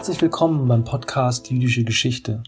Herzlich 0.00 0.22
willkommen 0.22 0.66
beim 0.66 0.84
Podcast 0.84 1.50
Jüdische 1.50 1.84
Geschichte. 1.84 2.42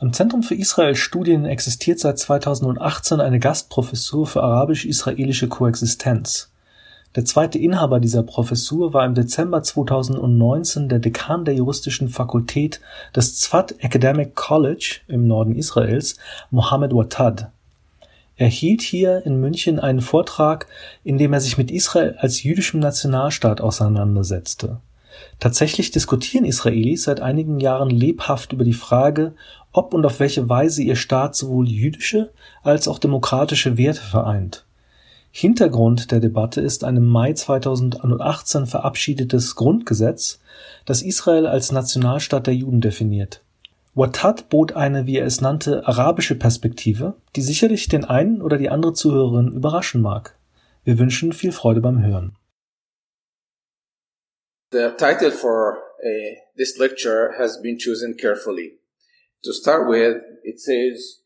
Am 0.00 0.12
Zentrum 0.12 0.42
für 0.42 0.54
Israel-Studien 0.54 1.46
existiert 1.46 1.98
seit 1.98 2.18
2018 2.18 3.20
eine 3.20 3.40
Gastprofessur 3.40 4.26
für 4.26 4.42
arabisch-israelische 4.42 5.48
Koexistenz. 5.48 6.52
Der 7.16 7.24
zweite 7.24 7.58
Inhaber 7.58 8.00
dieser 8.00 8.22
Professur 8.22 8.92
war 8.92 9.06
im 9.06 9.14
Dezember 9.14 9.62
2019 9.62 10.90
der 10.90 10.98
Dekan 10.98 11.46
der 11.46 11.54
juristischen 11.54 12.10
Fakultät 12.10 12.82
des 13.16 13.34
Tzfat 13.34 13.76
Academic 13.82 14.34
College 14.34 15.00
im 15.08 15.26
Norden 15.26 15.54
Israels, 15.54 16.18
Mohammed 16.50 16.92
Watad. 16.92 17.50
Er 18.36 18.48
hielt 18.48 18.82
hier 18.82 19.24
in 19.24 19.40
München 19.40 19.80
einen 19.80 20.02
Vortrag, 20.02 20.66
in 21.02 21.16
dem 21.16 21.32
er 21.32 21.40
sich 21.40 21.56
mit 21.56 21.70
Israel 21.70 22.16
als 22.18 22.42
jüdischem 22.42 22.80
Nationalstaat 22.80 23.62
auseinandersetzte. 23.62 24.82
Tatsächlich 25.40 25.90
diskutieren 25.90 26.44
Israelis 26.44 27.04
seit 27.04 27.20
einigen 27.20 27.60
Jahren 27.60 27.90
lebhaft 27.90 28.52
über 28.52 28.64
die 28.64 28.72
Frage, 28.72 29.34
ob 29.72 29.92
und 29.92 30.06
auf 30.06 30.20
welche 30.20 30.48
Weise 30.48 30.82
ihr 30.82 30.96
Staat 30.96 31.34
sowohl 31.34 31.68
jüdische 31.68 32.32
als 32.62 32.88
auch 32.88 32.98
demokratische 32.98 33.76
Werte 33.76 34.02
vereint. 34.02 34.64
Hintergrund 35.30 36.12
der 36.12 36.20
Debatte 36.20 36.60
ist 36.60 36.84
ein 36.84 36.96
im 36.96 37.06
Mai 37.06 37.32
2018 37.32 38.66
verabschiedetes 38.66 39.56
Grundgesetz, 39.56 40.38
das 40.84 41.02
Israel 41.02 41.48
als 41.48 41.72
Nationalstaat 41.72 42.46
der 42.46 42.54
Juden 42.54 42.80
definiert. 42.80 43.42
Wattad 43.96 44.48
bot 44.48 44.74
eine, 44.74 45.06
wie 45.06 45.18
er 45.18 45.26
es 45.26 45.40
nannte, 45.40 45.86
arabische 45.88 46.36
Perspektive, 46.36 47.14
die 47.34 47.42
sicherlich 47.42 47.88
den 47.88 48.04
einen 48.04 48.42
oder 48.42 48.58
die 48.58 48.70
andere 48.70 48.92
Zuhörerin 48.92 49.48
überraschen 49.48 50.00
mag. 50.00 50.36
Wir 50.84 50.98
wünschen 50.98 51.32
viel 51.32 51.50
Freude 51.50 51.80
beim 51.80 52.00
Hören. 52.00 52.36
The 54.74 54.90
title 54.98 55.30
for 55.30 55.76
uh, 56.04 56.34
this 56.56 56.80
lecture 56.80 57.34
has 57.38 57.58
been 57.58 57.78
chosen 57.78 58.16
carefully. 58.20 58.72
To 59.44 59.52
start 59.52 59.88
with, 59.88 60.16
it 60.42 60.58
says 60.58 61.20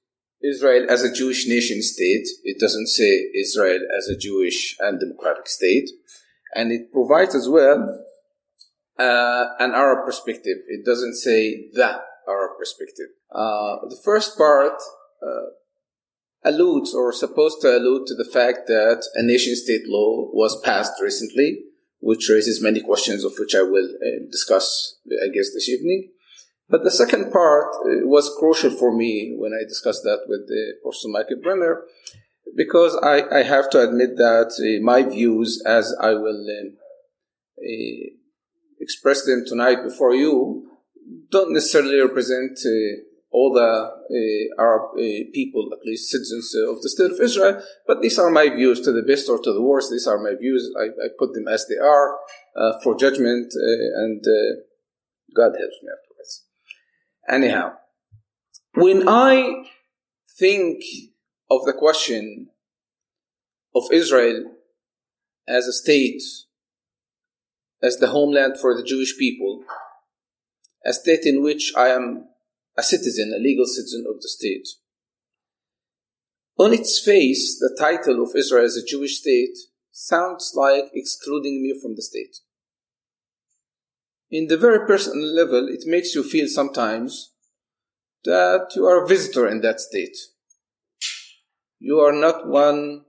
Israel 0.44 0.84
as 0.90 1.02
a 1.02 1.10
Jewish 1.10 1.46
nation 1.46 1.80
state. 1.80 2.28
It 2.44 2.60
doesn't 2.60 2.88
say 2.88 3.30
Israel 3.34 3.80
as 3.96 4.06
a 4.06 4.18
Jewish 4.18 4.76
and 4.80 5.00
democratic 5.00 5.48
state. 5.48 5.88
And 6.54 6.70
it 6.70 6.92
provides 6.92 7.34
as 7.34 7.48
well 7.48 8.04
uh, 8.98 9.44
an 9.58 9.72
Arab 9.72 10.04
perspective. 10.04 10.58
It 10.68 10.84
doesn't 10.84 11.14
say 11.14 11.70
the 11.72 12.02
Arab 12.28 12.58
perspective. 12.58 13.08
Uh, 13.34 13.76
the 13.88 14.00
first 14.04 14.36
part 14.36 14.78
uh, 15.26 15.48
alludes 16.44 16.92
or 16.92 17.14
supposed 17.14 17.62
to 17.62 17.78
allude 17.78 18.08
to 18.08 18.14
the 18.14 18.30
fact 18.30 18.66
that 18.66 19.02
a 19.14 19.22
nation 19.22 19.56
state 19.56 19.88
law 19.88 20.28
was 20.34 20.60
passed 20.60 21.00
recently, 21.00 21.64
which 22.00 22.28
raises 22.28 22.62
many 22.62 22.80
questions 22.80 23.24
of 23.24 23.32
which 23.38 23.54
I 23.54 23.62
will 23.62 23.88
uh, 23.88 24.24
discuss, 24.30 24.98
I 25.24 25.28
guess, 25.28 25.52
this 25.52 25.68
evening. 25.68 26.10
But 26.68 26.84
the 26.84 26.90
second 26.90 27.32
part 27.32 27.74
uh, 27.76 28.06
was 28.06 28.34
crucial 28.38 28.70
for 28.70 28.94
me 28.94 29.34
when 29.36 29.52
I 29.52 29.66
discussed 29.66 30.02
that 30.04 30.20
with 30.26 30.42
uh, 30.42 30.78
Professor 30.82 31.08
Michael 31.08 31.40
Brenner, 31.42 31.82
because 32.56 32.96
I, 33.02 33.22
I 33.38 33.42
have 33.42 33.70
to 33.70 33.82
admit 33.82 34.16
that 34.16 34.52
uh, 34.60 34.84
my 34.84 35.02
views, 35.02 35.62
as 35.66 35.94
I 36.00 36.10
will 36.10 36.46
um, 36.60 36.76
uh, 37.58 38.06
express 38.80 39.24
them 39.24 39.44
tonight 39.46 39.82
before 39.82 40.14
you, 40.14 40.68
don't 41.30 41.52
necessarily 41.52 42.00
represent 42.00 42.58
uh, 42.64 43.02
all 43.30 43.52
the 43.52 43.60
uh, 43.60 44.62
Arab 44.62 44.92
uh, 44.94 45.30
people, 45.34 45.68
at 45.72 45.84
least 45.84 46.10
citizens 46.10 46.54
of 46.54 46.80
the 46.82 46.88
State 46.88 47.10
of 47.10 47.20
Israel, 47.20 47.62
but 47.86 48.00
these 48.00 48.18
are 48.18 48.30
my 48.30 48.48
views 48.48 48.80
to 48.80 48.92
the 48.92 49.02
best 49.02 49.28
or 49.28 49.38
to 49.38 49.52
the 49.52 49.62
worst. 49.62 49.90
These 49.90 50.06
are 50.06 50.18
my 50.18 50.34
views. 50.34 50.70
I, 50.78 50.84
I 50.84 51.08
put 51.18 51.34
them 51.34 51.46
as 51.46 51.66
they 51.66 51.76
are 51.76 52.16
uh, 52.56 52.72
for 52.82 52.96
judgment, 52.96 53.52
uh, 53.54 54.02
and 54.02 54.24
God 55.34 55.52
helps 55.58 55.76
me 55.82 55.90
afterwards. 55.92 56.44
Anyhow, 57.28 57.72
when 58.74 59.08
I 59.08 59.64
think 60.38 60.82
of 61.50 61.64
the 61.64 61.72
question 61.72 62.48
of 63.74 63.84
Israel 63.92 64.44
as 65.46 65.66
a 65.66 65.72
state, 65.72 66.22
as 67.82 67.98
the 67.98 68.08
homeland 68.08 68.58
for 68.58 68.74
the 68.74 68.82
Jewish 68.82 69.16
people, 69.18 69.62
a 70.84 70.92
state 70.92 71.24
in 71.24 71.42
which 71.42 71.72
I 71.76 71.88
am 71.88 72.27
a 72.78 72.82
citizen, 72.82 73.34
a 73.36 73.42
legal 73.42 73.66
citizen 73.66 74.06
of 74.08 74.22
the 74.22 74.28
state. 74.28 74.68
On 76.56 76.72
its 76.72 76.98
face, 76.98 77.58
the 77.58 77.76
title 77.78 78.22
of 78.22 78.36
Israel 78.36 78.64
as 78.64 78.76
a 78.76 78.86
Jewish 78.86 79.18
state 79.18 79.58
sounds 79.90 80.52
like 80.54 80.84
excluding 80.94 81.62
me 81.62 81.78
from 81.80 81.96
the 81.96 82.02
state 82.02 82.38
in 84.30 84.48
the 84.48 84.56
very 84.56 84.86
personal 84.86 85.26
level, 85.34 85.68
it 85.68 85.84
makes 85.86 86.14
you 86.14 86.22
feel 86.22 86.48
sometimes 86.48 87.32
that 88.24 88.72
you 88.74 88.84
are 88.84 89.04
a 89.04 89.08
visitor 89.08 89.48
in 89.48 89.60
that 89.62 89.80
state. 89.80 90.16
You 91.78 92.00
are 92.00 92.12
not 92.12 92.48
one 92.48 93.04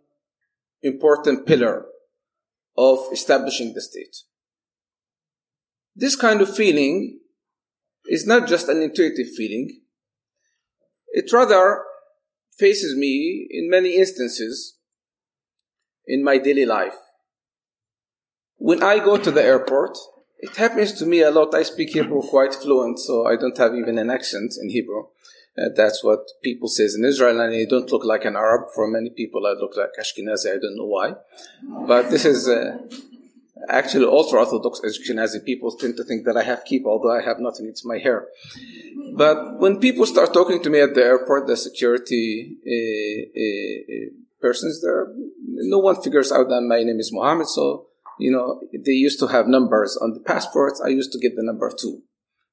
important 0.81 1.45
pillar 1.45 1.85
of 2.77 2.99
establishing 3.11 3.73
the 3.73 3.81
state. 3.81 4.15
This 5.95 6.15
kind 6.15 6.41
of 6.41 6.55
feeling 6.55 7.18
is 8.09 8.25
not 8.25 8.47
just 8.47 8.67
an 8.67 8.81
intuitive 8.81 9.27
feeling. 9.35 9.81
It 11.09 11.31
rather 11.31 11.83
faces 12.57 12.95
me 12.95 13.47
in 13.49 13.69
many 13.69 13.95
instances 13.97 14.77
in 16.05 16.23
my 16.23 16.37
daily 16.37 16.65
life. 16.65 16.95
When 18.57 18.83
I 18.83 18.99
go 18.99 19.17
to 19.17 19.31
the 19.31 19.43
airport, 19.43 19.97
it 20.39 20.55
happens 20.55 20.93
to 20.93 21.05
me 21.05 21.21
a 21.21 21.31
lot. 21.31 21.53
I 21.53 21.63
speak 21.63 21.89
Hebrew 21.89 22.21
quite 22.21 22.53
fluent, 22.53 22.99
so 22.99 23.25
I 23.25 23.35
don't 23.35 23.57
have 23.57 23.73
even 23.75 23.97
an 23.97 24.09
accent 24.09 24.53
in 24.61 24.69
Hebrew. 24.69 25.03
Uh, 25.57 25.69
that's 25.75 26.03
what 26.03 26.19
people 26.43 26.69
says 26.69 26.95
in 26.95 27.03
Israel, 27.03 27.39
and 27.41 27.53
I 27.53 27.65
don't 27.65 27.91
look 27.91 28.05
like 28.05 28.25
an 28.25 28.35
Arab. 28.35 28.69
For 28.73 28.87
many 28.87 29.09
people, 29.09 29.45
I 29.45 29.51
look 29.51 29.75
like 29.75 29.89
Ashkenazi. 29.99 30.55
I 30.55 30.59
don't 30.59 30.77
know 30.77 30.85
why, 30.85 31.15
but 31.87 32.09
this 32.09 32.25
is 32.25 32.47
uh, 32.47 32.77
actually 33.67 34.05
ultra 34.05 34.39
Orthodox 34.39 34.81
Ashkenazi 34.81 35.43
people 35.43 35.75
tend 35.75 35.97
to 35.97 36.03
think 36.03 36.25
that 36.25 36.37
I 36.37 36.43
have 36.43 36.63
keep, 36.65 36.85
although 36.85 37.11
I 37.11 37.21
have 37.21 37.39
nothing. 37.39 37.65
It's 37.67 37.85
my 37.85 37.97
hair. 37.97 38.27
But 39.15 39.59
when 39.59 39.79
people 39.79 40.05
start 40.05 40.33
talking 40.33 40.61
to 40.63 40.69
me 40.69 40.79
at 40.79 40.95
the 40.95 41.03
airport, 41.03 41.47
the 41.47 41.57
security 41.57 42.57
uh, 42.65 43.39
uh, 43.43 44.09
persons 44.41 44.81
there, 44.81 45.07
no 45.45 45.79
one 45.79 46.01
figures 46.01 46.31
out 46.31 46.47
that 46.49 46.61
my 46.61 46.83
name 46.83 46.99
is 46.99 47.11
Mohammed. 47.11 47.47
So 47.47 47.89
you 48.19 48.31
know, 48.31 48.61
they 48.85 48.91
used 48.91 49.19
to 49.19 49.27
have 49.27 49.47
numbers 49.47 49.97
on 49.97 50.13
the 50.13 50.19
passports. 50.19 50.81
I 50.85 50.89
used 50.89 51.11
to 51.13 51.19
get 51.19 51.35
the 51.35 51.43
number 51.43 51.71
two, 51.71 52.03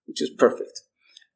which 0.06 0.22
is 0.22 0.30
perfect. 0.30 0.80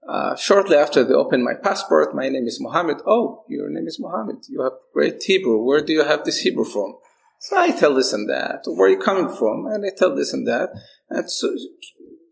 Uh, 0.08 0.34
shortly 0.37 0.76
after 0.76 1.04
they 1.04 1.12
opened 1.12 1.44
my 1.44 1.54
passport, 1.62 2.14
my 2.14 2.28
name 2.28 2.47
is 2.47 2.58
Mohammed. 2.60 2.98
Oh, 3.06 3.44
your 3.48 3.69
name 3.69 3.87
is 3.87 3.98
Mohammed. 4.00 4.37
You 4.48 4.62
have 4.62 4.72
great 4.94 5.22
Hebrew. 5.22 5.62
Where 5.62 5.82
do 5.82 5.92
you 5.92 6.04
have 6.04 6.25
this 6.25 6.41
Hebrew 6.41 6.64
from? 6.64 6.94
So 7.41 7.56
I 7.56 7.71
tell 7.71 7.95
this 7.95 8.12
and 8.12 8.28
that. 8.28 8.65
Where 8.67 8.87
are 8.87 8.93
you 8.93 8.99
coming 8.99 9.34
from? 9.34 9.67
And 9.67 9.83
I 9.84 9.97
tell 9.97 10.15
this 10.15 10.34
and 10.34 10.47
that. 10.47 10.69
And 11.09 11.28
so 11.31 11.49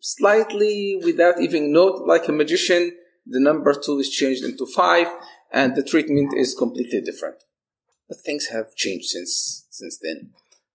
slightly, 0.00 1.00
without 1.02 1.40
even 1.40 1.72
note, 1.72 2.06
like 2.06 2.28
a 2.28 2.32
magician, 2.32 2.92
the 3.26 3.40
number 3.40 3.72
two 3.72 3.98
is 3.98 4.10
changed 4.10 4.44
into 4.44 4.66
five, 4.66 5.06
and 5.50 5.74
the 5.74 5.82
treatment 5.82 6.34
is 6.36 6.54
completely 6.54 7.00
different. 7.00 7.36
But 8.06 8.18
things 8.20 8.48
have 8.48 8.74
changed 8.74 9.06
since 9.06 9.66
since 9.70 9.98
then. 10.02 10.30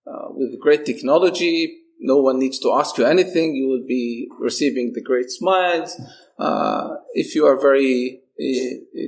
Uh, 0.05 0.29
with 0.29 0.59
great 0.59 0.83
technology, 0.83 1.81
no 1.99 2.17
one 2.17 2.39
needs 2.39 2.57
to 2.59 2.73
ask 2.73 2.97
you 2.97 3.05
anything. 3.05 3.55
You 3.55 3.67
will 3.67 3.85
be 3.87 4.27
receiving 4.39 4.93
the 4.93 5.01
great 5.01 5.29
smiles. 5.29 5.99
Uh, 6.39 6.95
if 7.13 7.35
you 7.35 7.45
are 7.45 7.61
very 7.61 8.21
uh, 8.41 9.07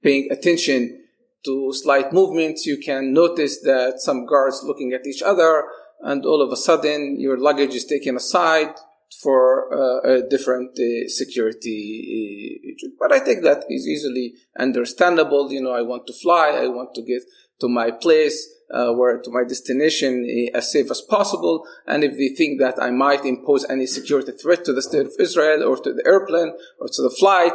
paying 0.00 0.28
attention 0.30 0.99
to 1.44 1.72
slight 1.72 2.12
movements, 2.12 2.66
you 2.66 2.78
can 2.78 3.12
notice 3.12 3.60
that 3.62 3.94
some 3.98 4.26
guards 4.26 4.62
looking 4.64 4.92
at 4.92 5.06
each 5.06 5.22
other, 5.22 5.64
and 6.02 6.24
all 6.24 6.42
of 6.42 6.52
a 6.52 6.56
sudden 6.56 7.18
your 7.18 7.38
luggage 7.38 7.74
is 7.74 7.84
taken 7.84 8.16
aside 8.16 8.74
for 9.22 9.72
uh, 9.74 10.00
a 10.08 10.28
different 10.28 10.78
uh, 10.78 11.08
security. 11.08 12.60
Uh, 12.82 12.88
but 12.98 13.12
I 13.12 13.18
think 13.18 13.42
that 13.42 13.64
is 13.68 13.86
easily 13.86 14.34
understandable. 14.58 15.52
You 15.52 15.62
know, 15.62 15.72
I 15.72 15.82
want 15.82 16.06
to 16.06 16.12
fly, 16.12 16.50
I 16.50 16.68
want 16.68 16.94
to 16.94 17.02
get 17.02 17.22
to 17.60 17.68
my 17.68 17.90
place 17.90 18.48
uh, 18.72 18.92
where 18.92 19.20
to 19.20 19.30
my 19.30 19.44
destination 19.44 20.26
eh, 20.28 20.56
as 20.56 20.72
safe 20.72 20.90
as 20.90 21.00
possible. 21.02 21.66
And 21.86 22.04
if 22.04 22.12
they 22.16 22.34
think 22.34 22.60
that 22.60 22.80
I 22.80 22.90
might 22.90 23.24
impose 23.24 23.68
any 23.68 23.86
security 23.86 24.32
threat 24.32 24.64
to 24.64 24.72
the 24.72 24.82
state 24.82 25.06
of 25.06 25.12
Israel 25.18 25.64
or 25.64 25.76
to 25.76 25.92
the 25.92 26.06
airplane 26.06 26.54
or 26.78 26.88
to 26.88 27.02
the 27.02 27.14
flight, 27.18 27.52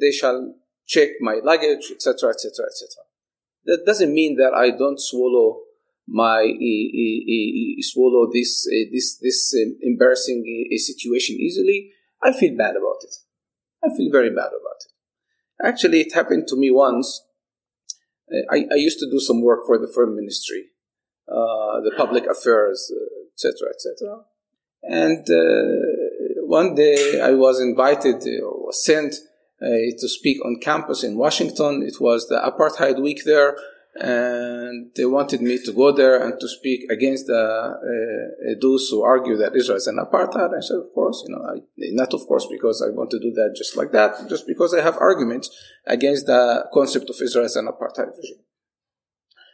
they 0.00 0.10
shall 0.10 0.54
check 0.90 1.10
my 1.20 1.36
luggage, 1.42 1.86
etc., 1.94 2.30
etc., 2.30 2.66
etc. 2.66 3.04
That 3.64 3.86
doesn't 3.86 4.12
mean 4.12 4.36
that 4.36 4.52
I 4.54 4.76
don't 4.76 5.00
swallow 5.00 5.60
my 6.08 6.40
uh, 6.42 7.82
swallow 7.92 8.28
this 8.32 8.66
this 8.92 9.18
this 9.22 9.54
um, 9.62 9.76
embarrassing 9.82 10.42
situation 10.76 11.36
easily. 11.36 11.92
I 12.22 12.32
feel 12.32 12.56
bad 12.56 12.74
about 12.76 13.00
it. 13.06 13.14
I 13.84 13.88
feel 13.96 14.10
very 14.10 14.30
bad 14.30 14.52
about 14.60 14.80
it. 14.84 14.92
Actually, 15.64 16.00
it 16.00 16.12
happened 16.14 16.48
to 16.48 16.56
me 16.56 16.70
once 16.70 17.22
I, 18.50 18.66
I 18.72 18.76
used 18.76 18.98
to 19.00 19.10
do 19.10 19.20
some 19.20 19.42
work 19.42 19.60
for 19.66 19.78
the 19.78 19.90
foreign 19.92 20.16
ministry, 20.16 20.66
uh, 21.28 21.80
the 21.80 21.92
public 21.96 22.26
affairs, 22.26 22.92
etc., 23.34 23.52
uh, 23.62 23.70
etc. 23.70 24.18
And 24.82 25.24
uh, 25.30 26.42
one 26.46 26.74
day 26.74 27.20
I 27.20 27.32
was 27.32 27.60
invited 27.60 28.22
or 28.42 28.66
was 28.66 28.84
sent 28.84 29.14
uh, 29.14 29.29
to 29.60 30.08
speak 30.08 30.44
on 30.44 30.60
campus 30.60 31.04
in 31.04 31.16
Washington. 31.16 31.82
It 31.82 32.00
was 32.00 32.28
the 32.28 32.36
apartheid 32.36 33.00
week 33.02 33.24
there, 33.24 33.56
and 33.96 34.90
they 34.96 35.04
wanted 35.04 35.42
me 35.42 35.58
to 35.64 35.72
go 35.72 35.92
there 35.92 36.22
and 36.22 36.38
to 36.40 36.48
speak 36.48 36.90
against 36.90 37.26
the, 37.26 37.34
uh, 37.34 38.54
those 38.60 38.88
who 38.88 39.02
argue 39.02 39.36
that 39.36 39.54
Israel 39.54 39.76
is 39.76 39.86
an 39.86 39.98
apartheid. 39.98 40.56
I 40.56 40.60
said, 40.60 40.78
of 40.78 40.92
course, 40.94 41.24
you 41.26 41.34
know, 41.34 41.42
I, 41.44 41.60
not 41.92 42.14
of 42.14 42.26
course 42.26 42.46
because 42.50 42.82
I 42.82 42.90
want 42.90 43.10
to 43.10 43.18
do 43.18 43.32
that 43.32 43.54
just 43.56 43.76
like 43.76 43.92
that, 43.92 44.28
just 44.28 44.46
because 44.46 44.72
I 44.74 44.80
have 44.80 44.96
arguments 44.96 45.50
against 45.86 46.26
the 46.26 46.66
concept 46.72 47.10
of 47.10 47.16
Israel 47.20 47.44
as 47.44 47.56
an 47.56 47.66
apartheid 47.66 48.16
regime. 48.16 48.44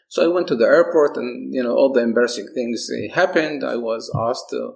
So 0.08 0.24
I 0.24 0.32
went 0.32 0.46
to 0.48 0.56
the 0.56 0.66
airport, 0.66 1.16
and 1.16 1.52
you 1.52 1.62
know, 1.62 1.74
all 1.74 1.92
the 1.92 2.00
embarrassing 2.00 2.48
things 2.54 2.88
happened. 3.12 3.64
I 3.64 3.76
was 3.76 4.10
asked 4.14 4.50
to 4.50 4.58
uh, 4.58 4.70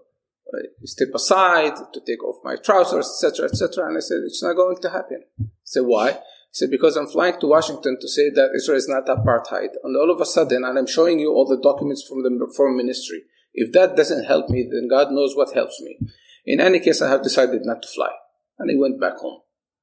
Uh, 0.53 0.67
step 0.85 1.09
aside, 1.15 1.77
to 1.93 2.01
take 2.01 2.25
off 2.25 2.43
my 2.43 2.57
trousers, 2.57 3.07
etc., 3.07 3.47
etc., 3.47 3.87
and 3.87 3.97
I 3.97 4.01
said, 4.01 4.19
"It's 4.25 4.43
not 4.43 4.57
going 4.57 4.79
to 4.83 4.91
happen." 4.91 5.23
I 5.41 5.45
said, 5.63 5.83
"Why?" 5.83 6.19
He 6.51 6.57
said, 6.57 6.71
because 6.71 6.97
I'm 6.97 7.07
flying 7.07 7.39
to 7.39 7.47
Washington 7.47 7.97
to 8.01 8.09
say 8.09 8.29
that 8.31 8.51
Israel 8.57 8.77
is 8.77 8.89
not 8.89 9.07
apartheid. 9.07 9.71
And 9.85 9.97
all 9.97 10.11
of 10.11 10.21
a 10.21 10.27
sudden, 10.27 10.65
and 10.65 10.77
I'm 10.77 10.87
showing 10.87 11.21
you 11.21 11.33
all 11.33 11.47
the 11.47 11.63
documents 11.63 12.03
from 12.03 12.25
the 12.25 12.53
foreign 12.57 12.77
ministry. 12.77 13.23
If 13.55 13.73
that 13.73 13.95
doesn't 13.95 14.25
help 14.25 14.49
me, 14.49 14.69
then 14.69 14.89
God 14.89 15.13
knows 15.13 15.37
what 15.37 15.55
helps 15.55 15.81
me. 15.81 15.99
In 16.45 16.61
any 16.61 16.81
case, 16.81 17.01
I 17.01 17.09
have 17.09 17.23
decided 17.23 17.63
not 17.65 17.83
to 17.83 17.89
fly. 17.89 18.11
And 18.59 18.69
I 18.69 18.75
went 18.77 19.01
back 19.01 19.19
home. 19.19 19.43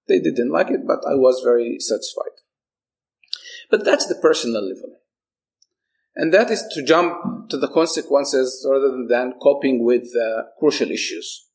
They 0.09 0.19
didn't 0.19 0.51
like 0.51 0.69
it, 0.69 0.81
but 0.85 0.99
I 1.07 1.15
was 1.15 1.41
very 1.41 1.77
satisfied. 1.79 2.35
But 3.71 3.85
that's 3.85 4.07
the 4.07 4.15
personal 4.15 4.61
level. 4.61 4.99
And 6.19 6.33
that 6.33 6.49
is 6.49 6.65
to 6.71 6.83
jump 6.83 7.47
to 7.49 7.57
the 7.57 7.67
consequences 7.67 8.65
rather 8.67 9.05
than 9.07 9.35
coping 9.39 9.85
with 9.85 10.07
uh, 10.15 10.45
crucial 10.57 10.89
issues. 10.89 11.45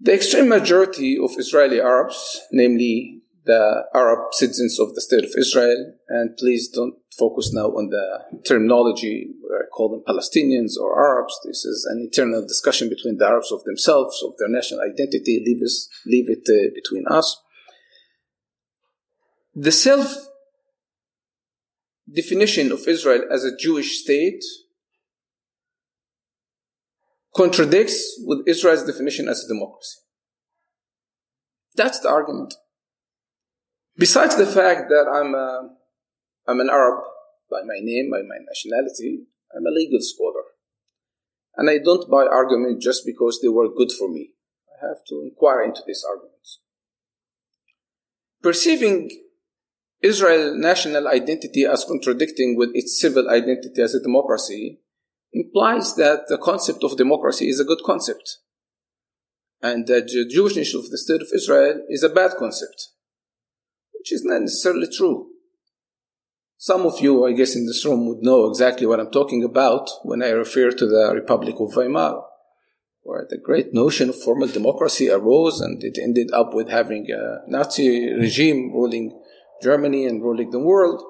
The 0.00 0.14
extreme 0.14 0.48
majority 0.48 1.18
of 1.22 1.32
Israeli 1.36 1.80
Arabs, 1.80 2.40
namely 2.52 3.20
the 3.44 3.84
Arab 3.94 4.32
citizens 4.32 4.80
of 4.80 4.94
the 4.94 5.02
State 5.02 5.24
of 5.24 5.32
Israel, 5.36 5.92
and 6.08 6.34
please 6.38 6.68
don't 6.68 6.94
focus 7.18 7.52
now 7.52 7.66
on 7.66 7.90
the 7.90 8.40
terminology 8.48 9.28
where 9.42 9.60
I 9.60 9.66
call 9.66 9.90
them 9.90 10.02
Palestinians 10.08 10.78
or 10.80 10.98
Arabs. 10.98 11.38
This 11.44 11.66
is 11.66 11.86
an 11.90 12.00
internal 12.00 12.40
discussion 12.40 12.88
between 12.88 13.18
the 13.18 13.26
Arabs 13.26 13.52
of 13.52 13.64
themselves, 13.64 14.22
of 14.26 14.32
their 14.38 14.48
national 14.48 14.80
identity. 14.80 15.42
Leave, 15.44 15.62
us, 15.62 15.88
leave 16.06 16.30
it 16.30 16.48
uh, 16.48 16.72
between 16.74 17.04
us. 17.06 17.38
The 19.54 19.72
self 19.72 20.26
definition 22.12 22.72
of 22.72 22.86
Israel 22.86 23.22
as 23.30 23.44
a 23.44 23.56
Jewish 23.56 24.02
state 24.02 24.42
contradicts 27.34 28.18
with 28.24 28.46
Israel's 28.46 28.84
definition 28.84 29.28
as 29.28 29.44
a 29.44 29.48
democracy. 29.48 29.98
That's 31.74 32.00
the 32.00 32.08
argument. 32.08 32.54
Besides 33.98 34.36
the 34.36 34.46
fact 34.46 34.88
that 34.88 35.06
I'm, 35.12 35.34
a, 35.34 35.70
I'm 36.46 36.60
an 36.60 36.70
Arab 36.70 37.04
by 37.50 37.60
my 37.62 37.78
name, 37.80 38.10
by 38.10 38.22
my 38.22 38.38
nationality, 38.48 39.26
I'm 39.54 39.66
a 39.66 39.70
legal 39.70 40.00
scholar. 40.00 40.42
And 41.56 41.70
I 41.70 41.78
don't 41.78 42.10
buy 42.10 42.26
arguments 42.26 42.84
just 42.84 43.04
because 43.06 43.40
they 43.40 43.48
were 43.48 43.68
good 43.68 43.92
for 43.92 44.08
me. 44.08 44.30
I 44.70 44.86
have 44.88 45.04
to 45.08 45.22
inquire 45.22 45.62
into 45.62 45.82
these 45.86 46.04
arguments. 46.08 46.60
Perceiving 48.42 49.10
Israel's 50.02 50.56
national 50.56 51.08
identity 51.08 51.64
as 51.64 51.84
contradicting 51.84 52.56
with 52.56 52.70
its 52.74 53.00
civil 53.00 53.28
identity 53.30 53.80
as 53.80 53.94
a 53.94 54.02
democracy 54.02 54.80
implies 55.32 55.94
that 55.96 56.28
the 56.28 56.38
concept 56.38 56.84
of 56.84 56.96
democracy 56.96 57.48
is 57.48 57.60
a 57.60 57.64
good 57.64 57.80
concept 57.84 58.38
and 59.62 59.86
that 59.86 60.08
the 60.08 60.30
Jewishness 60.32 60.74
of 60.74 60.90
the 60.90 60.98
state 60.98 61.22
of 61.22 61.28
Israel 61.34 61.82
is 61.88 62.02
a 62.02 62.08
bad 62.08 62.32
concept, 62.38 62.88
which 63.94 64.12
is 64.12 64.22
not 64.24 64.42
necessarily 64.42 64.86
true. 64.86 65.28
Some 66.58 66.86
of 66.86 67.00
you, 67.00 67.26
I 67.26 67.32
guess, 67.32 67.54
in 67.54 67.66
this 67.66 67.84
room 67.84 68.06
would 68.06 68.22
know 68.22 68.48
exactly 68.48 68.86
what 68.86 69.00
I'm 69.00 69.10
talking 69.10 69.44
about 69.44 69.90
when 70.02 70.22
I 70.22 70.30
refer 70.30 70.70
to 70.70 70.86
the 70.86 71.12
Republic 71.14 71.56
of 71.60 71.74
Weimar, 71.74 72.22
where 73.02 73.26
the 73.28 73.38
great 73.38 73.74
notion 73.74 74.08
of 74.08 74.20
formal 74.20 74.48
democracy 74.48 75.10
arose 75.10 75.60
and 75.60 75.82
it 75.84 75.98
ended 75.98 76.30
up 76.32 76.54
with 76.54 76.68
having 76.68 77.10
a 77.10 77.42
Nazi 77.46 78.12
regime 78.12 78.72
ruling 78.72 79.20
Germany 79.62 80.06
and 80.06 80.22
ruling 80.22 80.50
the 80.50 80.58
world. 80.58 81.02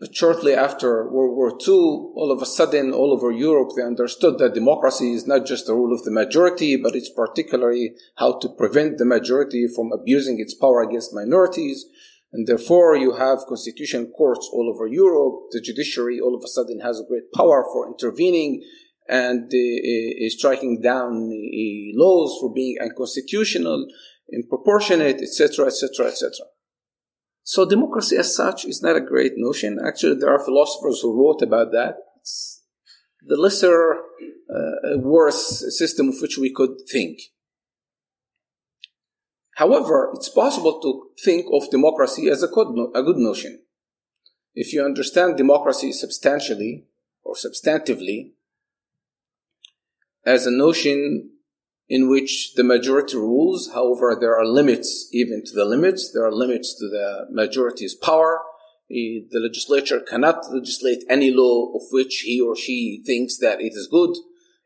But 0.00 0.16
shortly 0.16 0.54
after 0.54 1.10
World 1.10 1.36
War 1.36 1.50
II, 1.50 1.74
all 2.16 2.32
of 2.32 2.40
a 2.40 2.46
sudden, 2.46 2.90
all 2.90 3.12
over 3.12 3.30
Europe, 3.30 3.72
they 3.76 3.82
understood 3.82 4.38
that 4.38 4.54
democracy 4.54 5.12
is 5.12 5.26
not 5.26 5.44
just 5.44 5.66
the 5.66 5.74
rule 5.74 5.92
of 5.94 6.04
the 6.04 6.10
majority, 6.10 6.76
but 6.76 6.96
it's 6.96 7.10
particularly 7.10 7.92
how 8.16 8.38
to 8.38 8.48
prevent 8.48 8.96
the 8.96 9.04
majority 9.04 9.66
from 9.68 9.92
abusing 9.92 10.40
its 10.40 10.54
power 10.54 10.80
against 10.80 11.12
minorities. 11.12 11.84
And 12.32 12.46
therefore, 12.46 12.96
you 12.96 13.12
have 13.12 13.46
constitutional 13.46 14.06
courts 14.06 14.48
all 14.52 14.72
over 14.74 14.86
Europe. 14.86 15.50
The 15.50 15.60
judiciary 15.60 16.18
all 16.18 16.34
of 16.34 16.42
a 16.44 16.48
sudden 16.48 16.80
has 16.80 16.98
a 16.98 17.04
great 17.04 17.30
power 17.34 17.62
for 17.70 17.86
intervening 17.86 18.62
and 19.06 19.52
uh, 19.52 20.26
uh, 20.26 20.28
striking 20.30 20.80
down 20.80 21.28
uh, 21.28 21.98
laws 21.98 22.38
for 22.40 22.54
being 22.54 22.76
unconstitutional, 22.80 23.86
improportionate, 24.32 25.20
etc., 25.20 25.66
etc., 25.66 26.06
etc. 26.06 26.30
So 27.42 27.68
democracy 27.68 28.16
as 28.16 28.34
such 28.34 28.64
is 28.64 28.82
not 28.82 28.96
a 28.96 29.00
great 29.00 29.32
notion. 29.36 29.78
Actually, 29.84 30.16
there 30.16 30.32
are 30.32 30.44
philosophers 30.44 31.00
who 31.00 31.18
wrote 31.18 31.42
about 31.42 31.72
that. 31.72 31.96
It's 32.20 32.62
the 33.26 33.36
lesser, 33.36 33.94
uh, 33.94 34.98
worse 34.98 35.64
system 35.76 36.10
of 36.10 36.20
which 36.20 36.38
we 36.38 36.52
could 36.52 36.76
think. 36.90 37.18
However, 39.56 40.10
it's 40.14 40.28
possible 40.28 40.80
to 40.80 41.10
think 41.22 41.46
of 41.52 41.70
democracy 41.70 42.30
as 42.30 42.42
a 42.42 42.48
good, 42.48 42.68
a 42.94 43.02
good 43.02 43.18
notion. 43.18 43.60
If 44.54 44.72
you 44.72 44.82
understand 44.84 45.36
democracy 45.36 45.92
substantially 45.92 46.86
or 47.22 47.34
substantively 47.34 48.32
as 50.24 50.46
a 50.46 50.50
notion 50.50 51.30
in 51.90 52.08
which 52.08 52.54
the 52.54 52.62
majority 52.62 53.16
rules. 53.16 53.72
However, 53.74 54.16
there 54.18 54.38
are 54.38 54.46
limits 54.46 55.08
even 55.12 55.42
to 55.44 55.52
the 55.52 55.64
limits. 55.64 56.12
There 56.14 56.24
are 56.24 56.32
limits 56.32 56.72
to 56.78 56.88
the 56.88 57.26
majority's 57.30 57.96
power. 57.96 58.40
The 58.88 59.26
legislature 59.32 60.00
cannot 60.00 60.50
legislate 60.52 61.04
any 61.10 61.32
law 61.32 61.72
of 61.74 61.82
which 61.90 62.22
he 62.24 62.40
or 62.40 62.56
she 62.56 63.02
thinks 63.04 63.38
that 63.38 63.60
it 63.60 63.72
is 63.74 63.88
good. 63.90 64.16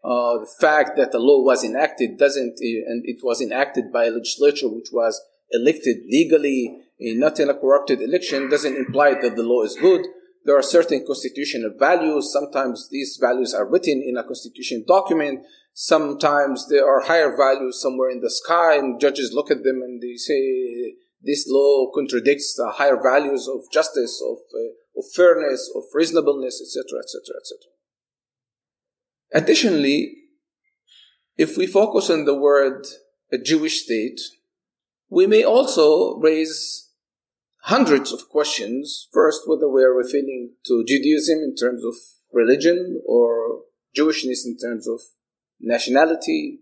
Uh, 0.04 0.40
the 0.40 0.52
fact 0.60 0.98
that 0.98 1.12
the 1.12 1.18
law 1.18 1.42
was 1.42 1.64
enacted 1.64 2.18
doesn't, 2.18 2.58
and 2.60 3.02
it 3.06 3.20
was 3.22 3.40
enacted 3.40 3.90
by 3.90 4.04
a 4.04 4.10
legislature 4.10 4.68
which 4.68 4.88
was 4.92 5.18
elected 5.50 5.96
legally, 6.10 6.82
not 7.00 7.40
in 7.40 7.48
a 7.48 7.54
corrupted 7.54 8.02
election, 8.02 8.50
doesn't 8.50 8.76
imply 8.76 9.14
that 9.14 9.34
the 9.34 9.42
law 9.42 9.62
is 9.62 9.76
good. 9.76 10.06
There 10.44 10.56
are 10.56 10.62
certain 10.62 11.04
constitutional 11.06 11.72
values. 11.78 12.32
Sometimes 12.32 12.88
these 12.90 13.18
values 13.20 13.54
are 13.54 13.66
written 13.68 14.02
in 14.06 14.16
a 14.16 14.24
constitution 14.24 14.84
document. 14.86 15.40
Sometimes 15.72 16.68
there 16.68 16.86
are 16.86 17.00
higher 17.00 17.34
values 17.36 17.80
somewhere 17.80 18.10
in 18.10 18.20
the 18.20 18.30
sky, 18.30 18.76
and 18.76 19.00
judges 19.00 19.32
look 19.32 19.50
at 19.50 19.64
them 19.64 19.80
and 19.82 20.00
they 20.02 20.16
say 20.16 20.94
this 21.24 21.46
law 21.48 21.90
contradicts 21.94 22.54
the 22.54 22.70
higher 22.70 23.00
values 23.02 23.48
of 23.48 23.60
justice, 23.72 24.22
of, 24.22 24.38
uh, 24.54 24.98
of 24.98 25.04
fairness, 25.16 25.70
of 25.74 25.84
reasonableness, 25.94 26.60
etc., 26.60 27.00
etc., 27.00 27.36
etc. 27.40 27.72
Additionally, 29.32 30.14
if 31.36 31.56
we 31.56 31.66
focus 31.66 32.10
on 32.10 32.26
the 32.26 32.34
word 32.34 32.86
a 33.32 33.38
Jewish 33.38 33.82
state, 33.82 34.20
we 35.08 35.26
may 35.26 35.42
also 35.42 36.18
raise 36.18 36.83
hundreds 37.64 38.12
of 38.12 38.28
questions. 38.28 39.08
First, 39.12 39.42
whether 39.46 39.68
we 39.68 39.82
are 39.82 39.94
referring 39.94 40.52
to 40.66 40.84
Judaism 40.86 41.38
in 41.38 41.54
terms 41.54 41.82
of 41.84 41.94
religion 42.32 43.00
or 43.06 43.60
Jewishness 43.96 44.44
in 44.44 44.58
terms 44.58 44.86
of 44.86 45.00
nationality, 45.60 46.60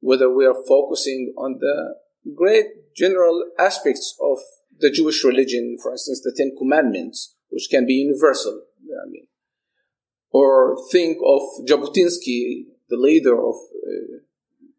whether 0.00 0.32
we 0.32 0.44
are 0.44 0.56
focusing 0.66 1.32
on 1.38 1.58
the 1.60 1.94
great 2.34 2.66
general 2.96 3.44
aspects 3.58 4.16
of 4.20 4.38
the 4.78 4.90
Jewish 4.90 5.22
religion, 5.22 5.76
for 5.80 5.92
instance, 5.92 6.22
the 6.24 6.34
Ten 6.36 6.52
Commandments, 6.58 7.36
which 7.50 7.68
can 7.70 7.86
be 7.86 7.94
universal, 7.94 8.62
I 8.82 9.08
mean, 9.08 9.28
or 10.30 10.76
think 10.90 11.18
of 11.24 11.40
Jabotinsky, 11.68 12.64
the 12.88 12.96
leader 12.96 13.36
of 13.38 13.54
uh, 13.54 14.18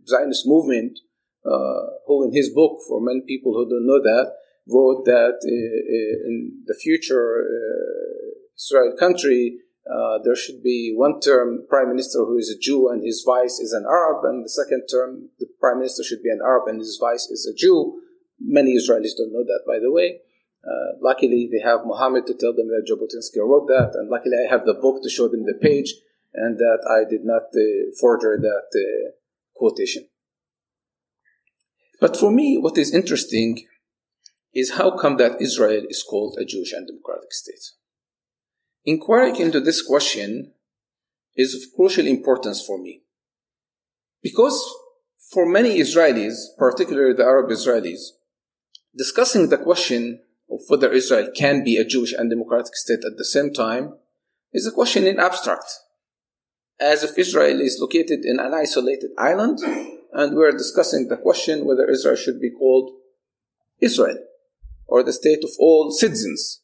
Zionist 0.05 0.45
movement, 0.45 0.99
uh, 1.45 1.87
who 2.05 2.25
in 2.25 2.33
his 2.33 2.49
book, 2.49 2.79
for 2.87 2.99
many 2.99 3.21
people 3.25 3.53
who 3.53 3.69
don't 3.69 3.87
know 3.87 4.01
that, 4.03 4.33
wrote 4.69 5.05
that 5.05 5.37
uh, 5.43 5.51
uh 5.95 6.27
in 6.29 6.63
the 6.65 6.75
future 6.75 7.43
uh, 7.43 8.35
Israel 8.55 8.93
country, 8.97 9.59
uh, 9.89 10.19
there 10.23 10.35
should 10.35 10.61
be 10.63 10.93
one 10.95 11.19
term 11.19 11.65
prime 11.69 11.89
minister 11.89 12.19
who 12.19 12.37
is 12.37 12.49
a 12.49 12.59
Jew 12.59 12.89
and 12.89 13.03
his 13.03 13.23
vice 13.25 13.59
is 13.59 13.73
an 13.73 13.85
Arab, 13.85 14.25
and 14.25 14.43
the 14.43 14.49
second 14.49 14.87
term 14.91 15.29
the 15.39 15.47
prime 15.59 15.79
minister 15.79 16.03
should 16.03 16.23
be 16.23 16.29
an 16.29 16.41
Arab 16.43 16.67
and 16.67 16.79
his 16.79 16.97
vice 16.99 17.25
is 17.27 17.45
a 17.51 17.55
Jew. 17.55 18.01
Many 18.39 18.75
Israelis 18.75 19.17
don't 19.17 19.33
know 19.33 19.43
that, 19.43 19.63
by 19.65 19.79
the 19.79 19.91
way. 19.91 20.19
Uh, 20.63 20.97
luckily, 21.01 21.49
they 21.51 21.63
have 21.63 21.85
Muhammad 21.85 22.27
to 22.27 22.33
tell 22.33 22.53
them 22.53 22.67
that 22.67 22.85
Jabotinsky 22.89 23.39
wrote 23.41 23.67
that, 23.67 23.91
and 23.95 24.09
luckily, 24.09 24.35
I 24.37 24.51
have 24.51 24.65
the 24.65 24.73
book 24.73 25.01
to 25.03 25.09
show 25.09 25.27
them 25.27 25.45
the 25.45 25.57
page. 25.69 25.93
and 26.37 26.57
that 26.59 26.79
I 26.87 27.09
did 27.09 27.25
not 27.25 27.43
uh, 27.55 27.91
forger 27.99 28.37
that 28.39 28.69
quotation. 29.55 30.07
But 31.99 32.15
for 32.15 32.31
me, 32.31 32.57
what 32.57 32.77
is 32.77 32.93
interesting 32.93 33.65
is 34.53 34.71
how 34.71 34.91
come 34.91 35.17
that 35.17 35.41
Israel 35.41 35.83
is 35.89 36.03
called 36.03 36.37
a 36.39 36.45
Jewish 36.45 36.73
and 36.73 36.87
democratic 36.87 37.31
state? 37.31 37.71
Inquiring 38.85 39.35
into 39.37 39.59
this 39.59 39.81
question 39.81 40.53
is 41.35 41.53
of 41.53 41.75
crucial 41.75 42.07
importance 42.07 42.65
for 42.65 42.77
me. 42.79 43.01
Because 44.23 44.73
for 45.31 45.45
many 45.45 45.79
Israelis, 45.79 46.35
particularly 46.57 47.13
the 47.13 47.23
Arab 47.23 47.49
Israelis, 47.49 48.11
discussing 48.95 49.49
the 49.49 49.57
question 49.57 50.21
of 50.49 50.61
whether 50.67 50.91
Israel 50.91 51.29
can 51.35 51.63
be 51.63 51.77
a 51.77 51.85
Jewish 51.85 52.13
and 52.13 52.29
democratic 52.29 52.75
state 52.75 53.03
at 53.05 53.17
the 53.17 53.25
same 53.25 53.53
time 53.53 53.93
is 54.53 54.65
a 54.65 54.71
question 54.71 55.05
in 55.05 55.19
abstract. 55.19 55.65
As 56.79 57.03
if 57.03 57.17
Israel 57.17 57.59
is 57.59 57.77
located 57.79 58.23
in 58.23 58.39
an 58.39 58.53
isolated 58.53 59.11
island 59.17 59.59
and 60.13 60.35
we're 60.35 60.51
discussing 60.51 61.09
the 61.09 61.17
question 61.17 61.65
whether 61.65 61.89
Israel 61.89 62.15
should 62.15 62.39
be 62.39 62.51
called 62.51 62.91
Israel 63.79 64.17
or 64.87 65.03
the 65.03 65.13
state 65.13 65.43
of 65.43 65.51
all 65.59 65.91
citizens. 65.91 66.61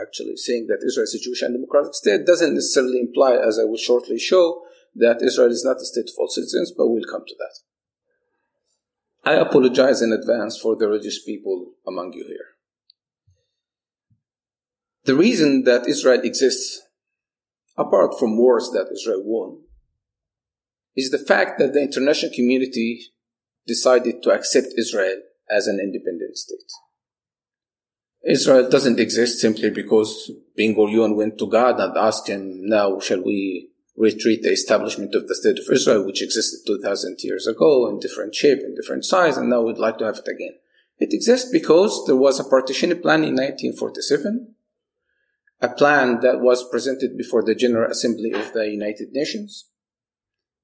Actually, 0.00 0.36
saying 0.36 0.66
that 0.68 0.84
Israel 0.86 1.04
is 1.04 1.14
a 1.14 1.18
Jewish 1.18 1.42
and 1.42 1.54
democratic 1.54 1.94
state 1.94 2.24
doesn't 2.24 2.54
necessarily 2.54 3.00
imply, 3.00 3.36
as 3.36 3.58
I 3.58 3.64
will 3.64 3.76
shortly 3.76 4.18
show, 4.18 4.62
that 4.94 5.22
Israel 5.22 5.50
is 5.50 5.64
not 5.64 5.76
a 5.76 5.84
state 5.84 6.08
of 6.08 6.14
all 6.18 6.28
citizens, 6.28 6.72
but 6.76 6.88
we'll 6.88 7.04
come 7.10 7.24
to 7.26 7.34
that. 7.38 9.30
I 9.30 9.34
apologize 9.34 10.00
in 10.00 10.12
advance 10.12 10.58
for 10.58 10.76
the 10.76 10.88
religious 10.88 11.22
people 11.22 11.72
among 11.86 12.14
you 12.14 12.24
here. 12.26 12.46
The 15.04 15.14
reason 15.14 15.64
that 15.64 15.88
Israel 15.88 16.20
exists, 16.22 16.80
apart 17.76 18.18
from 18.18 18.38
wars 18.38 18.70
that 18.72 18.90
Israel 18.92 19.22
won, 19.24 19.62
is 20.96 21.10
the 21.10 21.18
fact 21.18 21.58
that 21.58 21.72
the 21.72 21.82
international 21.82 22.32
community 22.34 23.02
decided 23.66 24.22
to 24.22 24.30
accept 24.30 24.68
Israel 24.76 25.20
as 25.50 25.66
an 25.66 25.80
independent 25.80 26.36
state. 26.36 26.70
Israel 28.24 28.68
doesn't 28.68 29.00
exist 29.00 29.40
simply 29.40 29.70
because 29.70 30.30
Ben 30.56 30.74
Gurion 30.74 31.16
went 31.16 31.38
to 31.38 31.48
God 31.48 31.80
and 31.80 31.96
asked 31.96 32.28
him, 32.28 32.66
now 32.66 33.00
shall 33.00 33.22
we 33.22 33.70
retreat 33.96 34.42
the 34.42 34.52
establishment 34.52 35.14
of 35.14 35.26
the 35.26 35.34
state 35.34 35.58
of 35.58 35.64
Israel, 35.70 36.04
which 36.04 36.22
existed 36.22 36.60
2000 36.66 37.16
years 37.20 37.46
ago 37.46 37.88
in 37.88 37.98
different 37.98 38.34
shape 38.34 38.60
and 38.60 38.76
different 38.76 39.04
size, 39.04 39.36
and 39.36 39.48
now 39.48 39.62
we'd 39.62 39.78
like 39.78 39.98
to 39.98 40.04
have 40.04 40.18
it 40.18 40.28
again. 40.28 40.54
It 40.98 41.14
exists 41.14 41.50
because 41.50 42.04
there 42.06 42.16
was 42.16 42.38
a 42.38 42.44
partition 42.44 42.90
plan 43.00 43.24
in 43.24 43.34
1947, 43.34 44.54
a 45.62 45.68
plan 45.70 46.20
that 46.20 46.40
was 46.40 46.68
presented 46.68 47.16
before 47.16 47.42
the 47.42 47.54
General 47.54 47.90
Assembly 47.90 48.32
of 48.32 48.52
the 48.52 48.68
United 48.68 49.12
Nations. 49.12 49.70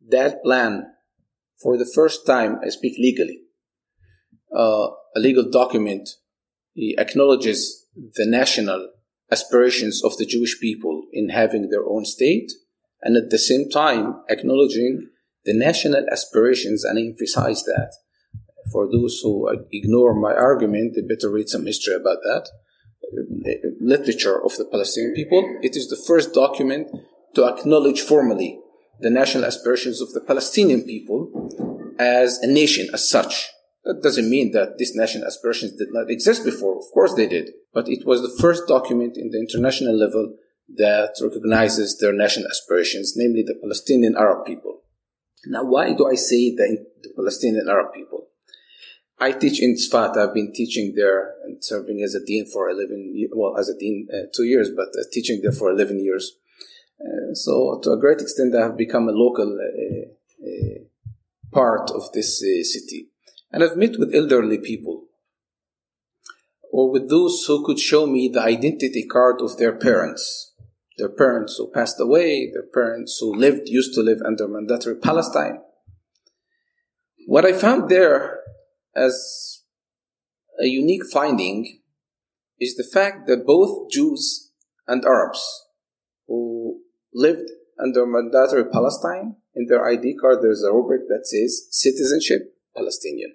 That 0.08 0.42
plan, 0.42 0.92
for 1.60 1.78
the 1.78 1.90
first 1.94 2.26
time, 2.26 2.58
I 2.64 2.68
speak 2.68 2.96
legally, 2.98 3.45
uh, 4.54 4.88
a 5.14 5.20
legal 5.20 5.48
document 5.50 6.08
he 6.76 6.94
acknowledges 6.98 7.86
the 8.16 8.26
national 8.26 8.90
aspirations 9.32 10.04
of 10.04 10.16
the 10.18 10.26
Jewish 10.26 10.60
people 10.60 11.04
in 11.10 11.30
having 11.30 11.70
their 11.70 11.86
own 11.88 12.04
state, 12.04 12.52
and 13.00 13.16
at 13.16 13.30
the 13.30 13.38
same 13.38 13.70
time 13.70 14.22
acknowledging 14.28 15.08
the 15.46 15.54
national 15.54 16.04
aspirations 16.12 16.84
and 16.84 16.98
emphasize 16.98 17.62
that. 17.64 17.92
For 18.72 18.86
those 18.90 19.20
who 19.22 19.48
ignore 19.72 20.14
my 20.14 20.34
argument, 20.34 20.94
they 20.94 21.02
better 21.02 21.30
read 21.30 21.48
some 21.48 21.64
history 21.64 21.94
about 21.94 22.18
that. 22.24 22.48
Literature 23.80 24.44
of 24.44 24.56
the 24.56 24.66
Palestinian 24.66 25.14
people. 25.14 25.58
It 25.62 25.76
is 25.76 25.88
the 25.88 26.02
first 26.06 26.34
document 26.34 26.88
to 27.36 27.46
acknowledge 27.46 28.02
formally 28.02 28.60
the 29.00 29.10
national 29.10 29.44
aspirations 29.44 30.02
of 30.02 30.12
the 30.12 30.20
Palestinian 30.20 30.82
people 30.82 31.94
as 31.98 32.38
a 32.38 32.46
nation 32.46 32.88
as 32.92 33.08
such. 33.08 33.48
That 33.86 34.02
doesn't 34.02 34.28
mean 34.28 34.50
that 34.50 34.78
these 34.78 34.96
national 34.96 35.26
aspirations 35.26 35.76
did 35.78 35.92
not 35.92 36.10
exist 36.10 36.44
before. 36.44 36.76
Of 36.76 36.90
course 36.92 37.14
they 37.14 37.28
did. 37.28 37.50
But 37.72 37.88
it 37.88 38.04
was 38.04 38.20
the 38.20 38.36
first 38.42 38.66
document 38.66 39.16
in 39.16 39.30
the 39.30 39.38
international 39.38 39.96
level 39.96 40.34
that 40.74 41.14
recognizes 41.22 41.96
their 41.98 42.12
national 42.12 42.48
aspirations, 42.48 43.14
namely 43.14 43.44
the 43.46 43.54
Palestinian 43.54 44.16
Arab 44.16 44.44
people. 44.44 44.82
Now, 45.46 45.62
why 45.62 45.94
do 45.94 46.08
I 46.08 46.16
say 46.16 46.50
the, 46.56 46.84
the 47.00 47.10
Palestinian 47.14 47.68
Arab 47.68 47.94
people? 47.94 48.26
I 49.20 49.30
teach 49.30 49.62
in 49.62 49.76
Tzfat. 49.76 50.16
I've 50.16 50.34
been 50.34 50.52
teaching 50.52 50.94
there 50.96 51.34
and 51.44 51.64
serving 51.64 52.02
as 52.02 52.16
a 52.16 52.24
dean 52.24 52.44
for 52.52 52.68
11, 52.68 53.28
well, 53.36 53.56
as 53.56 53.68
a 53.68 53.78
dean 53.78 54.08
uh, 54.12 54.26
two 54.34 54.44
years, 54.44 54.70
but 54.74 54.88
uh, 54.98 55.04
teaching 55.12 55.40
there 55.42 55.52
for 55.52 55.70
11 55.70 56.00
years. 56.04 56.32
Uh, 57.00 57.34
so 57.34 57.78
to 57.84 57.92
a 57.92 58.00
great 58.00 58.20
extent, 58.20 58.56
I 58.56 58.62
have 58.62 58.76
become 58.76 59.08
a 59.08 59.12
local 59.12 59.56
uh, 59.56 60.44
uh, 60.44 60.78
part 61.52 61.90
of 61.92 62.12
this 62.12 62.42
uh, 62.42 62.64
city. 62.64 63.10
And 63.56 63.64
I've 63.64 63.78
met 63.78 63.98
with 63.98 64.14
elderly 64.14 64.58
people 64.58 65.06
or 66.70 66.92
with 66.92 67.08
those 67.08 67.42
who 67.48 67.64
could 67.64 67.78
show 67.78 68.06
me 68.06 68.28
the 68.28 68.42
identity 68.42 69.06
card 69.06 69.40
of 69.40 69.56
their 69.56 69.74
parents. 69.74 70.52
Their 70.98 71.08
parents 71.08 71.56
who 71.56 71.70
passed 71.72 71.98
away, 71.98 72.50
their 72.52 72.66
parents 72.74 73.16
who 73.18 73.34
lived, 73.34 73.70
used 73.70 73.94
to 73.94 74.02
live 74.02 74.18
under 74.26 74.46
mandatory 74.46 74.96
Palestine. 74.96 75.62
What 77.26 77.46
I 77.46 77.54
found 77.54 77.88
there 77.88 78.40
as 78.94 79.62
a 80.60 80.66
unique 80.66 81.06
finding 81.10 81.80
is 82.60 82.76
the 82.76 82.84
fact 82.84 83.26
that 83.28 83.46
both 83.46 83.90
Jews 83.90 84.52
and 84.86 85.02
Arabs 85.02 85.42
who 86.28 86.82
lived 87.14 87.48
under 87.82 88.04
mandatory 88.04 88.66
Palestine, 88.70 89.36
in 89.54 89.64
their 89.64 89.88
ID 89.88 90.18
card 90.20 90.42
there's 90.42 90.62
a 90.62 90.70
rubric 90.70 91.08
that 91.08 91.26
says 91.26 91.68
citizenship 91.70 92.52
Palestinian. 92.76 93.32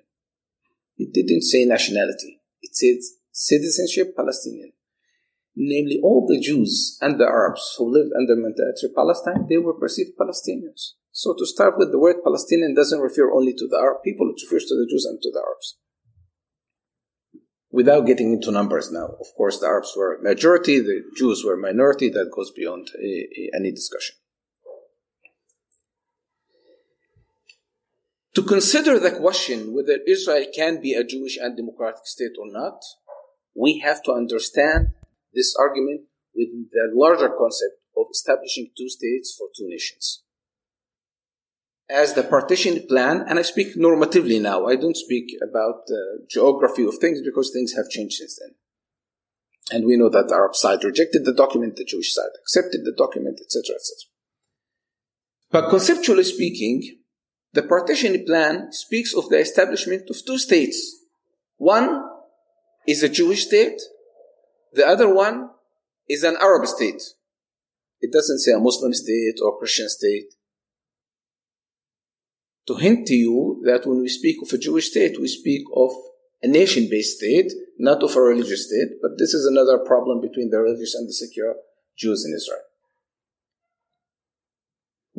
It 1.01 1.13
didn't 1.13 1.41
say 1.41 1.65
nationality. 1.65 2.41
It 2.61 2.75
said 2.75 3.01
citizenship 3.31 4.15
Palestinian. 4.15 4.73
Namely, 5.55 5.99
all 6.03 6.27
the 6.27 6.39
Jews 6.39 6.99
and 7.01 7.19
the 7.19 7.25
Arabs 7.25 7.75
who 7.77 7.91
lived 7.91 8.11
under 8.15 8.35
mandatory 8.35 8.93
Palestine, 8.95 9.47
they 9.49 9.57
were 9.57 9.73
perceived 9.73 10.11
Palestinians. 10.15 10.93
So 11.11 11.33
to 11.37 11.45
start 11.47 11.73
with, 11.77 11.91
the 11.91 11.99
word 11.99 12.23
Palestinian 12.23 12.75
doesn't 12.75 13.01
refer 13.01 13.33
only 13.33 13.53
to 13.53 13.67
the 13.67 13.77
Arab 13.77 14.03
people, 14.03 14.29
it 14.29 14.41
refers 14.45 14.65
to 14.65 14.75
the 14.75 14.87
Jews 14.89 15.05
and 15.05 15.19
to 15.21 15.31
the 15.31 15.39
Arabs. 15.39 15.77
Without 17.71 18.05
getting 18.05 18.31
into 18.31 18.51
numbers 18.51 18.91
now, 18.91 19.07
of 19.19 19.27
course, 19.35 19.59
the 19.59 19.65
Arabs 19.65 19.93
were 19.97 20.19
majority, 20.21 20.79
the 20.79 21.01
Jews 21.17 21.43
were 21.43 21.57
minority, 21.57 22.09
that 22.09 22.31
goes 22.35 22.51
beyond 22.51 22.89
a, 23.01 23.49
any 23.55 23.71
discussion. 23.71 24.15
To 28.35 28.43
consider 28.43 28.97
the 28.97 29.11
question 29.11 29.73
whether 29.73 29.99
Israel 30.07 30.45
can 30.55 30.81
be 30.81 30.93
a 30.93 31.03
Jewish 31.03 31.37
and 31.37 31.57
democratic 31.57 32.05
state 32.05 32.31
or 32.39 32.49
not, 32.49 32.81
we 33.53 33.79
have 33.79 34.01
to 34.03 34.13
understand 34.13 34.89
this 35.33 35.53
argument 35.59 36.01
within 36.33 36.67
the 36.71 36.89
larger 36.93 37.29
concept 37.29 37.75
of 37.97 38.05
establishing 38.09 38.71
two 38.77 38.87
states 38.87 39.35
for 39.37 39.47
two 39.55 39.67
nations. 39.67 40.23
As 41.89 42.13
the 42.13 42.23
partition 42.23 42.87
plan, 42.87 43.25
and 43.27 43.37
I 43.37 43.41
speak 43.41 43.75
normatively 43.75 44.41
now, 44.41 44.65
I 44.65 44.77
don't 44.77 44.95
speak 44.95 45.35
about 45.43 45.87
the 45.87 46.25
geography 46.29 46.85
of 46.85 46.97
things 46.99 47.21
because 47.21 47.51
things 47.51 47.73
have 47.75 47.89
changed 47.89 48.15
since 48.15 48.39
then. 48.39 48.55
And 49.71 49.85
we 49.85 49.97
know 49.97 50.09
that 50.09 50.29
the 50.29 50.35
Arab 50.35 50.55
side 50.55 50.85
rejected 50.85 51.25
the 51.25 51.33
document, 51.33 51.75
the 51.75 51.83
Jewish 51.83 52.13
side 52.13 52.31
accepted 52.41 52.85
the 52.85 52.93
document, 52.97 53.39
etc., 53.41 53.75
etc. 53.75 54.07
But 55.51 55.69
conceptually 55.69 56.23
speaking, 56.23 57.00
the 57.53 57.63
partition 57.63 58.23
plan 58.25 58.71
speaks 58.71 59.13
of 59.13 59.29
the 59.29 59.39
establishment 59.39 60.09
of 60.09 60.25
two 60.25 60.37
states. 60.37 61.05
One 61.57 62.03
is 62.87 63.03
a 63.03 63.09
Jewish 63.09 63.45
state, 63.45 63.81
the 64.73 64.87
other 64.87 65.13
one 65.13 65.49
is 66.07 66.23
an 66.23 66.37
Arab 66.39 66.65
state. 66.65 67.01
It 67.99 68.11
doesn't 68.11 68.39
say 68.39 68.53
a 68.53 68.59
Muslim 68.59 68.93
state 68.93 69.35
or 69.43 69.57
Christian 69.57 69.89
state. 69.89 70.33
To 72.67 72.75
hint 72.75 73.05
to 73.07 73.15
you 73.15 73.61
that 73.65 73.85
when 73.85 74.01
we 74.01 74.07
speak 74.07 74.37
of 74.41 74.51
a 74.53 74.57
Jewish 74.57 74.89
state, 74.89 75.19
we 75.19 75.27
speak 75.27 75.63
of 75.75 75.91
a 76.41 76.47
nation 76.47 76.87
based 76.89 77.17
state, 77.17 77.51
not 77.77 78.01
of 78.01 78.15
a 78.15 78.21
religious 78.21 78.67
state, 78.67 78.97
but 79.01 79.17
this 79.17 79.33
is 79.33 79.45
another 79.45 79.77
problem 79.79 80.21
between 80.21 80.49
the 80.49 80.59
religious 80.59 80.95
and 80.95 81.07
the 81.07 81.13
secular 81.13 81.55
Jews 81.97 82.25
in 82.25 82.33
Israel. 82.33 82.63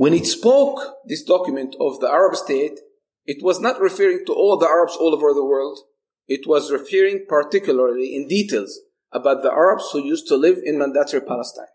When 0.02 0.14
it 0.14 0.26
spoke, 0.26 0.96
this 1.04 1.22
document, 1.22 1.76
of 1.78 2.00
the 2.00 2.08
Arab 2.08 2.34
state, 2.34 2.80
it 3.24 3.40
was 3.40 3.60
not 3.60 3.80
referring 3.80 4.26
to 4.26 4.32
all 4.32 4.56
the 4.56 4.66
Arabs 4.66 4.96
all 4.98 5.14
over 5.14 5.32
the 5.32 5.44
world. 5.44 5.78
It 6.26 6.44
was 6.44 6.72
referring 6.72 7.26
particularly 7.28 8.16
in 8.16 8.26
details 8.26 8.80
about 9.12 9.44
the 9.44 9.52
Arabs 9.52 9.90
who 9.92 10.02
used 10.02 10.26
to 10.26 10.36
live 10.36 10.58
in 10.64 10.76
mandatory 10.76 11.22
Palestine. 11.22 11.72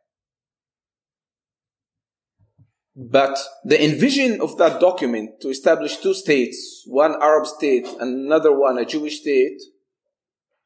But 2.97 3.39
the 3.63 3.81
envision 3.81 4.41
of 4.41 4.57
that 4.57 4.81
document 4.81 5.39
to 5.39 5.47
establish 5.47 5.95
two 5.95 6.13
states, 6.13 6.83
one 6.85 7.15
Arab 7.21 7.47
state 7.47 7.87
and 8.01 8.25
another 8.25 8.51
one 8.51 8.77
a 8.77 8.83
Jewish 8.83 9.21
state, 9.21 9.61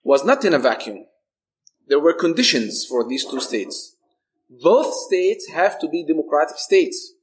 was 0.01 0.25
not 0.25 0.43
in 0.45 0.55
a 0.55 0.65
vacuum. 0.69 1.05
There 1.87 1.99
were 1.99 2.25
conditions 2.25 2.87
for 2.89 3.07
these 3.07 3.23
two 3.23 3.39
states. 3.39 3.97
both 4.49 4.91
states 5.07 5.43
have 5.51 5.79
to 5.81 5.87
be 5.87 6.03
democratic 6.03 6.57
states. 6.57 7.13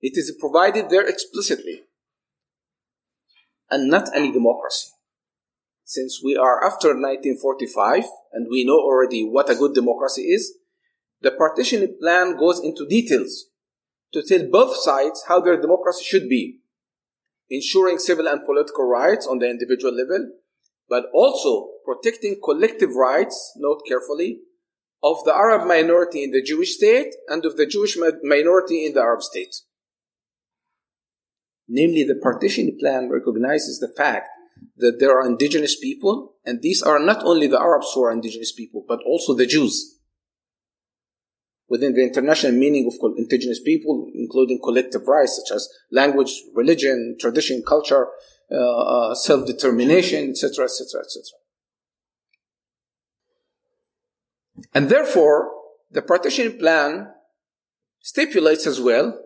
It 0.00 0.16
is 0.16 0.34
provided 0.38 0.88
there 0.88 1.06
explicitly. 1.06 1.82
And 3.70 3.88
not 3.88 4.14
any 4.14 4.32
democracy. 4.32 4.88
Since 5.84 6.20
we 6.24 6.36
are 6.36 6.64
after 6.64 6.88
1945 6.88 8.04
and 8.32 8.46
we 8.50 8.64
know 8.64 8.78
already 8.78 9.22
what 9.22 9.50
a 9.50 9.56
good 9.56 9.74
democracy 9.74 10.22
is, 10.22 10.54
the 11.20 11.30
partition 11.30 11.96
plan 12.00 12.36
goes 12.36 12.60
into 12.60 12.86
details 12.88 13.46
to 14.12 14.22
tell 14.22 14.46
both 14.50 14.76
sides 14.76 15.24
how 15.28 15.40
their 15.40 15.60
democracy 15.60 16.04
should 16.04 16.28
be, 16.28 16.60
ensuring 17.48 17.98
civil 17.98 18.26
and 18.26 18.46
political 18.46 18.84
rights 18.86 19.26
on 19.26 19.38
the 19.38 19.48
individual 19.48 19.94
level, 19.94 20.30
but 20.88 21.06
also 21.12 21.68
protecting 21.84 22.40
collective 22.42 22.94
rights, 22.94 23.52
note 23.56 23.82
carefully, 23.86 24.40
of 25.02 25.22
the 25.24 25.34
Arab 25.34 25.66
minority 25.66 26.24
in 26.24 26.30
the 26.30 26.42
Jewish 26.42 26.76
state 26.76 27.14
and 27.28 27.44
of 27.44 27.56
the 27.56 27.66
Jewish 27.66 27.96
minority 28.22 28.86
in 28.86 28.94
the 28.94 29.00
Arab 29.00 29.22
state. 29.22 29.54
Namely, 31.72 32.02
the 32.02 32.16
partition 32.16 32.76
plan 32.80 33.08
recognizes 33.08 33.78
the 33.78 33.94
fact 33.96 34.28
that 34.78 34.98
there 34.98 35.16
are 35.16 35.24
indigenous 35.24 35.78
people, 35.78 36.34
and 36.44 36.60
these 36.62 36.82
are 36.82 36.98
not 36.98 37.22
only 37.22 37.46
the 37.46 37.60
Arabs 37.60 37.92
who 37.94 38.02
are 38.02 38.10
indigenous 38.10 38.50
people, 38.50 38.84
but 38.88 38.98
also 39.06 39.34
the 39.34 39.46
Jews. 39.46 40.00
Within 41.68 41.94
the 41.94 42.02
international 42.02 42.52
meaning 42.52 42.90
of 42.90 43.14
indigenous 43.16 43.60
people, 43.60 44.10
including 44.12 44.58
collective 44.60 45.06
rights 45.06 45.40
such 45.40 45.54
as 45.54 45.68
language, 45.92 46.42
religion, 46.56 47.16
tradition, 47.20 47.62
culture, 47.64 48.08
uh, 48.50 48.56
uh, 48.56 49.14
self-determination, 49.14 50.30
etc., 50.30 50.64
etc., 50.64 51.02
etc. 51.02 51.22
And 54.74 54.88
therefore, 54.88 55.52
the 55.92 56.02
partition 56.02 56.58
plan 56.58 57.12
stipulates 58.00 58.66
as 58.66 58.80
well 58.80 59.16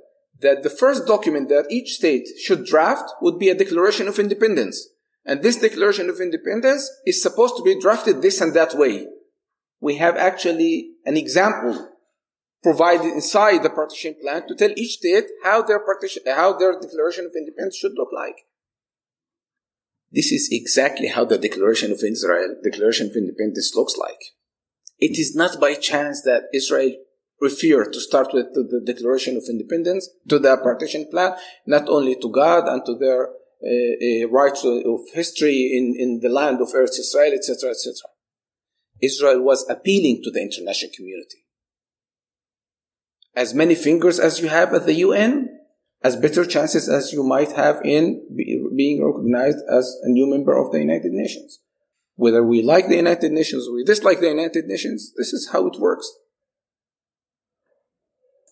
that 0.40 0.62
the 0.62 0.70
first 0.70 1.06
document 1.06 1.48
that 1.48 1.70
each 1.70 1.94
state 1.94 2.26
should 2.42 2.64
draft 2.64 3.10
would 3.20 3.38
be 3.38 3.48
a 3.48 3.54
declaration 3.54 4.08
of 4.08 4.18
independence. 4.18 4.88
And 5.24 5.42
this 5.42 5.56
declaration 5.56 6.10
of 6.10 6.20
independence 6.20 6.90
is 7.06 7.22
supposed 7.22 7.56
to 7.56 7.62
be 7.62 7.80
drafted 7.80 8.20
this 8.20 8.40
and 8.40 8.54
that 8.54 8.74
way. 8.74 9.06
We 9.80 9.96
have 9.96 10.16
actually 10.16 10.92
an 11.06 11.16
example 11.16 11.90
provided 12.62 13.06
inside 13.12 13.62
the 13.62 13.70
partition 13.70 14.16
plan 14.20 14.46
to 14.48 14.54
tell 14.54 14.70
each 14.76 14.98
state 14.98 15.24
how 15.42 15.62
their 15.62 15.80
partition, 15.80 16.22
how 16.26 16.56
their 16.58 16.78
declaration 16.80 17.26
of 17.26 17.32
independence 17.36 17.76
should 17.76 17.92
look 17.94 18.08
like. 18.12 18.36
This 20.14 20.30
is 20.30 20.48
exactly 20.52 21.08
how 21.08 21.24
the 21.24 21.38
Declaration 21.38 21.90
of 21.90 22.00
Israel, 22.04 22.54
Declaration 22.62 23.08
of 23.08 23.16
Independence 23.16 23.72
looks 23.74 23.96
like. 23.96 24.20
It 25.00 25.18
is 25.18 25.34
not 25.34 25.60
by 25.60 25.74
chance 25.74 26.22
that 26.22 26.44
Israel 26.54 26.92
referred 27.40 27.92
to 27.92 28.00
start 28.00 28.32
with 28.32 28.54
the 28.54 28.82
Declaration 28.84 29.36
of 29.36 29.44
Independence, 29.48 30.08
to 30.28 30.38
the 30.38 30.56
partition 30.56 31.06
plan, 31.10 31.34
not 31.66 31.88
only 31.88 32.16
to 32.16 32.30
God 32.30 32.68
and 32.68 32.84
to 32.86 32.96
their 32.96 33.28
uh, 33.28 34.26
uh, 34.26 34.28
rights 34.28 34.64
of 34.64 35.00
history 35.12 35.72
in, 35.76 35.94
in 35.98 36.20
the 36.20 36.28
land 36.28 36.60
of 36.60 36.68
Eretz 36.68 36.98
Israel, 36.98 37.32
etc., 37.32 37.70
etc. 37.70 37.94
Israel 39.00 39.42
was 39.42 39.68
appealing 39.68 40.22
to 40.22 40.30
the 40.30 40.40
international 40.40 40.92
community. 40.94 41.44
As 43.34 43.54
many 43.54 43.74
fingers 43.74 44.20
as 44.20 44.40
you 44.40 44.48
have 44.48 44.72
at 44.74 44.86
the 44.86 44.94
UN, 44.94 45.48
as 46.02 46.16
better 46.16 46.44
chances 46.44 46.88
as 46.88 47.12
you 47.12 47.24
might 47.24 47.52
have 47.52 47.80
in 47.84 48.22
being 48.76 49.02
recognized 49.04 49.58
as 49.70 49.96
a 50.02 50.08
new 50.08 50.28
member 50.28 50.56
of 50.56 50.70
the 50.70 50.78
United 50.78 51.12
Nations. 51.12 51.60
Whether 52.16 52.44
we 52.44 52.62
like 52.62 52.88
the 52.88 52.96
United 52.96 53.32
Nations 53.32 53.66
or 53.66 53.74
we 53.74 53.84
dislike 53.84 54.20
the 54.20 54.28
United 54.28 54.66
Nations, 54.66 55.12
this 55.16 55.32
is 55.32 55.48
how 55.50 55.66
it 55.66 55.80
works. 55.80 56.06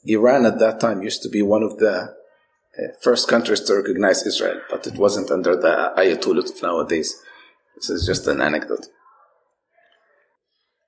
Iran 0.05 0.47
at 0.47 0.59
that 0.59 0.81
time 0.81 1.03
used 1.03 1.23
to 1.23 1.29
be 1.29 1.43
one 1.43 1.63
of 1.63 1.79
the 1.79 2.15
uh, 2.79 2.83
first 3.01 3.29
countries 3.29 3.61
to 3.61 3.75
recognize 3.75 4.27
Israel, 4.27 4.61
but 4.69 4.87
it 4.87 4.97
wasn't 4.97 5.31
under 5.31 5.55
the 5.57 5.93
Ayatollah 5.97 6.51
of 6.51 6.63
nowadays. 6.63 7.15
This 7.77 7.91
is 7.91 8.07
just 8.07 8.27
an 8.27 8.41
anecdote. 8.41 8.87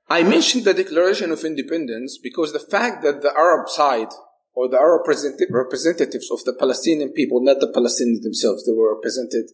I 0.09 0.23
mentioned 0.23 0.65
the 0.65 0.75
Declaration 0.75 1.31
of 1.31 1.45
Independence 1.45 2.19
because 2.23 2.53
the 2.53 2.59
fact 2.59 3.03
that 3.03 3.23
the 3.23 3.33
Arab 3.37 3.69
side 3.69 4.13
or 4.55 4.69
the 4.69 4.79
Arab 4.79 5.03
representatives 5.51 6.31
of 6.31 6.45
the 6.45 6.53
Palestinian 6.53 7.11
people, 7.11 7.43
not 7.43 7.61
the 7.61 7.73
Palestinians 7.73 8.23
themselves, 8.23 8.67
they 8.67 8.73
were 8.73 8.95
represented 8.95 9.51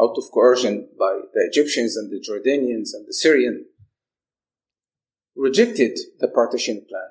out 0.00 0.16
of 0.16 0.24
coercion 0.32 0.88
by 0.98 1.20
the 1.34 1.46
Egyptians 1.50 1.96
and 1.96 2.10
the 2.10 2.18
Jordanians 2.18 2.94
and 2.94 3.06
the 3.06 3.12
Syrian, 3.12 3.66
rejected 5.36 5.98
the 6.18 6.28
partition 6.28 6.84
plan. 6.88 7.08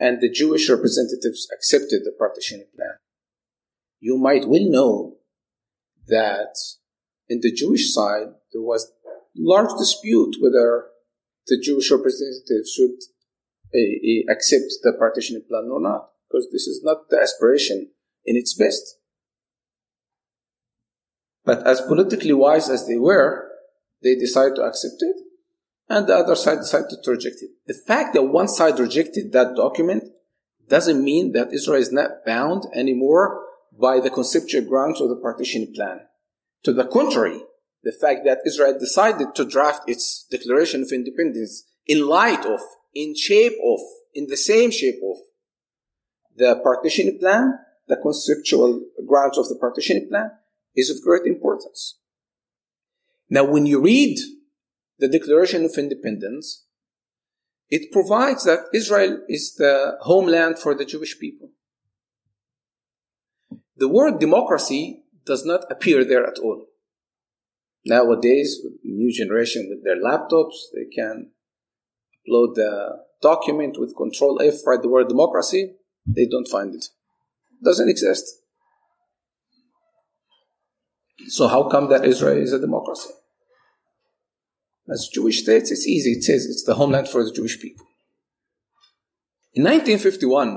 And 0.00 0.20
the 0.20 0.30
Jewish 0.30 0.68
representatives 0.70 1.46
accepted 1.54 2.02
the 2.04 2.14
partition 2.18 2.64
plan. 2.74 2.96
You 4.00 4.16
might 4.16 4.48
well 4.48 4.68
know 4.68 5.16
that 6.08 6.56
in 7.28 7.40
the 7.42 7.52
Jewish 7.52 7.92
side, 7.92 8.28
there 8.52 8.62
was 8.62 8.90
large 9.36 9.70
dispute 9.78 10.36
whether 10.40 10.86
the 11.46 11.60
Jewish 11.62 11.90
representatives 11.90 12.72
should 12.72 12.96
uh, 13.74 14.32
accept 14.32 14.72
the 14.82 14.94
partition 14.98 15.42
plan 15.46 15.68
or 15.70 15.80
not, 15.80 16.08
because 16.28 16.48
this 16.50 16.66
is 16.66 16.80
not 16.82 17.10
the 17.10 17.20
aspiration 17.20 17.90
in 18.24 18.36
its 18.36 18.54
best. 18.54 18.96
But 21.44 21.66
as 21.66 21.80
politically 21.82 22.32
wise 22.32 22.70
as 22.70 22.86
they 22.86 22.96
were, 22.96 23.50
they 24.02 24.14
decided 24.14 24.56
to 24.56 24.62
accept 24.62 24.96
it, 25.00 25.16
and 25.90 26.06
the 26.06 26.14
other 26.14 26.36
side 26.36 26.58
decided 26.58 27.02
to 27.02 27.10
reject 27.10 27.42
it. 27.42 27.50
The 27.66 27.74
fact 27.74 28.14
that 28.14 28.22
one 28.22 28.46
side 28.46 28.78
rejected 28.78 29.32
that 29.32 29.56
document 29.56 30.04
doesn't 30.68 31.04
mean 31.04 31.32
that 31.32 31.52
Israel 31.52 31.80
is 31.80 31.90
not 31.90 32.24
bound 32.24 32.64
anymore 32.74 33.44
by 33.78 33.98
the 33.98 34.08
conceptual 34.08 34.62
grounds 34.62 35.00
of 35.00 35.08
the 35.08 35.16
partition 35.16 35.72
plan. 35.74 36.02
To 36.62 36.72
the 36.72 36.84
contrary, 36.86 37.40
the 37.82 37.92
fact 37.92 38.20
that 38.24 38.38
Israel 38.46 38.78
decided 38.78 39.34
to 39.34 39.44
draft 39.44 39.88
its 39.88 40.26
Declaration 40.30 40.82
of 40.82 40.92
Independence 40.92 41.64
in 41.86 42.06
light 42.06 42.46
of, 42.46 42.60
in 42.94 43.16
shape 43.16 43.54
of, 43.64 43.80
in 44.14 44.28
the 44.28 44.36
same 44.36 44.70
shape 44.70 45.00
of 45.02 45.16
the 46.36 46.60
partition 46.62 47.18
plan, 47.18 47.58
the 47.88 47.96
conceptual 47.96 48.80
grounds 49.08 49.38
of 49.38 49.48
the 49.48 49.56
partition 49.56 50.08
plan, 50.08 50.30
is 50.76 50.88
of 50.88 51.02
great 51.02 51.26
importance. 51.26 51.98
Now, 53.28 53.44
when 53.44 53.66
you 53.66 53.80
read 53.80 54.18
the 55.00 55.08
Declaration 55.08 55.64
of 55.64 55.76
Independence, 55.76 56.66
it 57.70 57.90
provides 57.92 58.44
that 58.44 58.66
Israel 58.74 59.20
is 59.28 59.54
the 59.54 59.96
homeland 60.02 60.58
for 60.58 60.74
the 60.74 60.84
Jewish 60.84 61.18
people. 61.18 61.50
The 63.76 63.88
word 63.88 64.18
democracy 64.18 65.04
does 65.24 65.44
not 65.44 65.64
appear 65.70 66.04
there 66.04 66.26
at 66.26 66.38
all. 66.38 66.66
Nowadays, 67.86 68.60
new 68.84 69.10
generation 69.10 69.68
with 69.70 69.84
their 69.84 69.96
laptops, 69.96 70.56
they 70.74 70.84
can 70.94 71.30
upload 72.28 72.54
the 72.56 72.98
document 73.22 73.78
with 73.78 73.96
Control 73.96 74.40
F, 74.42 74.54
write 74.66 74.82
the 74.82 74.88
word 74.88 75.08
democracy. 75.08 75.76
They 76.06 76.26
don't 76.26 76.48
find 76.48 76.74
it. 76.74 76.84
it 76.84 77.64
doesn't 77.64 77.88
exist. 77.88 78.26
So 81.28 81.48
how 81.48 81.68
come 81.68 81.88
that 81.90 82.04
Israel 82.04 82.38
is 82.38 82.52
a 82.52 82.58
democracy? 82.58 83.10
As 84.92 85.08
Jewish 85.12 85.42
states, 85.42 85.70
it's 85.70 85.86
easy. 85.86 86.12
It 86.12 86.24
says 86.24 86.46
it's 86.46 86.64
the 86.64 86.74
homeland 86.74 87.08
for 87.08 87.24
the 87.24 87.32
Jewish 87.32 87.60
people. 87.60 87.86
In 89.52 89.64
1951, 89.64 90.48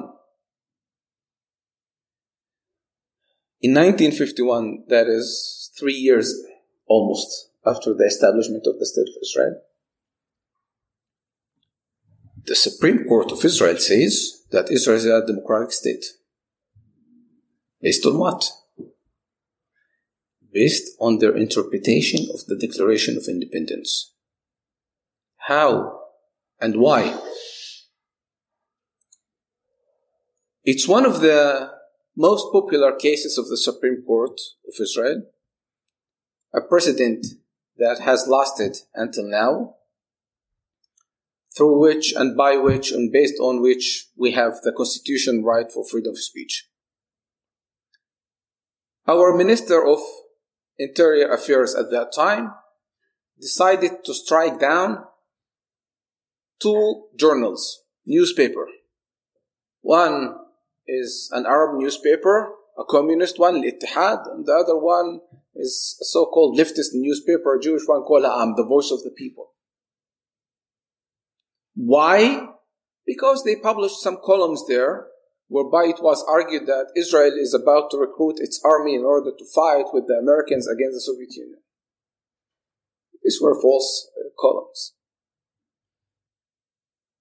in 3.61 3.73
1951, 3.73 4.85
that 4.89 5.07
is 5.07 5.71
three 5.77 5.93
years 5.93 6.33
almost 6.87 7.49
after 7.65 7.93
the 7.93 8.05
establishment 8.05 8.65
of 8.67 8.79
the 8.79 8.85
State 8.85 9.07
of 9.07 9.21
Israel, 9.21 9.61
the 12.45 12.55
Supreme 12.55 13.05
Court 13.05 13.31
of 13.31 13.43
Israel 13.45 13.77
says 13.77 14.43
that 14.51 14.69
Israel 14.69 14.97
is 14.97 15.05
a 15.05 15.25
democratic 15.25 15.71
state. 15.71 16.05
Based 17.81 18.05
on 18.05 18.17
what? 18.17 18.49
based 20.53 20.95
on 20.99 21.17
their 21.17 21.35
interpretation 21.35 22.27
of 22.33 22.45
the 22.45 22.55
Declaration 22.55 23.17
of 23.17 23.27
Independence. 23.27 24.12
How 25.47 25.99
and 26.61 26.77
why? 26.77 27.19
It's 30.63 30.87
one 30.87 31.05
of 31.05 31.19
the 31.19 31.71
most 32.15 32.45
popular 32.53 32.95
cases 32.95 33.37
of 33.37 33.49
the 33.49 33.57
Supreme 33.57 34.03
Court 34.07 34.39
of 34.65 34.73
Israel, 34.79 35.23
a 36.53 36.61
precedent 36.61 37.25
that 37.77 37.99
has 37.99 38.25
lasted 38.25 38.77
until 38.95 39.25
now, 39.25 39.75
through 41.57 41.77
which 41.77 42.13
and 42.13 42.37
by 42.37 42.55
which 42.55 42.93
and 42.93 43.11
based 43.11 43.39
on 43.41 43.61
which 43.61 44.07
we 44.15 44.31
have 44.31 44.61
the 44.63 44.71
constitutional 44.71 45.43
right 45.43 45.69
for 45.69 45.85
freedom 45.85 46.11
of 46.11 46.19
speech. 46.19 46.69
Our 49.05 49.35
Minister 49.35 49.85
of 49.85 49.99
Interior 50.77 51.29
Affairs 51.33 51.75
at 51.75 51.91
that 51.91 52.13
time 52.15 52.53
decided 53.41 54.05
to 54.05 54.13
strike 54.13 54.61
down 54.61 55.03
two 56.61 57.05
journals 57.17 57.83
newspaper. 58.05 58.67
One 59.81 60.35
is 60.87 61.29
an 61.33 61.45
Arab 61.45 61.79
newspaper, 61.79 62.53
a 62.77 62.83
communist 62.83 63.39
one, 63.39 63.55
Al-Ittihad, 63.57 64.31
and 64.31 64.45
the 64.45 64.53
other 64.53 64.77
one 64.77 65.19
is 65.55 65.97
a 66.01 66.05
so-called 66.05 66.57
leftist 66.57 66.93
newspaper, 66.93 67.55
a 67.55 67.61
Jewish 67.61 67.83
one 67.85 68.01
called 68.01 68.25
Am, 68.25 68.55
the 68.55 68.65
voice 68.65 68.91
of 68.91 69.03
the 69.03 69.11
people. 69.15 69.51
Why? 71.75 72.47
Because 73.05 73.43
they 73.43 73.55
published 73.55 74.01
some 74.01 74.17
columns 74.23 74.63
there 74.67 75.07
whereby 75.47 75.85
it 75.85 76.01
was 76.01 76.25
argued 76.27 76.65
that 76.65 76.91
Israel 76.95 77.33
is 77.37 77.53
about 77.53 77.91
to 77.91 77.97
recruit 77.97 78.37
its 78.39 78.59
army 78.63 78.95
in 78.95 79.03
order 79.03 79.31
to 79.37 79.45
fight 79.53 79.85
with 79.93 80.07
the 80.07 80.15
Americans 80.15 80.67
against 80.67 80.95
the 80.95 81.01
Soviet 81.01 81.29
Union. 81.35 81.59
These 83.23 83.39
were 83.41 83.59
false 83.61 84.09
uh, 84.17 84.29
columns. 84.39 84.93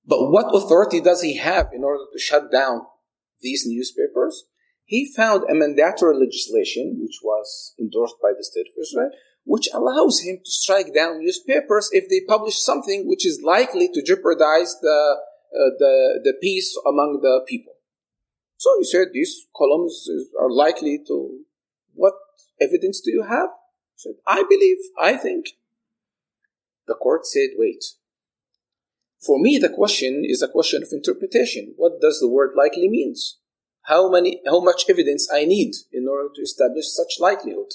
But 0.07 0.31
what 0.31 0.55
authority 0.55 1.01
does 1.01 1.23
he 1.23 1.37
have 1.37 1.69
in 1.73 1.85
order 1.85 2.05
to 2.13 2.19
shut 2.19 2.51
down 2.51 2.87
these 3.41 3.65
newspapers? 3.67 4.45
He 4.85 5.11
found 5.11 5.45
a 5.49 5.55
mandatory 5.55 6.17
legislation, 6.17 6.99
which 7.01 7.21
was 7.23 7.75
endorsed 7.79 8.17
by 8.21 8.33
the 8.37 8.45
state 8.45 8.67
of 8.67 8.81
Israel, 8.81 9.11
which 9.45 9.69
allows 9.73 10.21
him 10.21 10.39
to 10.45 10.51
strike 10.51 10.95
down 10.95 11.21
newspapers 11.21 11.89
if 11.93 12.09
they 12.09 12.21
publish 12.27 12.61
something 12.61 13.09
which 13.09 13.27
is 13.27 13.41
likely 13.43 13.89
to 13.93 14.03
jeopardize 14.03 14.77
the, 14.83 15.17
uh, 15.55 15.71
the, 15.79 16.21
the 16.25 16.35
peace 16.41 16.77
among 16.87 17.21
the 17.23 17.45
people. 17.47 17.75
So 18.57 18.71
he 18.79 18.85
said 18.85 19.09
these 19.13 19.47
columns 19.57 20.09
are 20.39 20.51
likely 20.51 21.03
to. 21.09 21.41
What 21.95 22.15
evidence 22.61 23.01
do 23.01 23.11
you 23.11 23.23
have? 23.23 23.51
He 23.97 23.99
said, 23.99 24.15
I 24.27 24.45
believe, 24.49 24.79
I 25.01 25.17
think. 25.17 25.51
The 26.87 26.95
court 26.95 27.27
said, 27.27 27.51
wait. 27.57 27.85
For 29.25 29.39
me, 29.39 29.59
the 29.59 29.69
question 29.69 30.25
is 30.27 30.43
a 30.43 30.49
question 30.49 30.83
of 30.83 30.89
interpretation. 30.93 31.75
What 31.77 32.01
does 32.01 32.19
the 32.19 32.29
word 32.29 32.53
likely 32.57 32.89
means? 32.89 33.39
How 33.83 34.11
many, 34.11 34.41
how 34.47 34.61
much 34.61 34.85
evidence 34.89 35.29
I 35.33 35.45
need 35.45 35.75
in 35.93 36.09
order 36.09 36.29
to 36.35 36.43
establish 36.43 36.87
such 36.89 37.21
likelihood? 37.21 37.73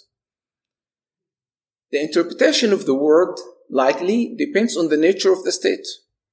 The 1.91 2.01
interpretation 2.01 2.73
of 2.73 2.85
the 2.85 2.95
word 2.95 3.35
likely 3.69 4.35
depends 4.37 4.75
on 4.75 4.89
the 4.89 4.97
nature 4.97 5.31
of 5.31 5.43
the 5.43 5.51
state, 5.51 5.87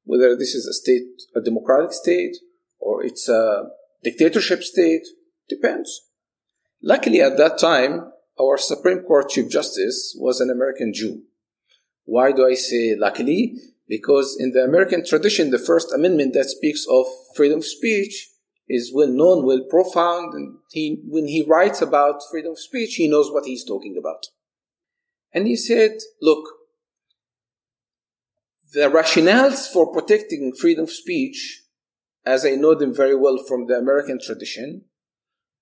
whether 0.04 0.36
this 0.36 0.54
is 0.54 0.66
a 0.66 0.72
state, 0.72 1.22
a 1.34 1.40
democratic 1.40 1.92
state, 1.92 2.36
or 2.78 3.04
it's 3.04 3.28
a 3.28 3.64
dictatorship 4.02 4.62
state, 4.62 5.06
depends. 5.48 6.08
Luckily, 6.82 7.20
at 7.20 7.36
that 7.38 7.58
time, 7.58 8.12
our 8.40 8.58
Supreme 8.58 9.00
Court 9.00 9.28
Chief 9.28 9.48
Justice 9.48 10.16
was 10.18 10.40
an 10.40 10.50
American 10.50 10.92
Jew. 10.92 11.22
Why 12.04 12.32
do 12.32 12.46
I 12.46 12.54
say 12.54 12.96
luckily? 12.96 13.54
Because 13.86 14.36
in 14.38 14.52
the 14.52 14.64
American 14.64 15.04
tradition, 15.04 15.50
the 15.50 15.58
First 15.58 15.92
Amendment 15.92 16.32
that 16.34 16.48
speaks 16.48 16.86
of 16.88 17.06
freedom 17.36 17.58
of 17.58 17.66
speech 17.66 18.30
is 18.68 18.92
well 18.94 19.08
known, 19.08 19.44
well 19.44 19.60
profound, 19.68 20.32
and 20.34 20.56
he, 20.70 21.02
when 21.06 21.26
he 21.26 21.44
writes 21.46 21.82
about 21.82 22.22
freedom 22.30 22.52
of 22.52 22.58
speech, 22.58 22.94
he 22.94 23.08
knows 23.08 23.30
what 23.30 23.44
he's 23.44 23.64
talking 23.64 23.96
about. 23.98 24.26
And 25.32 25.46
he 25.46 25.56
said, 25.56 25.98
look, 26.22 26.48
the 28.72 28.90
rationales 28.90 29.70
for 29.70 29.92
protecting 29.92 30.52
freedom 30.58 30.84
of 30.84 30.90
speech, 30.90 31.62
as 32.24 32.46
I 32.46 32.52
know 32.52 32.74
them 32.74 32.94
very 32.94 33.14
well 33.14 33.38
from 33.46 33.66
the 33.66 33.74
American 33.74 34.18
tradition, 34.18 34.86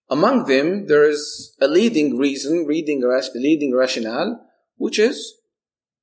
among 0.09 0.45
them 0.45 0.87
there 0.87 1.09
is 1.09 1.57
a 1.61 1.67
leading 1.67 2.19
reason, 2.19 2.67
leading, 2.69 3.03
leading 3.35 3.75
rationale, 3.75 4.47
which 4.77 4.99
is 4.99 5.35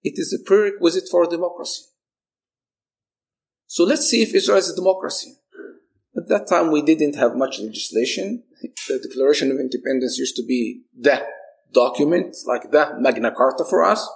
it 0.03 0.13
is 0.15 0.33
a 0.33 0.43
prerequisite 0.45 1.07
for 1.09 1.25
democracy. 1.25 1.83
So 3.71 3.83
let's 3.83 4.09
see 4.09 4.23
if 4.23 4.33
Israel 4.33 4.57
is 4.57 4.71
a 4.71 4.75
democracy. 4.75 5.35
At 6.17 6.27
that 6.27 6.47
time, 6.47 6.71
we 6.71 6.81
didn't 6.81 7.15
have 7.17 7.35
much 7.35 7.59
legislation. 7.59 8.43
The 8.87 8.97
Declaration 8.97 9.51
of 9.51 9.59
Independence 9.59 10.17
used 10.17 10.35
to 10.37 10.43
be 10.43 10.81
the 10.99 11.23
document, 11.71 12.35
like 12.47 12.71
the 12.71 12.95
Magna 12.99 13.31
Carta 13.31 13.63
for 13.69 13.83
us. 13.83 14.09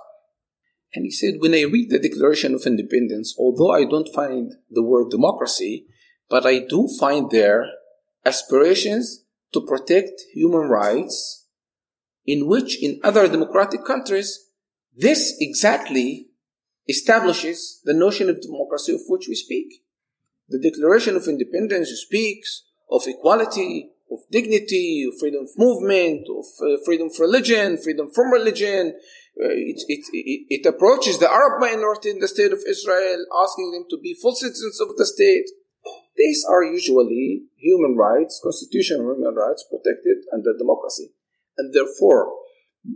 And 0.96 1.06
he 1.06 1.12
said, 1.12 1.36
when 1.38 1.54
I 1.54 1.62
read 1.62 1.92
the 1.92 2.00
Declaration 2.00 2.56
of 2.56 2.66
Independence, 2.66 3.36
although 3.38 3.70
I 3.70 3.86
don't 3.86 4.10
find 4.10 4.54
the 4.72 4.82
word 4.82 5.12
democracy, 5.12 5.86
but 6.32 6.48
I 6.48 6.58
do 6.58 6.90
find 7.00 7.30
there 7.30 7.68
aspirations 8.26 9.24
to 9.54 9.62
protect 9.62 10.20
human 10.34 10.68
rights, 10.68 11.48
in 12.26 12.48
which 12.48 12.82
in 12.82 13.00
other 13.04 13.28
democratic 13.28 13.86
countries, 13.86 14.50
this 14.96 15.36
exactly 15.40 16.30
establishes 16.88 17.82
the 17.86 17.94
notion 17.94 18.30
of 18.30 18.42
democracy 18.42 18.94
of 18.94 19.02
which 19.08 19.28
we 19.28 19.36
speak. 19.36 19.84
The 20.50 20.60
Declaration 20.60 21.16
of 21.16 21.28
Independence 21.28 21.90
speaks 21.90 22.64
of 22.92 23.04
equality, 23.08 23.92
of 24.12 24.20
dignity, 24.32 25.08
of 25.08 25.18
freedom 25.20 25.44
of 25.44 25.58
movement, 25.58 26.28
of 26.30 26.46
uh, 26.62 26.78
freedom 26.86 27.08
of 27.08 27.20
religion, 27.20 27.78
freedom 27.78 28.10
from 28.14 28.32
religion. 28.32 28.94
Uh, 29.40 29.50
it, 29.50 29.82
it, 29.88 30.06
it, 30.14 30.62
it, 30.62 30.66
approaches 30.68 31.18
the 31.18 31.32
Arab 31.32 31.60
minority 31.60 32.12
in 32.12 32.20
the 32.20 32.28
state 32.28 32.52
of 32.54 32.60
Israel, 32.68 33.26
asking 33.42 33.72
them 33.72 33.86
to 33.90 33.98
be 33.98 34.16
full 34.22 34.36
citizens 34.36 34.80
of 34.80 34.96
the 34.98 35.06
state. 35.06 35.50
These 36.16 36.46
are 36.48 36.64
usually 36.64 37.46
human 37.58 37.98
rights, 37.98 38.40
constitutional 38.44 39.16
human 39.16 39.34
rights 39.34 39.66
protected 39.68 40.18
under 40.32 40.56
democracy. 40.56 41.10
And 41.58 41.74
therefore, 41.74 42.32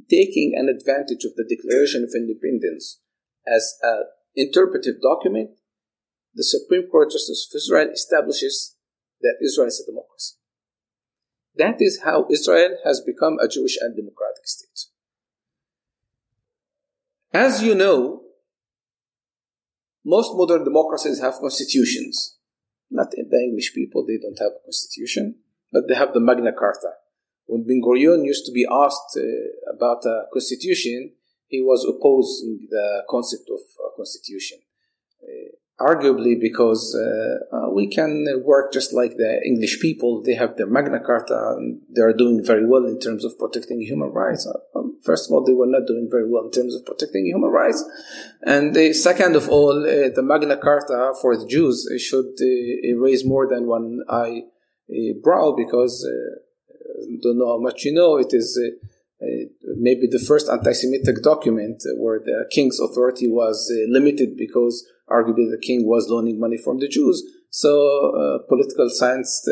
taking 0.10 0.54
an 0.56 0.70
advantage 0.70 1.24
of 1.26 1.34
the 1.36 1.48
Declaration 1.48 2.04
of 2.04 2.14
Independence 2.14 3.00
as 3.54 3.78
an 3.82 4.04
interpretive 4.36 5.02
document, 5.02 5.52
the 6.34 6.44
Supreme 6.44 6.88
Court 6.88 7.12
Justice 7.12 7.50
of 7.50 7.58
Israel 7.58 7.90
establishes 7.92 8.76
that 9.22 9.38
Israel 9.44 9.68
is 9.68 9.82
a 9.82 9.92
democracy. 9.92 10.36
That 11.56 11.82
is 11.82 12.02
how 12.04 12.28
Israel 12.30 12.78
has 12.86 13.02
become 13.02 13.38
a 13.40 13.48
Jewish 13.48 13.78
and 13.82 13.96
democratic 13.96 14.46
state. 14.46 14.92
As 17.34 17.64
you 17.64 17.74
know, 17.74 18.22
most 20.06 20.32
modern 20.36 20.64
democracies 20.64 21.20
have 21.20 21.40
constitutions. 21.42 22.38
Not 22.90 23.12
the 23.12 23.26
English 23.44 23.74
people, 23.74 24.06
they 24.06 24.18
don't 24.18 24.40
have 24.40 24.54
a 24.58 24.64
constitution, 24.64 25.36
but 25.74 25.84
they 25.90 25.96
have 25.96 26.14
the 26.14 26.22
Magna 26.22 26.54
Carta. 26.54 26.92
When 27.48 27.66
Ben 27.66 27.82
Gurion 27.82 28.26
used 28.26 28.46
to 28.46 28.52
be 28.52 28.66
asked 28.70 29.18
uh, 29.18 29.76
about 29.76 30.06
a 30.06 30.26
constitution, 30.32 31.14
he 31.48 31.62
was 31.62 31.86
opposing 31.86 32.68
the 32.70 33.04
concept 33.10 33.50
of 33.50 33.62
a 33.86 33.96
constitution. 33.96 34.60
Uh, 35.24 35.58
arguably 35.80 36.40
because 36.40 36.96
uh, 36.96 37.56
uh, 37.56 37.70
we 37.70 37.88
can 37.88 38.26
work 38.44 38.74
just 38.74 38.94
like 38.94 39.16
the 39.18 39.40
English 39.46 39.80
people. 39.80 40.24
They 40.24 40.34
have 40.34 40.58
their 40.58 40.66
Magna 40.66 41.00
Carta 41.00 41.54
and 41.56 41.82
they 41.96 42.02
are 42.02 42.14
doing 42.14 42.44
very 42.44 42.66
well 42.66 42.86
in 42.86 43.00
terms 43.00 43.24
of 43.24 43.38
protecting 43.38 43.82
human 43.82 44.10
rights. 44.10 44.48
Uh, 44.48 44.80
um, 44.80 44.98
first 45.04 45.30
of 45.30 45.34
all, 45.34 45.44
they 45.46 45.54
were 45.54 45.68
not 45.68 45.86
doing 45.86 46.08
very 46.10 46.28
well 46.30 46.46
in 46.46 46.52
terms 46.52 46.74
of 46.74 46.86
protecting 46.86 47.26
human 47.26 47.52
rights. 47.52 47.84
And 48.44 48.74
the 48.74 48.94
second 48.94 49.36
of 49.36 49.50
all, 49.50 49.84
uh, 49.84 50.10
the 50.16 50.24
Magna 50.24 50.58
Carta 50.58 51.14
for 51.22 51.38
the 51.38 51.46
Jews 51.46 51.88
should 52.00 52.34
uh, 52.42 52.98
raise 52.98 53.24
more 53.24 53.48
than 53.48 53.68
one 53.68 54.00
eyebrow 54.10 55.54
because, 55.56 56.08
I 56.10 57.18
don't 57.22 57.38
know 57.38 57.50
how 57.50 57.60
much 57.60 57.86
you 57.86 57.94
know, 57.94 58.18
it 58.18 58.34
is 58.34 58.60
uh, 58.60 58.88
maybe 59.78 60.08
the 60.10 60.24
first 60.26 60.50
anti-Semitic 60.50 61.24
document 61.24 61.82
where 61.98 62.20
the 62.20 62.46
king's 62.52 62.80
authority 62.80 63.28
was 63.28 63.72
uh, 63.74 63.92
limited 63.92 64.38
because 64.38 64.86
arguably 65.10 65.50
the 65.50 65.62
king 65.62 65.88
was 65.88 66.08
loaning 66.10 66.40
money 66.40 66.58
from 66.58 66.80
the 66.80 66.88
Jews. 66.88 67.24
So 67.50 68.12
uh, 68.12 68.48
political 68.48 68.90
science 68.90 69.48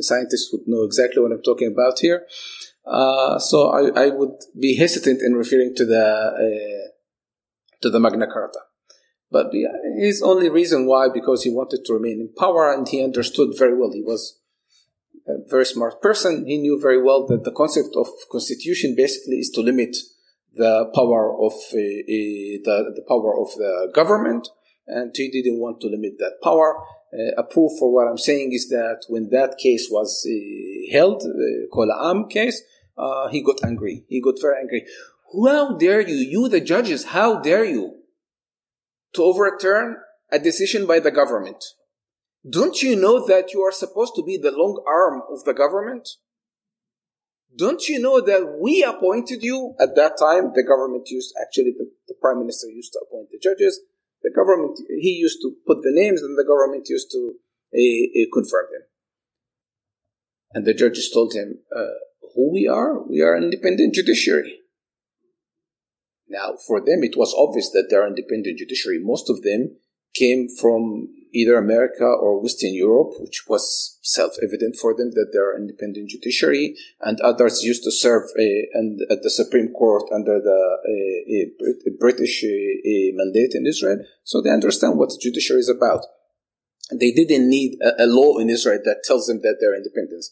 scientists 0.00 0.50
would 0.52 0.62
know 0.66 0.84
exactly 0.84 1.22
what 1.22 1.32
I'm 1.32 1.42
talking 1.42 1.72
about 1.72 1.98
here. 1.98 2.26
so 3.38 3.70
I, 3.70 4.04
I, 4.04 4.08
would 4.10 4.36
be 4.60 4.76
hesitant 4.76 5.22
in 5.22 5.34
referring 5.34 5.74
to 5.76 5.84
the 5.84 6.90
to 7.80 7.90
the 7.90 8.00
Magna 8.00 8.26
Carta. 8.26 8.60
But 9.30 9.50
his 9.98 10.22
only 10.22 10.50
reason 10.50 10.86
why, 10.86 11.08
because 11.08 11.42
he 11.42 11.50
wanted 11.50 11.84
to 11.86 11.94
remain 11.94 12.20
in 12.20 12.34
power 12.38 12.70
and 12.70 12.86
he 12.86 13.02
understood 13.02 13.54
very 13.58 13.74
well. 13.74 13.90
He 13.92 14.02
was 14.02 14.38
a 15.26 15.34
very 15.48 15.64
smart 15.64 16.02
person. 16.02 16.46
He 16.46 16.58
knew 16.58 16.80
very 16.80 17.00
well 17.02 17.26
that 17.26 17.44
the 17.44 17.52
concept 17.52 17.94
of 17.96 18.08
constitution 18.30 18.94
basically 18.96 19.36
is 19.36 19.50
to 19.50 19.60
limit 19.60 19.96
the 20.54 20.90
power 20.94 21.32
of 21.32 21.52
uh, 21.52 21.78
uh, 21.78 22.54
the, 22.66 22.92
the 22.96 23.04
power 23.08 23.38
of 23.40 23.48
the 23.56 23.90
government, 23.94 24.48
and 24.86 25.12
he 25.14 25.30
didn't 25.30 25.60
want 25.60 25.80
to 25.80 25.88
limit 25.88 26.18
that 26.18 26.38
power. 26.42 26.76
Uh, 27.12 27.32
a 27.36 27.42
proof 27.42 27.72
for 27.78 27.92
what 27.92 28.08
I'm 28.08 28.18
saying 28.18 28.52
is 28.52 28.68
that 28.68 29.04
when 29.08 29.30
that 29.30 29.58
case 29.58 29.88
was 29.90 30.26
uh, 30.26 30.92
held, 30.92 31.20
the 31.20 31.68
Kol 31.72 31.92
Am 31.92 32.28
case, 32.28 32.62
uh, 32.96 33.28
he 33.28 33.42
got 33.42 33.64
angry. 33.64 34.04
He 34.08 34.20
got 34.20 34.40
very 34.40 34.60
angry. 34.60 34.86
How 35.44 35.76
dare 35.76 36.00
you, 36.00 36.16
you 36.16 36.48
the 36.48 36.60
judges, 36.60 37.04
how 37.04 37.40
dare 37.40 37.64
you 37.64 37.94
to 39.14 39.22
overturn 39.22 39.96
a 40.30 40.38
decision 40.38 40.86
by 40.86 41.00
the 41.00 41.10
government? 41.10 41.64
Don't 42.48 42.82
you 42.82 42.96
know 42.96 43.24
that 43.26 43.52
you 43.52 43.62
are 43.62 43.72
supposed 43.72 44.14
to 44.16 44.22
be 44.22 44.36
the 44.36 44.50
long 44.50 44.82
arm 44.86 45.22
of 45.30 45.44
the 45.44 45.54
government? 45.54 46.08
Don't 47.56 47.86
you 47.88 48.00
know 48.00 48.20
that 48.20 48.58
we 48.60 48.82
appointed 48.82 49.42
you? 49.42 49.74
At 49.78 49.94
that 49.96 50.18
time, 50.18 50.52
the 50.54 50.64
government 50.64 51.08
used, 51.10 51.34
actually, 51.40 51.72
the, 51.76 51.90
the 52.08 52.14
prime 52.20 52.38
minister 52.38 52.68
used 52.68 52.92
to 52.94 53.00
appoint 53.06 53.30
the 53.30 53.38
judges. 53.38 53.80
The 54.22 54.32
government, 54.34 54.78
he 54.88 55.10
used 55.10 55.38
to 55.42 55.54
put 55.66 55.82
the 55.82 55.92
names 55.92 56.22
and 56.22 56.38
the 56.38 56.44
government 56.44 56.86
used 56.88 57.10
to 57.12 57.34
confirm 58.32 58.66
him. 58.72 58.82
And 60.54 60.66
the 60.66 60.74
judges 60.74 61.10
told 61.12 61.34
him, 61.34 61.58
uh, 61.74 61.86
who 62.34 62.52
we 62.52 62.66
are? 62.66 63.02
We 63.02 63.20
are 63.20 63.34
an 63.34 63.44
independent 63.44 63.94
judiciary. 63.94 64.60
Now, 66.28 66.54
for 66.66 66.80
them, 66.80 67.04
it 67.04 67.16
was 67.16 67.34
obvious 67.36 67.70
that 67.70 67.88
they're 67.90 68.06
independent 68.06 68.58
judiciary. 68.58 68.98
Most 69.02 69.28
of 69.28 69.42
them 69.42 69.76
came 70.14 70.48
from 70.48 71.08
either 71.32 71.56
America 71.56 72.04
or 72.04 72.42
Western 72.42 72.74
Europe, 72.74 73.14
which 73.18 73.44
was 73.48 73.98
self-evident 74.02 74.76
for 74.76 74.94
them 74.94 75.10
that 75.12 75.30
they're 75.32 75.56
independent 75.56 76.10
judiciary, 76.10 76.76
and 77.00 77.20
others 77.20 77.62
used 77.62 77.84
to 77.84 77.90
serve 77.90 78.24
uh, 78.38 78.42
and 78.74 79.00
at 79.10 79.22
the 79.22 79.30
Supreme 79.30 79.72
Court 79.72 80.04
under 80.14 80.40
the 80.40 81.50
uh, 81.56 81.90
British 81.98 82.44
uh, 82.44 83.10
mandate 83.14 83.54
in 83.54 83.66
Israel, 83.66 83.98
so 84.24 84.42
they 84.42 84.50
understand 84.50 84.98
what 84.98 85.08
the 85.08 85.18
judiciary 85.20 85.60
is 85.60 85.68
about. 85.68 86.04
They 86.90 87.12
didn't 87.12 87.48
need 87.48 87.78
a, 87.80 88.04
a 88.04 88.06
law 88.06 88.38
in 88.38 88.50
Israel 88.50 88.80
that 88.84 89.02
tells 89.04 89.26
them 89.26 89.40
that 89.42 89.56
they're 89.60 89.76
independent. 89.76 90.26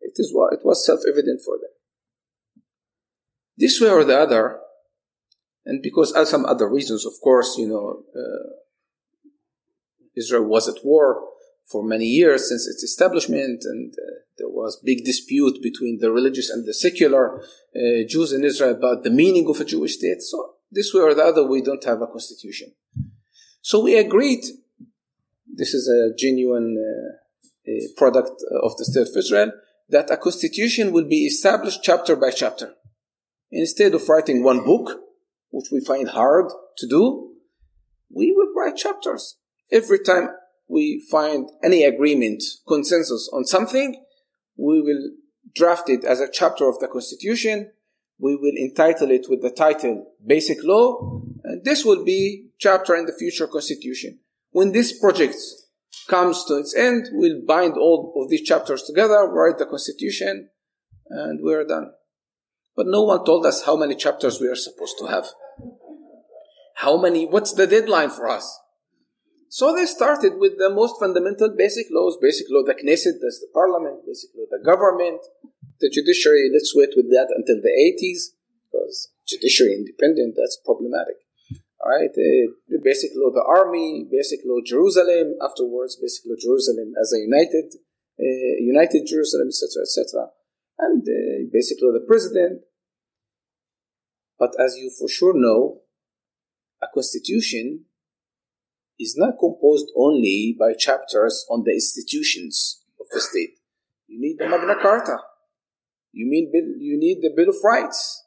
It 0.00 0.14
is 0.16 0.32
what 0.34 0.52
it 0.52 0.60
was 0.64 0.84
self-evident 0.84 1.42
for 1.44 1.56
them. 1.56 1.70
This 3.56 3.80
way 3.80 3.90
or 3.90 4.02
the 4.04 4.18
other, 4.18 4.58
and 5.64 5.80
because 5.80 6.12
of 6.12 6.26
some 6.26 6.44
other 6.44 6.68
reasons, 6.68 7.06
of 7.06 7.12
course, 7.22 7.56
you 7.56 7.68
know, 7.68 8.02
uh, 8.14 8.63
Israel 10.16 10.44
was 10.44 10.68
at 10.68 10.84
war 10.84 11.22
for 11.64 11.82
many 11.82 12.04
years 12.04 12.48
since 12.48 12.66
its 12.66 12.82
establishment, 12.82 13.64
and 13.64 13.94
uh, 13.94 14.14
there 14.38 14.48
was 14.48 14.80
big 14.84 15.04
dispute 15.04 15.62
between 15.62 15.98
the 15.98 16.12
religious 16.12 16.50
and 16.50 16.66
the 16.66 16.74
secular 16.74 17.40
uh, 17.40 18.06
Jews 18.06 18.32
in 18.32 18.44
Israel 18.44 18.72
about 18.72 19.02
the 19.02 19.10
meaning 19.10 19.48
of 19.48 19.60
a 19.60 19.64
Jewish 19.64 19.96
state. 19.96 20.20
So 20.22 20.54
this 20.70 20.92
way 20.92 21.02
or 21.02 21.14
the 21.14 21.24
other, 21.24 21.46
we 21.46 21.62
don't 21.62 21.84
have 21.84 22.02
a 22.02 22.06
constitution. 22.06 22.72
So 23.62 23.82
we 23.82 23.96
agreed. 23.96 24.44
This 25.46 25.72
is 25.72 25.88
a 25.88 26.14
genuine 26.18 26.76
uh, 26.76 27.72
product 27.96 28.42
of 28.62 28.76
the 28.76 28.84
state 28.84 29.08
of 29.08 29.16
Israel 29.16 29.52
that 29.88 30.10
a 30.10 30.16
constitution 30.16 30.92
will 30.92 31.04
be 31.04 31.26
established 31.26 31.80
chapter 31.82 32.16
by 32.16 32.30
chapter. 32.30 32.74
Instead 33.50 33.94
of 33.94 34.08
writing 34.08 34.42
one 34.42 34.64
book, 34.64 35.00
which 35.50 35.68
we 35.70 35.80
find 35.80 36.08
hard 36.08 36.46
to 36.78 36.86
do, 36.88 37.30
we 38.10 38.32
will 38.32 38.52
write 38.56 38.76
chapters. 38.76 39.36
Every 39.74 39.98
time 39.98 40.28
we 40.68 41.04
find 41.10 41.50
any 41.64 41.82
agreement, 41.82 42.44
consensus 42.68 43.28
on 43.32 43.44
something, 43.44 44.04
we 44.56 44.80
will 44.80 45.10
draft 45.52 45.90
it 45.90 46.04
as 46.04 46.20
a 46.20 46.30
chapter 46.30 46.68
of 46.68 46.78
the 46.78 46.86
Constitution. 46.86 47.72
We 48.16 48.36
will 48.36 48.54
entitle 48.56 49.10
it 49.10 49.26
with 49.28 49.42
the 49.42 49.50
title 49.50 50.12
Basic 50.24 50.58
Law, 50.62 51.22
and 51.42 51.64
this 51.64 51.84
will 51.84 52.04
be 52.04 52.50
chapter 52.60 52.94
in 52.94 53.06
the 53.06 53.12
future 53.18 53.48
Constitution. 53.48 54.20
When 54.52 54.70
this 54.70 54.96
project 54.96 55.34
comes 56.08 56.44
to 56.44 56.58
its 56.58 56.76
end, 56.76 57.08
we'll 57.10 57.44
bind 57.44 57.74
all 57.74 58.14
of 58.22 58.30
these 58.30 58.42
chapters 58.42 58.84
together, 58.84 59.28
write 59.28 59.58
the 59.58 59.66
Constitution, 59.66 60.50
and 61.08 61.40
we're 61.42 61.64
done. 61.64 61.90
But 62.76 62.86
no 62.86 63.02
one 63.02 63.24
told 63.24 63.44
us 63.44 63.64
how 63.64 63.74
many 63.74 63.96
chapters 63.96 64.40
we 64.40 64.46
are 64.46 64.54
supposed 64.54 64.98
to 65.00 65.06
have. 65.06 65.26
How 66.76 66.96
many, 66.96 67.26
what's 67.26 67.52
the 67.52 67.66
deadline 67.66 68.10
for 68.10 68.28
us? 68.28 68.60
So 69.48 69.74
they 69.74 69.86
started 69.86 70.38
with 70.38 70.58
the 70.58 70.70
most 70.70 70.98
fundamental 70.98 71.54
basic 71.56 71.86
laws, 71.90 72.18
basic 72.20 72.46
law, 72.50 72.62
the 72.64 72.74
Knesset, 72.74 73.22
that's 73.22 73.40
the 73.40 73.48
parliament, 73.52 74.06
basic 74.06 74.30
law, 74.36 74.46
the 74.50 74.62
government, 74.64 75.20
the 75.80 75.90
judiciary, 75.90 76.50
let's 76.52 76.74
wait 76.74 76.90
with 76.96 77.10
that 77.10 77.28
until 77.34 77.62
the 77.62 77.70
80s, 77.70 78.34
because 78.66 79.10
judiciary 79.26 79.74
independent, 79.74 80.34
that's 80.36 80.58
problematic. 80.64 81.16
All 81.84 81.90
right, 81.90 82.10
uh, 82.10 82.78
basic 82.82 83.10
law, 83.14 83.30
the 83.30 83.44
army, 83.44 84.08
basic 84.10 84.40
law, 84.44 84.60
Jerusalem, 84.64 85.34
afterwards, 85.42 85.96
basic 86.00 86.24
law, 86.24 86.36
Jerusalem 86.40 86.94
as 87.00 87.12
a 87.12 87.20
united, 87.20 87.76
uh, 88.18 88.56
united 88.58 89.06
Jerusalem, 89.06 89.48
etc., 89.48 89.82
etc., 89.82 90.28
and 90.78 91.02
uh, 91.02 91.46
basic 91.52 91.78
law, 91.82 91.92
the 91.92 92.04
president. 92.06 92.62
But 94.38 94.58
as 94.58 94.76
you 94.76 94.90
for 94.90 95.08
sure 95.08 95.34
know, 95.34 95.82
a 96.82 96.86
constitution 96.92 97.84
is 98.98 99.16
not 99.16 99.38
composed 99.38 99.90
only 99.96 100.56
by 100.58 100.72
chapters 100.74 101.44
on 101.50 101.64
the 101.64 101.72
institutions 101.72 102.82
of 103.00 103.06
the 103.12 103.20
state. 103.20 103.58
You 104.06 104.20
need 104.20 104.36
the 104.38 104.48
Magna 104.48 104.76
Carta. 104.80 105.18
You 106.12 106.26
need 106.30 106.50
you 106.78 106.96
need 106.98 107.18
the 107.22 107.32
Bill 107.34 107.48
of 107.48 107.56
Rights. 107.64 108.22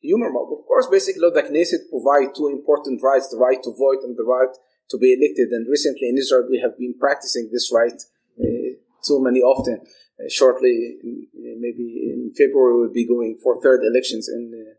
Human 0.00 0.30
rights. 0.32 0.52
of 0.52 0.66
course, 0.66 0.86
basic 0.86 1.16
law, 1.18 1.30
the 1.34 1.42
Knesset 1.42 1.90
provide 1.90 2.34
two 2.36 2.48
important 2.48 3.02
rights: 3.02 3.28
the 3.28 3.38
right 3.38 3.60
to 3.62 3.70
vote 3.70 4.04
and 4.04 4.16
the 4.16 4.22
right 4.22 4.54
to 4.90 4.98
be 4.98 5.12
elected. 5.12 5.50
And 5.50 5.66
recently 5.68 6.08
in 6.08 6.18
Israel, 6.18 6.46
we 6.48 6.60
have 6.60 6.78
been 6.78 6.94
practicing 6.98 7.50
this 7.52 7.72
right 7.74 7.98
uh, 8.38 8.78
too 9.02 9.18
many 9.22 9.40
often. 9.40 9.80
Uh, 9.82 10.28
shortly, 10.30 10.96
maybe 11.34 12.08
in 12.14 12.30
February, 12.36 12.78
we'll 12.78 12.92
be 12.92 13.06
going 13.06 13.36
for 13.42 13.60
third 13.60 13.82
elections 13.82 14.28
in 14.28 14.52
uh, 14.54 14.74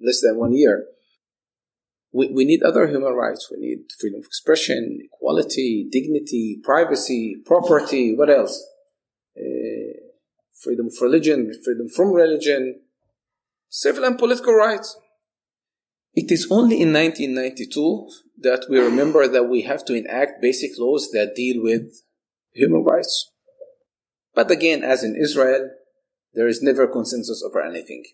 less 0.00 0.20
than 0.20 0.38
one 0.38 0.54
year 0.54 0.86
we, 2.12 2.28
we 2.28 2.44
need 2.44 2.62
other 2.62 2.86
human 2.86 3.14
rights. 3.14 3.50
We 3.50 3.58
need 3.58 3.78
freedom 3.98 4.20
of 4.20 4.26
expression, 4.26 5.00
equality, 5.04 5.88
dignity, 5.90 6.60
privacy, 6.62 7.36
property. 7.44 8.14
What 8.14 8.30
else? 8.30 8.62
Uh, 9.36 9.98
freedom 10.62 10.86
of 10.86 10.94
religion, 11.00 11.52
freedom 11.64 11.88
from 11.88 12.12
religion, 12.12 12.80
civil 13.68 14.04
and 14.04 14.18
political 14.18 14.54
rights. 14.54 14.96
It 16.14 16.30
is 16.30 16.46
only 16.50 16.80
in 16.80 16.92
1992 16.92 18.10
that 18.42 18.66
we 18.68 18.78
remember 18.78 19.26
that 19.26 19.44
we 19.44 19.62
have 19.62 19.84
to 19.86 19.94
enact 19.94 20.42
basic 20.42 20.72
laws 20.78 21.10
that 21.12 21.34
deal 21.34 21.62
with 21.62 22.02
human 22.52 22.84
rights. 22.84 23.30
But 24.34 24.50
again, 24.50 24.82
as 24.82 25.02
in 25.02 25.16
Israel, 25.16 25.70
there 26.34 26.48
is 26.48 26.62
never 26.62 26.86
consensus 26.86 27.42
over 27.42 27.62
anything. 27.62 28.04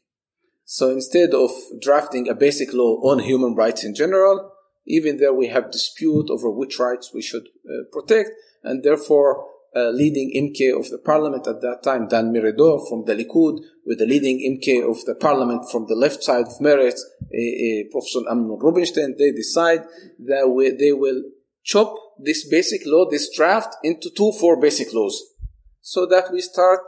So 0.70 0.90
instead 0.90 1.32
of 1.32 1.50
drafting 1.80 2.28
a 2.28 2.34
basic 2.34 2.74
law 2.74 3.00
on 3.00 3.20
human 3.20 3.54
rights 3.54 3.84
in 3.84 3.94
general, 3.94 4.52
even 4.86 5.16
there 5.16 5.32
we 5.32 5.46
have 5.46 5.70
dispute 5.70 6.28
over 6.28 6.50
which 6.50 6.78
rights 6.78 7.10
we 7.14 7.22
should 7.22 7.46
uh, 7.66 7.84
protect, 7.90 8.32
and 8.62 8.84
therefore 8.84 9.46
uh, 9.74 9.88
leading 9.88 10.30
MK 10.36 10.78
of 10.78 10.90
the 10.90 10.98
parliament 10.98 11.46
at 11.46 11.62
that 11.62 11.82
time, 11.82 12.06
Dan 12.06 12.34
Meridor 12.34 12.86
from 12.86 13.06
the 13.06 13.14
Likud, 13.14 13.60
with 13.86 13.98
the 13.98 14.04
leading 14.04 14.40
MK 14.40 14.86
of 14.86 15.02
the 15.06 15.14
parliament 15.14 15.70
from 15.72 15.86
the 15.88 15.94
left 15.94 16.22
side 16.22 16.44
of 16.44 16.58
Meretz, 16.60 17.00
uh, 17.00 17.88
Professor 17.90 18.28
Amnon 18.30 18.58
Rubinstein, 18.60 19.16
they 19.18 19.32
decide 19.32 19.84
that 20.18 20.50
we, 20.50 20.68
they 20.72 20.92
will 20.92 21.22
chop 21.64 21.94
this 22.18 22.46
basic 22.46 22.82
law, 22.84 23.08
this 23.08 23.34
draft, 23.34 23.74
into 23.82 24.10
two, 24.14 24.32
four 24.32 24.60
basic 24.60 24.92
laws, 24.92 25.32
so 25.80 26.04
that 26.04 26.30
we 26.30 26.42
start 26.42 26.80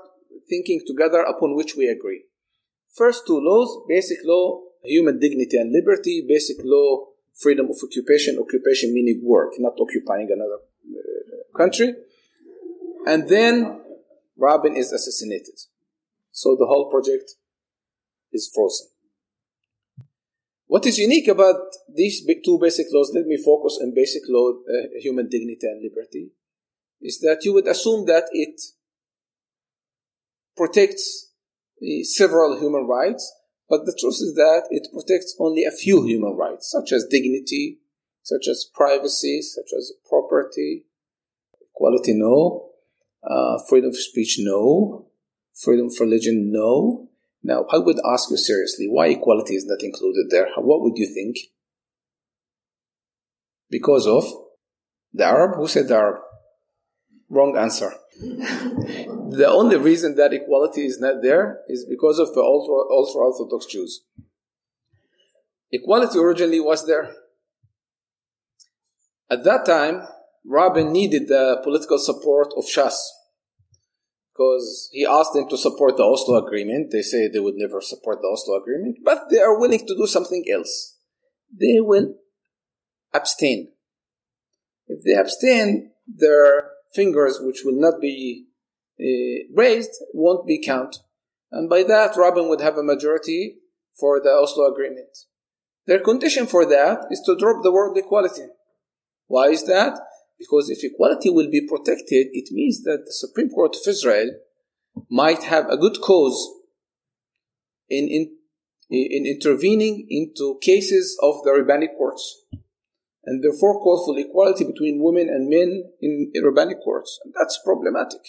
thinking 0.51 0.83
together 0.87 1.23
upon 1.23 1.57
which 1.57 1.77
we 1.77 1.89
agree. 1.89 2.25
First 2.93 3.27
two 3.27 3.41
laws, 3.41 3.85
basic 3.89 4.19
law, 4.25 4.63
human 4.83 5.19
dignity 5.19 5.57
and 5.57 5.73
liberty, 5.73 6.25
basic 6.27 6.57
law, 6.65 7.07
freedom 7.41 7.67
of 7.71 7.77
occupation, 7.83 8.39
occupation 8.39 8.93
meaning 8.93 9.21
work, 9.25 9.53
not 9.59 9.75
occupying 9.81 10.29
another 10.31 10.59
uh, 10.59 11.57
country. 11.57 11.95
And 13.07 13.29
then 13.29 13.81
Rabin 14.37 14.77
is 14.77 14.93
assassinated. 14.93 15.59
So 16.33 16.57
the 16.59 16.67
whole 16.67 16.91
project 16.91 17.33
is 18.33 18.51
frozen. 18.55 18.89
What 20.67 20.87
is 20.87 20.99
unique 20.99 21.27
about 21.29 21.57
these 21.93 22.25
two 22.45 22.59
basic 22.61 22.87
laws, 22.93 23.11
let 23.15 23.27
me 23.27 23.37
focus 23.37 23.79
on 23.83 23.93
basic 23.95 24.23
law, 24.29 24.53
uh, 24.53 25.01
human 25.01 25.29
dignity 25.29 25.67
and 25.67 25.83
liberty, 25.83 26.31
is 27.01 27.19
that 27.21 27.45
you 27.45 27.53
would 27.55 27.67
assume 27.67 28.07
that 28.07 28.25
it 28.33 28.61
protects 30.57 31.30
several 32.03 32.59
human 32.59 32.87
rights, 32.87 33.33
but 33.69 33.87
the 33.87 33.97
truth 33.99 34.15
is 34.15 34.35
that 34.35 34.67
it 34.71 34.89
protects 34.93 35.37
only 35.39 35.65
a 35.65 35.71
few 35.71 36.05
human 36.05 36.37
rights, 36.37 36.71
such 36.71 36.93
as 36.93 37.07
dignity, 37.11 37.79
such 38.23 38.49
as 38.49 38.69
privacy, 38.75 39.41
such 39.43 39.71
as 39.77 39.93
property, 40.09 40.87
equality, 41.75 42.15
no, 42.15 42.71
uh, 43.23 43.59
freedom 43.69 43.91
of 43.91 43.97
speech, 43.97 44.39
no, 44.41 45.07
freedom 45.55 45.87
of 45.87 45.95
religion, 46.01 46.51
no. 46.53 47.09
Now, 47.43 47.65
I 47.71 47.79
would 47.79 47.99
ask 48.05 48.31
you 48.31 48.37
seriously, 48.37 48.87
why 48.87 49.09
equality 49.09 49.55
is 49.55 49.65
not 49.67 49.83
included 49.83 50.27
there? 50.31 50.49
What 50.57 50.83
would 50.83 50.97
you 50.97 51.07
think? 51.07 51.37
Because 53.71 54.07
of 54.07 54.25
the 55.13 55.25
Arab? 55.25 55.57
Who 55.57 55.69
said 55.69 55.89
the 55.89 55.97
Arab? 55.97 56.23
Wrong 57.29 57.57
answer. 57.57 57.95
the 59.31 59.49
only 59.49 59.77
reason 59.77 60.15
that 60.17 60.35
equality 60.35 60.85
is 60.85 61.01
not 61.01 61.23
there 61.23 61.61
is 61.69 61.87
because 61.89 62.19
of 62.19 62.35
the 62.35 62.41
ultra 62.41 62.75
ultra 62.93 63.23
Orthodox 63.23 63.67
Jews. 63.67 64.03
Equality 65.73 66.19
originally 66.19 66.61
was 66.61 66.87
there. 66.87 67.15
At 69.31 69.45
that 69.45 69.65
time, 69.65 70.03
Rabin 70.45 70.93
needed 70.93 71.29
the 71.29 71.61
political 71.63 71.99
support 71.99 72.53
of 72.59 72.65
Shas 72.65 72.97
because 74.33 74.91
he 74.93 75.07
asked 75.07 75.33
them 75.33 75.49
to 75.49 75.57
support 75.57 75.97
the 75.97 76.03
Oslo 76.03 76.45
Agreement. 76.45 76.91
They 76.91 77.03
say 77.03 77.29
they 77.29 77.39
would 77.39 77.57
never 77.57 77.81
support 77.81 78.21
the 78.21 78.29
Oslo 78.29 78.57
Agreement, 78.61 78.99
but 79.03 79.31
they 79.31 79.39
are 79.39 79.59
willing 79.59 79.87
to 79.87 79.97
do 79.97 80.07
something 80.07 80.45
else. 80.53 80.99
They 81.59 81.81
will 81.81 82.17
abstain. 83.15 83.73
If 84.89 85.05
they 85.05 85.15
abstain, 85.15 85.93
their 86.07 86.70
fingers 86.95 87.39
which 87.41 87.63
will 87.65 87.79
not 87.81 88.01
be 88.01 88.47
uh, 89.01 89.47
raised 89.55 89.93
won't 90.13 90.47
be 90.47 90.63
counted. 90.63 91.01
And 91.51 91.69
by 91.69 91.83
that, 91.85 92.17
Rabin 92.17 92.49
would 92.49 92.61
have 92.61 92.77
a 92.77 92.83
majority 92.83 93.57
for 93.99 94.21
the 94.21 94.31
Oslo 94.31 94.71
Agreement. 94.71 95.17
Their 95.87 96.01
condition 96.01 96.47
for 96.47 96.65
that 96.67 97.07
is 97.11 97.21
to 97.27 97.37
drop 97.37 97.63
the 97.63 97.73
word 97.73 97.97
equality. 97.97 98.47
Why 99.27 99.49
is 99.49 99.65
that? 99.67 99.99
Because 100.39 100.71
if 100.71 100.85
equality 100.85 101.31
will 101.31 101.51
be 101.51 101.67
protected, 101.67 102.29
it 102.33 102.53
means 102.53 102.83
that 102.85 103.03
the 103.05 103.13
Supreme 103.13 103.51
Court 103.51 103.77
of 103.77 103.83
Israel 103.87 104.31
might 105.11 105.45
have 105.45 105.69
a 105.69 105.77
good 105.77 106.01
cause 106.01 106.49
in, 107.89 108.09
in, 108.09 108.37
in 108.91 109.27
intervening 109.27 110.07
into 110.09 110.59
cases 110.63 111.19
of 111.23 111.43
the 111.45 111.53
rabbinic 111.53 111.97
courts 111.97 112.45
and 113.25 113.43
therefore 113.43 113.81
call 113.81 114.05
for 114.05 114.19
equality 114.19 114.65
between 114.65 115.03
women 115.03 115.29
and 115.29 115.49
men 115.49 115.85
in 116.01 116.33
rabbinic 116.43 116.83
courts. 116.83 117.19
And 117.25 117.35
that's 117.39 117.61
problematic. 117.65 118.21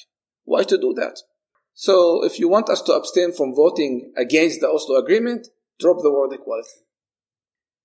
Why 0.44 0.64
to 0.64 0.78
do 0.78 0.94
that? 0.96 1.20
So 1.74 2.24
if 2.26 2.40
you 2.40 2.50
want 2.50 2.70
us 2.70 2.82
to 2.84 2.94
abstain 2.94 3.32
from 3.34 3.56
voting 3.56 4.12
against 4.18 4.60
the 4.60 4.70
Oslo 4.70 4.98
Agreement, 4.98 5.48
drop 5.80 5.98
the 6.02 6.12
word 6.12 6.34
equality. 6.34 6.70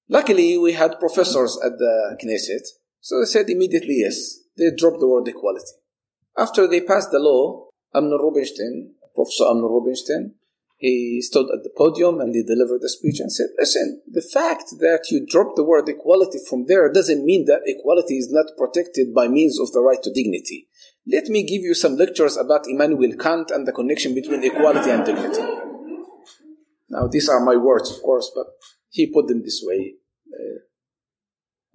Luckily, 0.08 0.56
we 0.58 0.72
had 0.72 1.00
professors 1.00 1.58
at 1.64 1.78
the 1.78 2.16
Knesset, 2.22 2.66
so 3.00 3.20
they 3.20 3.26
said 3.26 3.50
immediately 3.50 3.98
yes. 4.00 4.38
They 4.56 4.70
dropped 4.76 5.00
the 5.00 5.08
word 5.08 5.28
equality. 5.28 5.64
After 6.38 6.66
they 6.66 6.80
passed 6.80 7.10
the 7.10 7.18
law, 7.18 7.68
Amnon 7.94 8.18
Rubinstein, 8.20 8.94
Professor 9.14 9.44
Amnon 9.44 9.64
Rubinstein, 9.64 10.34
he 10.76 11.22
stood 11.22 11.46
at 11.50 11.62
the 11.62 11.70
podium 11.76 12.20
and 12.20 12.34
he 12.34 12.42
delivered 12.42 12.82
a 12.84 12.88
speech 12.88 13.18
and 13.18 13.32
said, 13.32 13.46
listen, 13.58 14.02
the 14.06 14.22
fact 14.22 14.64
that 14.80 15.06
you 15.10 15.26
drop 15.26 15.56
the 15.56 15.64
word 15.64 15.88
equality 15.88 16.38
from 16.48 16.66
there 16.66 16.92
doesn't 16.92 17.24
mean 17.24 17.46
that 17.46 17.62
equality 17.64 18.18
is 18.18 18.30
not 18.30 18.56
protected 18.58 19.14
by 19.14 19.26
means 19.26 19.58
of 19.58 19.72
the 19.72 19.80
right 19.80 20.02
to 20.02 20.12
dignity. 20.12 20.68
Let 21.06 21.26
me 21.26 21.44
give 21.44 21.62
you 21.62 21.72
some 21.72 21.96
lectures 21.96 22.36
about 22.36 22.68
Immanuel 22.68 23.16
Kant 23.16 23.50
and 23.50 23.66
the 23.66 23.72
connection 23.72 24.14
between 24.14 24.44
equality 24.44 24.90
and 24.90 25.04
dignity. 25.04 25.40
Now, 26.90 27.08
these 27.08 27.28
are 27.28 27.44
my 27.44 27.56
words, 27.56 27.90
of 27.90 28.02
course, 28.02 28.30
but 28.34 28.46
he 28.90 29.12
put 29.12 29.28
them 29.28 29.42
this 29.42 29.62
way. 29.64 29.94
Uh, 30.32 30.60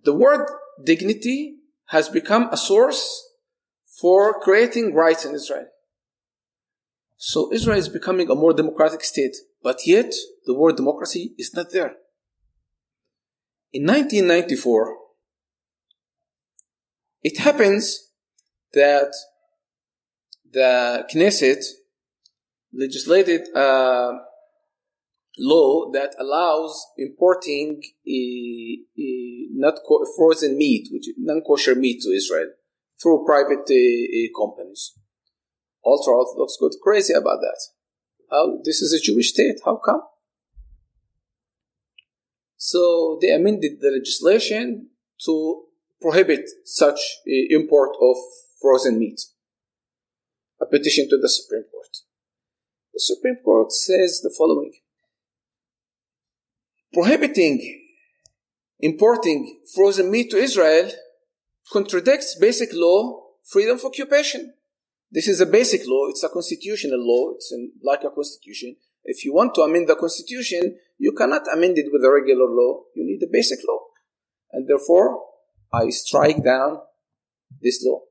the 0.03 0.13
word 0.13 0.47
dignity 0.83 1.57
has 1.87 2.07
become 2.07 2.49
a 2.51 2.57
source 2.57 3.23
for 3.99 4.39
creating 4.39 4.93
rights 4.93 5.25
in 5.25 5.33
Israel. 5.33 5.67
So 7.23 7.53
Israel 7.53 7.77
is 7.77 7.87
becoming 7.87 8.31
a 8.31 8.35
more 8.35 8.51
democratic 8.51 9.03
state, 9.03 9.35
but 9.61 9.85
yet 9.85 10.11
the 10.47 10.55
word 10.55 10.75
democracy 10.75 11.35
is 11.37 11.53
not 11.53 11.67
there. 11.71 11.93
In 13.71 13.85
1994, 13.85 14.97
it 17.21 17.37
happens 17.37 18.09
that 18.73 19.13
the 20.51 21.05
Knesset 21.13 21.63
legislated 22.73 23.41
a 23.53 24.13
law 25.37 25.91
that 25.91 26.15
allows 26.19 26.87
importing 26.97 27.83
a, 28.07 28.79
a 28.97 29.47
not 29.51 29.75
frozen 30.17 30.57
meat, 30.57 30.87
which 30.91 31.05
non-kosher 31.19 31.75
meat 31.75 32.01
to 32.01 32.09
Israel 32.09 32.49
through 32.99 33.25
private 33.27 33.69
uh, 33.69 34.27
companies 34.35 34.93
ultra 35.85 36.13
Orthodox 36.13 36.57
got 36.59 36.71
crazy 36.81 37.13
about 37.13 37.39
that. 37.41 37.59
How 38.29 38.59
this 38.63 38.81
is 38.81 38.93
a 38.93 39.03
Jewish 39.03 39.29
state? 39.29 39.59
How 39.65 39.77
come? 39.83 40.01
So 42.57 43.17
they 43.21 43.33
amended 43.33 43.81
the 43.81 43.89
legislation 43.89 44.89
to 45.25 45.63
prohibit 46.01 46.49
such 46.63 46.99
uh, 47.27 47.31
import 47.49 47.91
of 48.01 48.17
frozen 48.61 48.99
meat. 48.99 49.21
A 50.61 50.65
petition 50.65 51.09
to 51.09 51.17
the 51.19 51.29
Supreme 51.29 51.63
Court. 51.71 51.97
The 52.93 52.99
Supreme 52.99 53.37
Court 53.43 53.71
says 53.71 54.21
the 54.21 54.33
following 54.37 54.73
Prohibiting 56.93 57.81
importing 58.79 59.61
frozen 59.73 60.11
meat 60.11 60.29
to 60.31 60.37
Israel 60.37 60.91
contradicts 61.71 62.35
basic 62.35 62.69
law 62.73 63.21
freedom 63.43 63.77
of 63.77 63.85
occupation. 63.85 64.53
This 65.11 65.27
is 65.27 65.41
a 65.41 65.45
basic 65.45 65.81
law. 65.85 66.07
It's 66.07 66.23
a 66.23 66.29
constitutional 66.29 66.99
law. 66.99 67.33
It's 67.35 67.51
in, 67.51 67.73
like 67.83 68.03
a 68.03 68.09
constitution. 68.09 68.77
If 69.03 69.25
you 69.25 69.33
want 69.33 69.53
to 69.55 69.61
amend 69.61 69.89
the 69.89 69.95
constitution, 69.95 70.77
you 70.97 71.11
cannot 71.11 71.43
amend 71.53 71.77
it 71.77 71.87
with 71.91 72.03
a 72.05 72.11
regular 72.11 72.45
law. 72.45 72.83
You 72.95 73.03
need 73.05 73.21
a 73.21 73.29
basic 73.31 73.59
law. 73.67 73.79
And 74.53 74.67
therefore, 74.67 75.21
I 75.73 75.89
strike 75.89 76.43
down 76.43 76.79
this 77.61 77.83
law. 77.85 78.01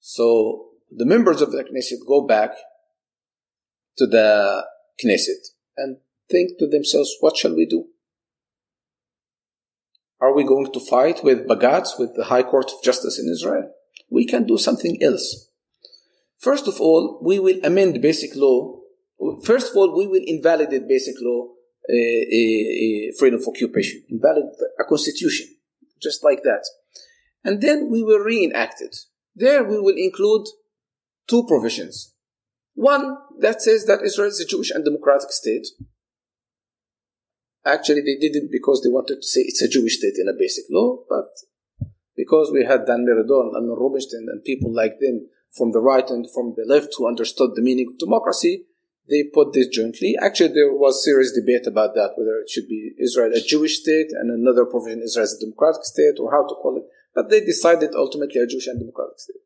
So 0.00 0.66
the 0.90 1.06
members 1.06 1.40
of 1.40 1.52
the 1.52 1.62
Knesset 1.62 2.06
go 2.06 2.26
back 2.26 2.52
to 3.96 4.06
the 4.06 4.64
Knesset 5.02 5.46
and 5.76 5.98
think 6.30 6.58
to 6.58 6.66
themselves, 6.66 7.14
what 7.20 7.36
shall 7.36 7.54
we 7.54 7.66
do? 7.66 7.86
Are 10.20 10.34
we 10.34 10.44
going 10.44 10.70
to 10.72 10.80
fight 10.80 11.24
with 11.24 11.46
Bagatz, 11.46 11.98
with 11.98 12.14
the 12.14 12.24
High 12.24 12.42
Court 12.42 12.66
of 12.66 12.82
Justice 12.82 13.18
in 13.18 13.30
Israel? 13.30 13.70
We 14.10 14.26
can 14.26 14.46
do 14.46 14.58
something 14.58 15.02
else. 15.02 15.48
First 16.38 16.66
of 16.66 16.80
all, 16.80 17.20
we 17.22 17.38
will 17.38 17.60
amend 17.64 18.00
basic 18.02 18.34
law. 18.34 18.80
First 19.44 19.70
of 19.70 19.76
all, 19.76 19.96
we 19.96 20.06
will 20.06 20.22
invalidate 20.26 20.88
basic 20.88 21.14
law, 21.20 21.48
uh, 21.88 21.94
uh, 21.94 23.12
freedom 23.18 23.40
of 23.40 23.48
occupation, 23.48 24.02
invalidate 24.08 24.50
a 24.78 24.84
constitution, 24.84 25.46
just 26.02 26.24
like 26.24 26.42
that. 26.42 26.64
And 27.44 27.60
then 27.60 27.90
we 27.90 28.02
will 28.02 28.18
reenact 28.18 28.80
it. 28.80 28.96
There 29.34 29.64
we 29.64 29.78
will 29.78 29.96
include 29.96 30.46
two 31.28 31.46
provisions. 31.46 32.14
One 32.74 33.16
that 33.38 33.62
says 33.62 33.86
that 33.86 34.02
Israel 34.02 34.28
is 34.28 34.40
a 34.40 34.46
Jewish 34.46 34.70
and 34.70 34.84
democratic 34.84 35.32
state. 35.32 35.66
Actually, 37.64 38.00
they 38.00 38.16
did 38.16 38.36
it 38.36 38.50
because 38.50 38.82
they 38.82 38.88
wanted 38.88 39.16
to 39.16 39.26
say 39.26 39.42
it's 39.42 39.62
a 39.62 39.68
Jewish 39.68 39.98
state 39.98 40.14
in 40.18 40.28
a 40.28 40.38
basic 40.38 40.64
law, 40.70 41.04
but 41.08 41.28
because 42.16 42.50
we 42.52 42.64
had 42.64 42.86
Dan 42.86 43.06
Meridor 43.06 43.56
and 43.56 43.68
Rubinstein 43.68 44.26
and 44.30 44.44
people 44.44 44.72
like 44.74 44.98
them 45.00 45.28
from 45.56 45.72
the 45.72 45.80
right 45.80 46.08
and 46.08 46.26
from 46.32 46.54
the 46.56 46.64
left 46.64 46.94
who 46.96 47.08
understood 47.08 47.50
the 47.54 47.62
meaning 47.62 47.88
of 47.88 47.98
democracy, 47.98 48.66
they 49.08 49.24
put 49.24 49.52
this 49.52 49.68
jointly. 49.68 50.16
Actually, 50.20 50.54
there 50.54 50.72
was 50.72 51.04
serious 51.04 51.32
debate 51.32 51.66
about 51.66 51.94
that, 51.94 52.12
whether 52.16 52.38
it 52.38 52.48
should 52.48 52.68
be 52.68 52.92
Israel 52.98 53.32
a 53.34 53.40
Jewish 53.40 53.80
state 53.80 54.08
and 54.12 54.30
another 54.30 54.64
provision 54.64 55.02
Israel 55.02 55.26
a 55.26 55.40
democratic 55.40 55.84
state 55.84 56.14
or 56.20 56.30
how 56.30 56.46
to 56.46 56.54
call 56.54 56.76
it. 56.76 56.84
But 57.14 57.28
they 57.28 57.40
decided 57.40 57.90
ultimately 57.94 58.40
a 58.40 58.46
Jewish 58.46 58.68
and 58.68 58.78
democratic 58.78 59.18
state. 59.18 59.42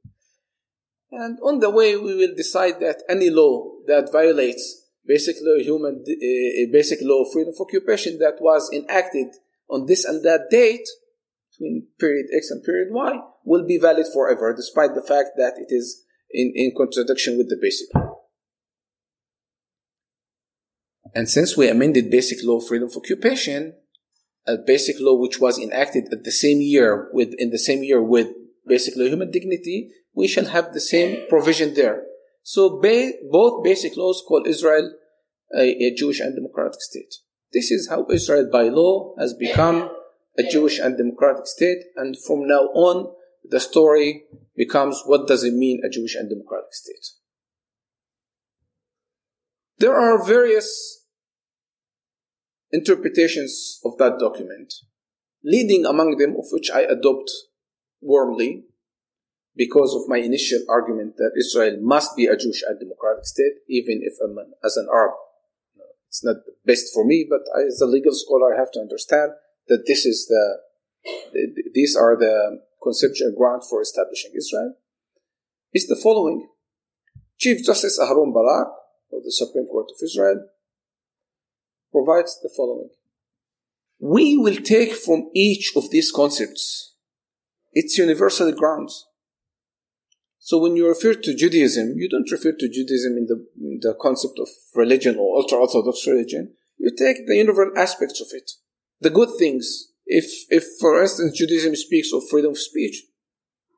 And 1.11 1.39
on 1.43 1.61
the 1.61 1.71
way, 1.71 1.97
we 1.97 2.15
will 2.15 2.35
decide 2.37 2.81
that 2.81 3.03
any 3.09 3.31
law 3.31 3.71
that 3.87 4.13
violates 4.13 4.85
basically 5.07 5.63
human, 5.63 6.05
uh, 6.07 6.73
basic 6.73 6.99
law 7.03 7.23
of 7.23 7.33
freedom 7.33 7.55
of 7.55 7.61
occupation 7.61 8.19
that 8.19 8.37
was 8.41 8.71
enacted 8.73 9.29
on 9.71 9.87
this 9.87 10.05
and 10.05 10.23
that 10.25 10.51
date 10.51 10.87
between 11.55 11.87
period 11.99 12.27
X 12.35 12.51
and 12.51 12.63
period 12.63 12.89
Y 12.91 13.19
will 13.45 13.67
be 13.67 13.79
valid 13.79 14.07
forever, 14.13 14.55
despite 14.55 14.95
the 14.95 15.03
fact 15.07 15.31
that 15.37 15.55
it 15.57 15.73
is 15.73 16.05
in, 16.31 16.53
in 16.55 16.73
contradiction 16.77 17.39
with 17.39 17.49
the 17.49 17.59
basic 17.61 17.89
law. 17.95 18.21
And 21.15 21.29
since 21.29 21.57
we 21.57 21.69
amended 21.69 22.11
basic 22.11 22.39
law 22.43 22.61
freedom 22.61 22.89
of 22.89 22.97
occupation, 22.97 23.75
a 24.47 24.57
basic 24.57 24.97
law 24.99 25.15
which 25.15 25.39
was 25.41 25.59
enacted 25.59 26.05
at 26.13 26.25
the 26.25 26.33
same 26.33 26.61
year 26.61 27.09
with 27.13 27.33
in 27.39 27.51
the 27.51 27.59
same 27.59 27.83
year 27.83 28.03
with 28.03 28.29
basic 28.67 28.97
law 28.97 29.07
human 29.07 29.31
dignity, 29.31 29.91
we 30.15 30.27
shall 30.27 30.47
have 30.47 30.73
the 30.73 30.81
same 30.81 31.29
provision 31.29 31.75
there. 31.75 32.03
So 32.43 32.81
ba- 32.81 33.13
both 33.31 33.65
basic 33.65 33.97
laws 33.97 34.23
call 34.27 34.45
Israel 34.47 34.93
a, 35.57 35.85
a 35.85 35.95
Jewish 35.95 36.21
and 36.21 36.35
democratic 36.35 36.81
state. 36.81 37.15
This 37.53 37.71
is 37.71 37.89
how 37.89 38.07
Israel 38.11 38.49
by 38.51 38.65
law 38.65 39.15
has 39.19 39.35
become 39.35 39.89
a 40.39 40.43
Jewish 40.43 40.79
and 40.79 40.97
democratic 40.97 41.47
state, 41.47 41.85
and 41.97 42.17
from 42.19 42.47
now 42.47 42.65
on, 42.75 43.15
the 43.45 43.61
story 43.61 44.25
becomes 44.57 45.03
what 45.07 45.27
does 45.27 45.45
it 45.45 45.55
mean 45.55 45.81
a 45.85 45.89
Jewish 45.89 46.15
and 46.15 46.29
democratic 46.29 46.73
state? 46.73 47.07
There 49.79 49.95
are 49.95 50.25
various 50.25 51.05
interpretations 52.73 53.81
of 53.85 53.99
that 53.99 54.19
document, 54.19 54.75
leading 55.45 55.85
among 55.85 56.17
them 56.17 56.31
of 56.39 56.47
which 56.51 56.71
I 56.71 56.83
adopt 56.83 57.31
warmly 58.01 58.65
because 59.57 59.95
of 59.95 60.09
my 60.09 60.19
initial 60.19 60.61
argument 60.69 61.17
that 61.17 61.33
Israel 61.39 61.79
must 61.81 62.17
be 62.17 62.27
a 62.27 62.37
Jewish 62.37 62.63
and 62.67 62.79
democratic 62.79 63.25
state, 63.25 63.63
even 63.69 64.01
if 64.03 64.15
I'm 64.23 64.37
an, 64.39 64.53
as 64.65 64.77
an 64.77 64.89
Arab. 64.93 65.15
It's 66.09 66.25
not 66.25 66.37
best 66.65 66.93
for 66.93 67.05
me, 67.05 67.27
but 67.29 67.43
I, 67.57 67.67
as 67.67 67.81
a 67.81 67.87
legal 67.87 68.13
scholar, 68.15 68.55
I 68.55 68.59
have 68.59 68.71
to 68.73 68.81
understand 68.81 69.33
that 69.69 69.85
this 69.87 70.05
is 70.05 70.27
the, 70.27 70.59
these 71.75 71.97
are 71.97 72.17
the 72.17 72.61
conceptual 72.83 73.33
grounds 73.37 73.67
for 73.69 73.81
establishing 73.81 74.33
Israel, 74.37 74.75
is 75.73 75.87
the 75.87 76.01
following. 76.03 76.49
Chief 77.39 77.65
Justice 77.65 77.99
Aharon 77.99 78.33
Barak 78.33 78.69
of 79.13 79.25
the 79.25 79.33
Supreme 79.33 79.67
Court 79.67 79.87
of 79.91 79.97
Israel 80.03 80.47
provides 81.91 82.39
the 82.43 82.51
following. 82.57 82.91
We 83.99 84.37
will 84.37 84.57
take 84.57 84.93
from 84.93 85.31
each 85.35 85.73
of 85.77 85.91
these 85.91 86.11
concepts 86.11 86.95
its 87.73 87.99
universal 87.99 88.53
grounds 88.53 89.07
So 90.45 90.59
when 90.59 90.77
you 90.77 90.87
refer 90.87 91.15
to 91.15 91.35
Judaism, 91.35 91.95
you 91.97 92.07
don't 92.07 92.31
refer 92.31 92.53
to 92.53 92.69
Judaism 92.69 93.17
in 93.17 93.25
the, 93.25 93.47
in 93.59 93.79
the 93.81 93.95
concept 93.99 94.39
of 94.39 94.47
religion 94.75 95.17
or 95.19 95.39
ultra 95.39 95.57
orthodox 95.57 96.07
religion. 96.07 96.53
You 96.77 96.91
take 96.95 97.27
the 97.27 97.37
universal 97.37 97.73
aspects 97.79 98.21
of 98.21 98.27
it, 98.33 98.51
the 99.01 99.11
good 99.11 99.31
things. 99.39 99.89
If, 100.07 100.27
if 100.51 100.65
for 100.81 101.01
instance 101.01 101.39
Judaism 101.39 101.77
speaks 101.77 102.13
of 102.13 102.29
freedom 102.29 102.53
of 102.53 102.59
speech, 102.59 103.05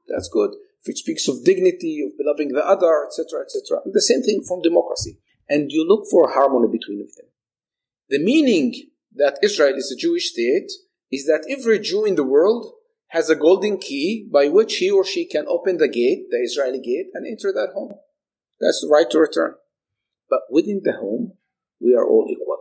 that's 0.08 0.28
good. 0.28 0.50
If 0.82 0.90
it 0.90 0.98
speaks 0.98 1.28
of 1.28 1.44
dignity, 1.44 2.04
of 2.06 2.16
beloving 2.16 2.48
the 2.48 2.66
other, 2.66 3.06
etc., 3.06 3.42
etc. 3.42 3.80
The 3.92 4.02
same 4.02 4.22
thing 4.22 4.42
from 4.46 4.62
democracy. 4.62 5.18
And 5.48 5.70
you 5.70 5.86
look 5.86 6.06
for 6.10 6.32
harmony 6.32 6.68
between 6.70 6.98
them. 6.98 7.26
The 8.08 8.18
meaning 8.18 8.90
that 9.14 9.38
Israel 9.42 9.74
is 9.76 9.90
a 9.90 10.00
Jewish 10.00 10.30
state 10.30 10.70
is 11.10 11.26
that 11.26 11.46
every 11.48 11.78
Jew 11.78 12.04
in 12.04 12.16
the 12.16 12.24
world 12.24 12.72
has 13.08 13.30
a 13.30 13.36
golden 13.36 13.78
key 13.78 14.28
by 14.30 14.48
which 14.48 14.76
he 14.76 14.90
or 14.90 15.04
she 15.04 15.24
can 15.24 15.46
open 15.48 15.78
the 15.78 15.88
gate, 15.88 16.26
the 16.30 16.38
Israeli 16.38 16.80
gate, 16.80 17.06
and 17.14 17.26
enter 17.26 17.52
that 17.52 17.72
home. 17.74 17.94
That's 18.60 18.80
the 18.80 18.88
right 18.88 19.08
to 19.10 19.18
return. 19.18 19.54
But 20.28 20.40
within 20.50 20.82
the 20.82 20.92
home, 20.92 21.34
we 21.80 21.94
are 21.94 22.06
all 22.06 22.26
equal. 22.28 22.55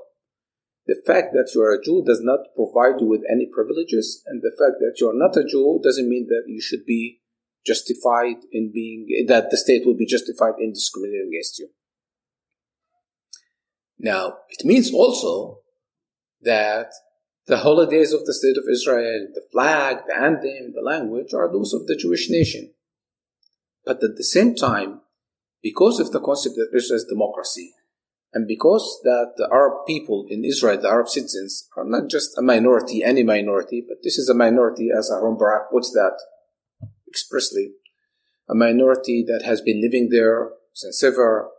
The 0.87 1.01
fact 1.05 1.33
that 1.33 1.51
you 1.55 1.61
are 1.61 1.73
a 1.73 1.81
Jew 1.81 2.03
does 2.05 2.21
not 2.21 2.53
provide 2.55 3.01
you 3.01 3.07
with 3.07 3.23
any 3.29 3.47
privileges, 3.51 4.23
and 4.27 4.41
the 4.41 4.51
fact 4.51 4.77
that 4.79 4.97
you 5.01 5.09
are 5.09 5.17
not 5.17 5.35
a 5.35 5.43
Jew 5.43 5.79
doesn't 5.83 6.07
mean 6.07 6.27
that 6.27 6.43
you 6.47 6.61
should 6.61 6.85
be 6.85 7.21
justified 7.65 8.37
in 8.51 8.71
being, 8.71 9.25
that 9.27 9.49
the 9.49 9.57
state 9.57 9.85
will 9.85 9.97
be 9.97 10.05
justified 10.05 10.53
in 10.59 10.73
discriminating 10.73 11.29
against 11.33 11.57
you. 11.57 11.69
Now, 13.97 14.37
it 14.49 14.65
means 14.65 14.93
also 14.93 15.61
that 16.41 16.91
the 17.47 17.57
holidays 17.57 18.13
of 18.13 18.25
the 18.25 18.33
State 18.33 18.57
of 18.57 18.65
Israel, 18.71 19.27
the 19.33 19.41
flag, 19.51 19.97
the 20.07 20.15
anthem, 20.15 20.73
the 20.75 20.81
language 20.83 21.33
are 21.33 21.51
those 21.51 21.73
of 21.73 21.87
the 21.87 21.95
Jewish 21.95 22.29
nation. 22.29 22.73
But 23.85 24.03
at 24.03 24.17
the 24.17 24.23
same 24.23 24.55
time, 24.55 25.01
because 25.61 25.99
of 25.99 26.11
the 26.11 26.19
concept 26.19 26.55
that 26.55 26.75
Israel 26.75 26.97
is 26.97 27.05
democracy, 27.05 27.73
and 28.35 28.45
because 28.49 28.99
that 29.03 29.31
the 29.37 29.47
Arab 29.49 29.87
people 29.87 30.25
in 30.29 30.43
Israel, 30.43 30.79
the 30.79 30.89
Arab 30.89 31.07
citizens, 31.07 31.69
are 31.77 31.85
not 31.85 32.09
just 32.09 32.37
a 32.37 32.41
minority, 32.41 33.01
any 33.01 33.23
minority, 33.23 33.81
but 33.87 33.99
this 34.03 34.17
is 34.17 34.27
a 34.27 34.33
minority, 34.33 34.89
as 34.95 35.09
Aharon 35.09 35.39
Barak 35.39 35.71
puts 35.71 35.91
that 35.91 36.17
expressly, 37.07 37.71
a 38.49 38.53
minority 38.53 39.23
that 39.25 39.43
has 39.45 39.61
been 39.61 39.81
living 39.81 40.09
there 40.11 40.49
since 40.73 41.01
ever, 41.01 41.49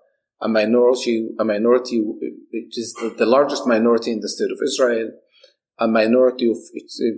a 0.43 0.49
minority, 0.49 1.31
a 1.41 1.45
minority 1.47 1.99
which 1.99 2.77
is 2.77 2.93
the, 3.01 3.09
the 3.16 3.24
largest 3.24 3.66
minority 3.66 4.12
in 4.12 4.20
the 4.20 4.29
state 4.29 4.51
of 4.53 4.59
Israel, 4.62 5.12
a 5.79 5.89
minority 5.89 6.51
of 6.51 6.59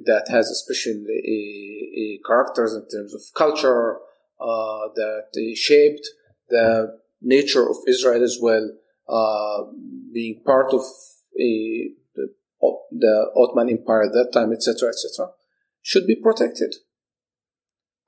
that 0.07 0.27
has 0.31 0.49
a 0.51 0.55
special 0.55 0.95
uh, 0.95 2.29
characters 2.29 2.75
in 2.75 2.87
terms 2.89 3.13
of 3.13 3.23
culture 3.35 3.97
uh, 4.41 4.87
that 4.95 5.55
shaped 5.57 6.09
the 6.49 6.97
nature 7.21 7.69
of 7.69 7.77
Israel 7.89 8.23
as 8.23 8.39
well, 8.41 8.71
uh, 9.09 9.65
being 10.13 10.43
part 10.45 10.73
of 10.73 10.83
the, 11.35 11.95
the 12.91 13.31
Ottoman 13.37 13.71
Empire 13.71 14.05
at 14.05 14.13
that 14.13 14.31
time, 14.33 14.53
etc., 14.53 14.89
etc., 14.89 15.31
should 15.83 16.07
be 16.07 16.17
protected. 16.17 16.75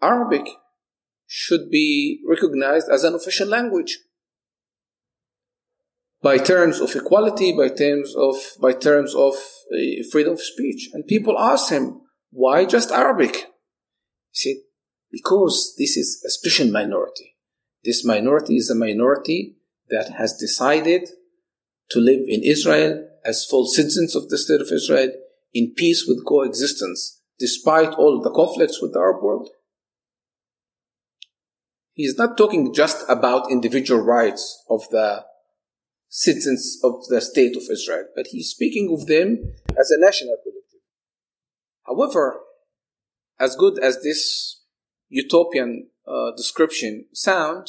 Arabic 0.03 0.48
should 1.26 1.70
be 1.70 2.20
recognized 2.28 2.88
as 2.90 3.05
an 3.05 3.14
official 3.14 3.46
language 3.46 3.98
by 6.22 6.36
terms 6.38 6.80
of 6.80 6.94
equality, 6.94 7.53
by 7.53 7.68
terms 7.68 8.14
of 8.16 8.34
by 8.61 8.72
terms 8.72 9.14
of 9.14 9.34
uh, 9.72 10.03
freedom 10.11 10.34
of 10.34 10.40
speech. 10.40 10.90
And 10.92 11.07
people 11.07 11.38
ask 11.38 11.70
him, 11.70 12.03
why 12.30 12.64
just 12.64 12.90
Arabic? 12.90 13.34
He 14.32 14.55
said, 14.55 14.57
because 15.11 15.74
this 15.78 15.96
is 15.96 16.22
a 16.26 16.30
special 16.30 16.70
minority. 16.70 17.36
This 17.84 18.05
minority 18.05 18.57
is 18.57 18.70
a 18.70 18.74
minority 18.74 19.57
that 19.91 20.14
has 20.18 20.36
decided 20.36 21.09
to 21.91 22.01
live 22.01 22.20
in 22.26 22.43
Israel 22.43 23.09
as 23.24 23.45
full 23.45 23.66
citizens 23.66 24.16
of 24.16 24.28
the 24.28 24.38
state 24.38 24.61
of 24.61 24.70
Israel 24.72 25.11
in 25.53 25.74
peace 25.76 26.07
with 26.07 26.24
coexistence, 26.26 27.20
despite 27.38 27.93
all 27.95 28.20
the 28.20 28.30
conflicts 28.30 28.80
with 28.80 28.93
the 28.93 28.99
Arab 28.99 29.22
world. 29.22 29.49
He 31.95 32.05
is 32.05 32.16
not 32.16 32.38
talking 32.38 32.72
just 32.72 33.05
about 33.09 33.51
individual 33.51 34.01
rights 34.01 34.64
of 34.70 34.88
the 34.91 35.24
citizens 36.09 36.78
of 36.82 37.07
the 37.09 37.20
state 37.20 37.57
of 37.57 37.62
Israel, 37.70 38.05
but 38.14 38.28
he's 38.28 38.51
speaking 38.51 38.91
of 38.93 39.07
them 39.07 39.53
as 39.78 39.91
a 39.91 40.01
national 40.01 40.36
collective. 40.43 40.80
However, 41.86 42.41
as 43.38 43.57
good 43.57 43.78
as 43.82 44.03
this 44.03 44.62
utopian 45.09 45.88
uh, 46.07 46.30
description 46.36 47.07
sound, 47.12 47.66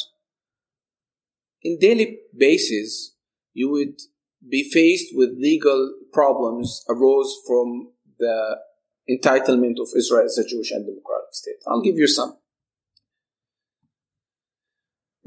in 1.61 1.77
daily 1.79 2.19
basis, 2.35 3.15
you 3.53 3.69
would 3.69 3.99
be 4.47 4.69
faced 4.69 5.15
with 5.15 5.37
legal 5.37 5.93
problems 6.11 6.83
arose 6.89 7.35
from 7.47 7.91
the 8.17 8.57
entitlement 9.09 9.79
of 9.79 9.89
Israel 9.95 10.25
as 10.25 10.37
a 10.37 10.47
Jewish 10.47 10.71
and 10.71 10.85
democratic 10.85 11.33
state. 11.33 11.55
I'll 11.67 11.81
give 11.81 11.97
you 11.97 12.07
some. 12.07 12.37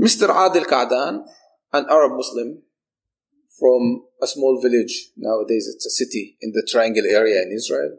Mr. 0.00 0.28
Adil 0.28 0.66
Ka'dan, 0.66 1.24
an 1.72 1.86
Arab 1.88 2.12
Muslim, 2.16 2.62
from 3.58 4.04
a 4.20 4.26
small 4.26 4.60
village. 4.60 5.10
Nowadays, 5.16 5.70
it's 5.72 5.86
a 5.86 5.90
city 5.90 6.36
in 6.40 6.52
the 6.52 6.66
Triangle 6.68 7.04
area 7.08 7.42
in 7.42 7.52
Israel. 7.52 7.98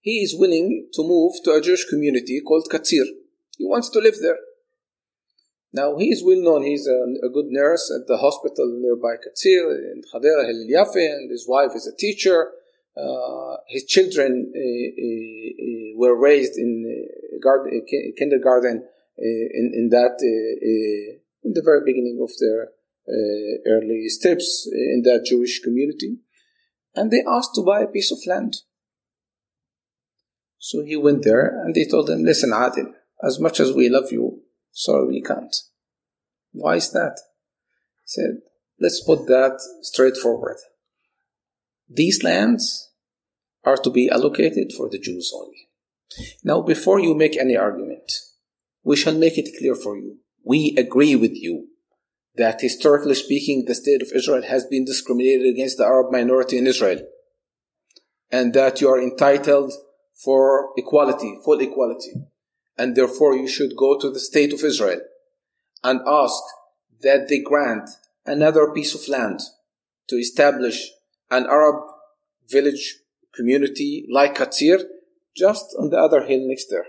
He 0.00 0.22
is 0.22 0.36
willing 0.38 0.88
to 0.94 1.02
move 1.02 1.32
to 1.44 1.50
a 1.52 1.60
Jewish 1.60 1.84
community 1.86 2.40
called 2.46 2.68
Katsir. 2.70 3.04
He 3.58 3.64
wants 3.64 3.90
to 3.90 3.98
live 3.98 4.14
there. 4.22 4.38
Now, 5.76 5.98
he's 5.98 6.22
well 6.24 6.40
known. 6.40 6.62
He's 6.62 6.86
a, 6.86 7.00
a 7.26 7.28
good 7.28 7.48
nurse 7.50 7.92
at 7.94 8.06
the 8.06 8.16
hospital 8.16 8.66
nearby 8.80 9.16
Katsir 9.22 9.64
in 9.92 10.00
Hadera 10.10 10.46
Hillel 10.48 10.68
Yaffe, 10.74 11.04
and 11.04 11.30
his 11.30 11.46
wife 11.46 11.72
is 11.74 11.86
a 11.86 11.94
teacher. 11.94 12.50
Uh, 12.96 13.56
his 13.68 13.84
children 13.84 14.32
uh, 14.56 14.58
uh, 14.58 15.50
uh 15.64 15.90
were 16.00 16.18
raised 16.18 16.56
in 16.56 16.72
uh, 16.88 17.36
garden, 17.44 17.84
kindergarten 18.16 18.84
uh, 18.86 19.46
in, 19.58 19.66
in 19.74 19.90
that 19.90 20.16
in 21.44 21.52
the 21.52 21.62
very 21.62 21.82
beginning 21.84 22.18
of 22.26 22.30
their 22.40 22.60
uh, 23.06 23.74
early 23.74 24.08
steps 24.08 24.66
in 24.72 25.02
that 25.04 25.26
Jewish 25.26 25.60
community, 25.60 26.20
and 26.94 27.10
they 27.10 27.22
asked 27.28 27.54
to 27.56 27.62
buy 27.62 27.82
a 27.82 27.86
piece 27.96 28.10
of 28.10 28.18
land. 28.26 28.56
So 30.56 30.82
he 30.82 30.96
went 30.96 31.22
there 31.22 31.62
and 31.62 31.74
they 31.74 31.84
told 31.84 32.08
him, 32.08 32.24
Listen, 32.24 32.50
Adil, 32.50 32.92
as 33.22 33.38
much 33.38 33.60
as 33.60 33.74
we 33.74 33.90
love 33.90 34.10
you, 34.10 34.40
sorry, 34.76 35.06
we 35.08 35.22
can't. 35.22 35.54
Why 36.52 36.76
is 36.76 36.92
that? 36.92 37.18
He 38.04 38.08
said, 38.08 38.36
Let's 38.78 39.02
put 39.02 39.26
that 39.26 39.58
straightforward. 39.82 40.58
These 41.88 42.22
lands 42.22 42.90
are 43.64 43.78
to 43.78 43.90
be 43.90 44.10
allocated 44.10 44.72
for 44.76 44.88
the 44.90 44.98
Jews 44.98 45.32
only. 45.34 45.68
Now, 46.44 46.60
before 46.60 47.00
you 47.00 47.14
make 47.14 47.36
any 47.36 47.56
argument, 47.56 48.12
we 48.84 48.96
shall 48.96 49.16
make 49.16 49.38
it 49.38 49.56
clear 49.58 49.74
for 49.74 49.96
you. 49.96 50.18
We 50.44 50.74
agree 50.76 51.16
with 51.16 51.34
you 51.34 51.68
that 52.36 52.60
historically 52.60 53.14
speaking, 53.14 53.64
the 53.66 53.74
state 53.74 54.02
of 54.02 54.12
Israel 54.14 54.42
has 54.42 54.66
been 54.66 54.84
discriminated 54.84 55.46
against 55.46 55.78
the 55.78 55.84
Arab 55.84 56.12
minority 56.12 56.58
in 56.58 56.66
Israel. 56.66 57.00
And 58.30 58.52
that 58.54 58.80
you 58.80 58.88
are 58.88 59.02
entitled 59.02 59.72
for 60.22 60.70
equality, 60.76 61.38
full 61.44 61.60
equality. 61.60 62.12
And 62.78 62.94
therefore 62.94 63.36
you 63.36 63.48
should 63.48 63.76
go 63.76 63.98
to 63.98 64.10
the 64.10 64.20
state 64.20 64.52
of 64.52 64.62
Israel 64.62 65.00
and 65.82 66.00
ask 66.06 66.42
that 67.02 67.28
they 67.28 67.40
grant 67.40 67.88
another 68.24 68.70
piece 68.72 68.94
of 68.94 69.08
land 69.08 69.40
to 70.08 70.16
establish 70.16 70.90
an 71.30 71.46
Arab 71.46 71.76
village 72.48 72.98
community 73.34 74.06
like 74.10 74.36
Katsir 74.36 74.82
just 75.36 75.74
on 75.78 75.90
the 75.90 75.98
other 75.98 76.24
hill 76.24 76.46
next 76.48 76.68
there. 76.70 76.86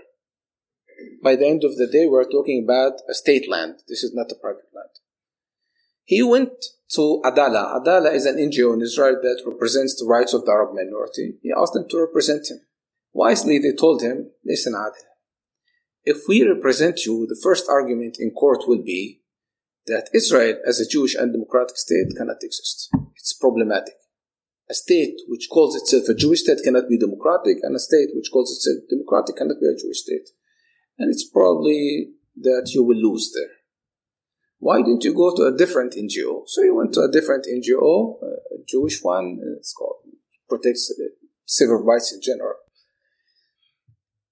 By 1.22 1.36
the 1.36 1.46
end 1.46 1.64
of 1.64 1.76
the 1.76 1.86
day, 1.86 2.06
we're 2.06 2.28
talking 2.28 2.64
about 2.64 3.00
a 3.08 3.14
state 3.14 3.48
land. 3.48 3.80
This 3.88 4.02
is 4.02 4.14
not 4.14 4.32
a 4.32 4.34
private 4.34 4.70
land. 4.74 4.90
He 6.04 6.22
went 6.22 6.52
to 6.94 7.20
Adalah. 7.24 7.80
Adalah 7.80 8.10
is 8.12 8.24
an 8.24 8.36
NGO 8.36 8.74
in 8.74 8.82
Israel 8.82 9.18
that 9.22 9.42
represents 9.46 9.94
the 9.94 10.06
rights 10.06 10.32
of 10.32 10.44
the 10.44 10.52
Arab 10.52 10.74
minority. 10.74 11.34
He 11.42 11.52
asked 11.54 11.74
them 11.74 11.88
to 11.90 12.00
represent 12.00 12.50
him. 12.50 12.60
Wisely, 13.12 13.58
they 13.58 13.72
told 13.72 14.02
him, 14.02 14.30
listen, 14.44 14.72
Adil, 14.72 15.04
if 16.08 16.26
we 16.26 16.42
represent 16.42 17.04
you, 17.04 17.26
the 17.28 17.38
first 17.42 17.68
argument 17.68 18.16
in 18.18 18.30
court 18.30 18.64
will 18.66 18.82
be 18.82 19.20
that 19.86 20.08
Israel 20.14 20.56
as 20.66 20.80
a 20.80 20.88
Jewish 20.88 21.14
and 21.14 21.32
democratic 21.32 21.76
state 21.76 22.16
cannot 22.16 22.42
exist. 22.42 22.88
It's 23.16 23.34
problematic. 23.34 23.94
A 24.70 24.74
state 24.74 25.16
which 25.28 25.48
calls 25.50 25.76
itself 25.76 26.08
a 26.08 26.14
Jewish 26.14 26.40
state 26.44 26.60
cannot 26.64 26.88
be 26.88 26.98
democratic, 26.98 27.58
and 27.62 27.76
a 27.76 27.78
state 27.78 28.08
which 28.14 28.30
calls 28.32 28.50
itself 28.50 28.88
democratic 28.88 29.36
cannot 29.36 29.60
be 29.60 29.68
a 29.68 29.76
Jewish 29.76 30.00
state. 30.00 30.28
And 30.98 31.12
it's 31.12 31.28
probably 31.28 32.08
that 32.40 32.70
you 32.74 32.82
will 32.82 32.96
lose 32.96 33.30
there. 33.34 33.52
Why 34.60 34.78
didn't 34.78 35.04
you 35.04 35.14
go 35.14 35.36
to 35.36 35.42
a 35.42 35.56
different 35.56 35.92
NGO? 35.92 36.44
So 36.46 36.62
you 36.62 36.74
went 36.74 36.94
to 36.94 37.02
a 37.02 37.12
different 37.12 37.46
NGO, 37.46 38.16
a 38.22 38.64
Jewish 38.66 39.02
one. 39.02 39.38
It's 39.58 39.74
called 39.74 39.96
protects 40.48 40.90
uh, 40.90 41.12
civil 41.44 41.84
rights 41.84 42.12
in 42.14 42.20
general. 42.22 42.56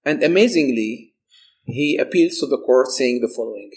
And 0.05 0.23
amazingly, 0.23 1.16
he 1.67 1.97
appeals 1.97 2.39
to 2.39 2.47
the 2.47 2.59
court 2.59 2.89
saying 2.89 3.21
the 3.21 3.33
following 3.35 3.71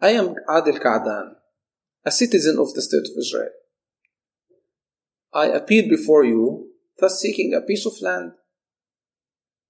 I 0.00 0.10
am 0.10 0.34
Adil 0.48 0.80
Ka'dan, 0.80 1.34
a 2.04 2.10
citizen 2.10 2.58
of 2.58 2.74
the 2.74 2.82
state 2.82 3.02
of 3.02 3.18
Israel. 3.18 3.50
I 5.32 5.46
appeal 5.46 5.88
before 5.88 6.24
you, 6.24 6.70
thus 6.98 7.20
seeking 7.20 7.54
a 7.54 7.60
piece 7.60 7.86
of 7.86 8.00
land 8.00 8.32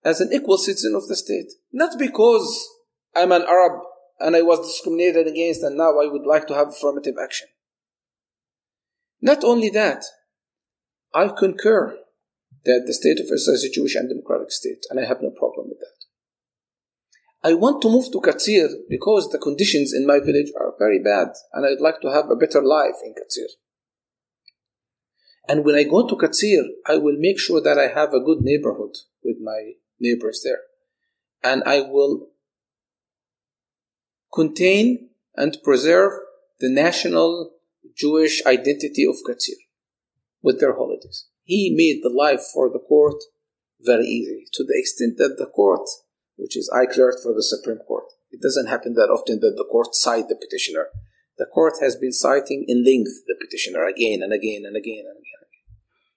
as 0.05 0.21
an 0.21 0.33
equal 0.33 0.59
citizen 0.59 0.95
of 0.95 1.09
the 1.09 1.17
state. 1.17 1.53
Not 1.73 1.99
because 1.99 2.69
I'm 3.15 3.33
an 3.33 3.43
Arab 3.43 3.83
and 4.21 4.37
I 4.37 4.43
was 4.43 4.61
discriminated 4.61 5.27
against 5.27 5.63
and 5.63 5.77
now 5.77 5.99
I 5.99 6.07
would 6.07 6.27
like 6.27 6.47
to 6.49 6.55
have 6.55 6.69
affirmative 6.69 7.15
action. 7.23 7.49
Not 9.21 9.45
only 9.45 9.69
that, 9.71 10.05
I 11.15 11.29
concur 11.29 11.99
that 12.65 12.85
the 12.87 12.95
state 12.95 13.19
of 13.19 13.27
Israel 13.33 13.57
is 13.57 13.65
a 13.65 13.71
Jewish 13.71 13.95
and 13.95 14.09
democratic 14.09 14.53
state, 14.53 14.85
and 14.91 15.01
I 15.01 15.07
have 15.07 15.23
no 15.23 15.31
problem 15.31 15.69
with 15.69 15.79
that. 15.81 15.98
I 17.43 17.55
want 17.55 17.81
to 17.83 17.89
move 17.89 18.11
to 18.13 18.21
Katsir 18.21 18.69
because 18.89 19.31
the 19.31 19.39
conditions 19.39 19.93
in 19.95 20.07
my 20.07 20.19
village 20.19 20.51
are 20.59 20.75
very 20.79 21.01
bad, 21.03 21.29
and 21.53 21.65
I'd 21.65 21.81
like 21.81 22.01
to 22.01 22.13
have 22.13 22.31
a 22.31 22.37
better 22.37 22.63
life 22.63 22.97
in 23.05 23.13
Katsir. 23.13 23.49
And 25.49 25.65
when 25.65 25.77
I 25.77 25.85
go 25.85 26.07
to 26.07 26.17
Katsir, 26.17 26.65
I 26.87 26.97
will 26.97 27.17
make 27.19 27.39
sure 27.39 27.61
that 27.61 27.79
I 27.79 27.89
have 27.89 28.13
a 28.13 28.21
good 28.21 28.41
neighborhood 28.41 28.97
with 29.25 29.37
my 29.41 29.73
neighbors 29.99 30.43
there. 30.45 30.61
And 31.43 31.63
I 31.65 31.81
will 31.81 32.29
contain 34.35 35.11
and 35.37 35.57
preserve 35.65 36.13
the 36.61 36.69
national 36.69 37.53
Jewish 37.97 38.45
identity 38.45 39.07
of 39.07 39.17
Katsir 39.27 39.57
with 40.43 40.61
their 40.61 40.75
holidays. 40.75 41.29
He 41.45 41.75
made 41.75 42.03
the 42.03 42.15
life 42.15 42.43
for 42.53 42.69
the 42.69 42.81
court 42.81 43.23
very 43.81 44.05
easy 44.05 44.45
to 44.53 44.65
the 44.65 44.77
extent 44.77 45.17
that 45.19 45.37
the 45.39 45.47
court, 45.47 45.89
which 46.39 46.57
is 46.57 46.71
I 46.71 46.87
clerked 46.87 47.21
for 47.23 47.35
the 47.35 47.43
Supreme 47.43 47.79
Court, 47.79 48.05
it 48.31 48.41
doesn't 48.41 48.69
happen 48.69 48.95
that 48.95 49.11
often 49.11 49.41
that 49.41 49.57
the 49.57 49.69
court 49.71 49.95
cite 49.95 50.29
the 50.29 50.37
petitioner. 50.37 50.87
The 51.37 51.47
court 51.47 51.75
has 51.81 51.97
been 51.97 52.13
citing 52.13 52.65
in 52.67 52.85
length 52.85 53.23
the 53.27 53.37
petitioner 53.39 53.85
again 53.85 54.23
and 54.23 54.33
again 54.33 54.63
and 54.65 54.77
again 54.77 55.05
and 55.07 55.19
again. 55.19 55.45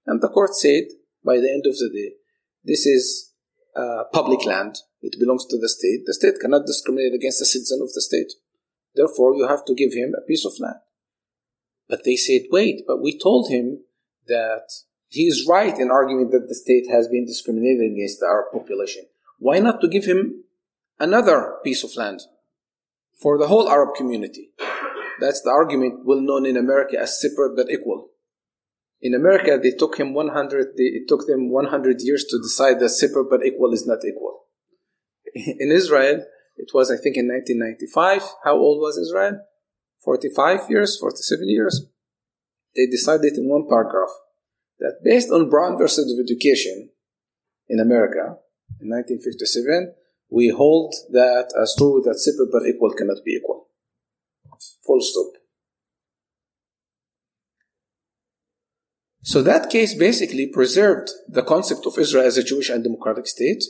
And 0.06 0.22
the 0.22 0.30
court 0.30 0.56
said, 0.56 0.86
by 1.24 1.38
the 1.38 1.50
end 1.50 1.66
of 1.66 1.78
the 1.78 1.90
day, 1.94 2.16
this 2.64 2.86
is 2.86 3.34
uh, 3.76 4.04
public 4.14 4.46
land. 4.46 4.78
It 5.02 5.20
belongs 5.20 5.46
to 5.48 5.60
the 5.60 5.70
state. 5.70 6.06
The 6.06 6.14
state 6.14 6.40
cannot 6.40 6.66
discriminate 6.66 7.14
against 7.14 7.42
a 7.42 7.46
citizen 7.46 7.80
of 7.82 7.94
the 7.94 8.02
state. 8.02 8.34
Therefore, 8.96 9.36
you 9.36 9.48
have 9.48 9.66
to 9.66 9.76
give 9.76 9.94
him 9.94 10.14
a 10.16 10.26
piece 10.28 10.46
of 10.46 10.60
land. 10.60 10.82
But 11.88 12.04
they 12.04 12.16
said, 12.16 12.44
wait, 12.52 12.84
but 12.88 13.02
we 13.02 13.18
told 13.18 13.50
him 13.50 13.84
that 14.28 14.68
he 15.08 15.24
is 15.24 15.48
right 15.48 15.78
in 15.78 15.92
arguing 15.92 16.30
that 16.32 16.48
the 16.48 16.56
state 16.56 16.86
has 16.90 17.08
been 17.08 17.26
discriminating 17.26 17.94
against 17.94 18.24
our 18.24 18.48
population. 18.52 19.06
Why 19.42 19.58
not 19.58 19.82
to 19.82 19.88
give 19.88 20.06
him 20.06 20.44
another 21.00 21.56
piece 21.64 21.84
of 21.84 21.96
land 21.98 22.22
for 23.20 23.40
the 23.40 23.48
whole 23.48 23.68
Arab 23.68 23.96
community? 23.96 24.52
That's 25.20 25.42
the 25.42 25.50
argument 25.50 26.06
well 26.06 26.22
known 26.22 26.46
in 26.46 26.56
America 26.56 27.00
as 27.00 27.20
separate 27.20 27.56
but 27.56 27.72
equal. 27.72 28.10
In 29.02 29.16
America, 29.16 29.58
they 29.58 29.72
took 29.72 29.98
him 29.98 30.14
100, 30.14 30.78
they, 30.78 30.84
it 30.84 31.08
took 31.08 31.26
them 31.26 31.50
100 31.50 32.02
years 32.02 32.24
to 32.30 32.38
decide 32.38 32.80
that 32.80 32.90
separate 32.90 33.32
but 33.32 33.44
equal 33.44 33.74
is 33.74 33.88
not 33.88 34.06
equal. 34.08 34.44
In 35.34 35.72
Israel, 35.72 36.24
it 36.56 36.70
was, 36.72 36.92
I 36.92 36.98
think, 36.98 37.18
in 37.18 37.28
1995. 37.28 38.22
How 38.44 38.58
old 38.58 38.80
was 38.80 38.96
Israel? 38.96 39.42
45 40.06 40.70
years, 40.70 41.00
47 41.00 41.50
years. 41.50 41.88
They 42.76 42.86
decided 42.86 43.34
in 43.38 43.50
one 43.50 43.68
paragraph 43.68 44.14
that 44.78 45.00
based 45.04 45.32
on 45.32 45.50
Brown 45.50 45.80
versus 45.80 46.14
Education 46.24 46.92
in 47.68 47.80
America 47.80 48.38
in 48.80 48.90
1957, 48.90 49.94
we 50.30 50.50
hold 50.50 50.94
that 51.12 51.52
as 51.62 51.76
true 51.78 52.02
that 52.06 52.20
separate 52.20 52.52
but 52.52 52.68
equal 52.68 52.94
cannot 52.94 53.24
be 53.26 53.32
equal. 53.32 53.68
Full 54.86 55.02
stop. 55.02 55.34
So 59.24 59.44
that 59.44 59.70
case 59.70 59.94
basically 59.94 60.48
preserved 60.48 61.12
the 61.28 61.44
concept 61.44 61.86
of 61.86 61.98
Israel 62.00 62.26
as 62.26 62.38
a 62.38 62.44
Jewish 62.44 62.70
and 62.70 62.84
democratic 62.84 63.28
state, 63.28 63.64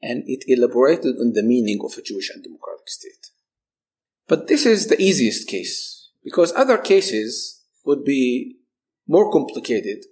and 0.00 0.24
it 0.26 0.44
elaborated 0.48 1.16
on 1.20 1.32
the 1.32 1.44
meaning 1.44 1.80
of 1.84 1.96
a 1.96 2.02
Jewish 2.02 2.30
and 2.30 2.42
democratic 2.42 2.88
state. 2.88 3.28
But 4.26 4.48
this 4.48 4.66
is 4.66 4.88
the 4.88 5.00
easiest 5.00 5.46
case, 5.46 6.10
because 6.24 6.52
other 6.54 6.78
cases 6.78 7.62
would 7.84 8.04
be 8.04 8.56
more 9.06 9.30
complicated, 9.30 10.04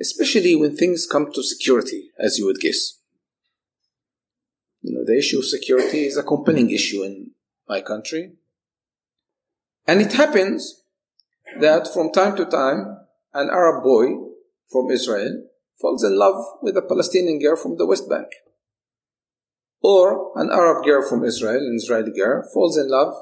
especially 0.00 0.56
when 0.56 0.76
things 0.76 1.06
come 1.06 1.32
to 1.32 1.42
security, 1.42 2.10
as 2.18 2.38
you 2.38 2.46
would 2.46 2.60
guess. 2.60 2.98
You 4.82 4.94
know, 4.94 5.04
the 5.04 5.16
issue 5.16 5.38
of 5.38 5.46
security 5.46 6.06
is 6.06 6.16
a 6.16 6.22
compelling 6.22 6.70
issue 6.70 7.02
in 7.02 7.30
my 7.68 7.80
country. 7.80 8.32
And 9.86 10.00
it 10.00 10.12
happens 10.12 10.82
that 11.60 11.92
from 11.92 12.12
time 12.12 12.36
to 12.36 12.44
time, 12.44 12.98
an 13.32 13.48
Arab 13.50 13.82
boy 13.82 14.06
from 14.70 14.90
Israel 14.90 15.44
falls 15.80 16.04
in 16.04 16.18
love 16.18 16.44
with 16.62 16.76
a 16.76 16.82
Palestinian 16.82 17.38
girl 17.38 17.56
from 17.56 17.76
the 17.76 17.86
West 17.86 18.08
Bank. 18.08 18.28
Or 19.82 20.32
an 20.36 20.50
Arab 20.50 20.84
girl 20.84 21.06
from 21.06 21.24
Israel, 21.24 21.60
an 21.60 21.76
Israeli 21.76 22.12
girl, 22.12 22.48
falls 22.52 22.78
in 22.78 22.88
love 22.88 23.14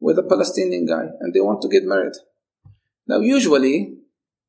with 0.00 0.18
a 0.18 0.22
Palestinian 0.22 0.86
guy 0.86 1.06
and 1.20 1.34
they 1.34 1.40
want 1.40 1.60
to 1.62 1.68
get 1.68 1.84
married. 1.84 2.14
Now, 3.06 3.20
usually, 3.20 3.97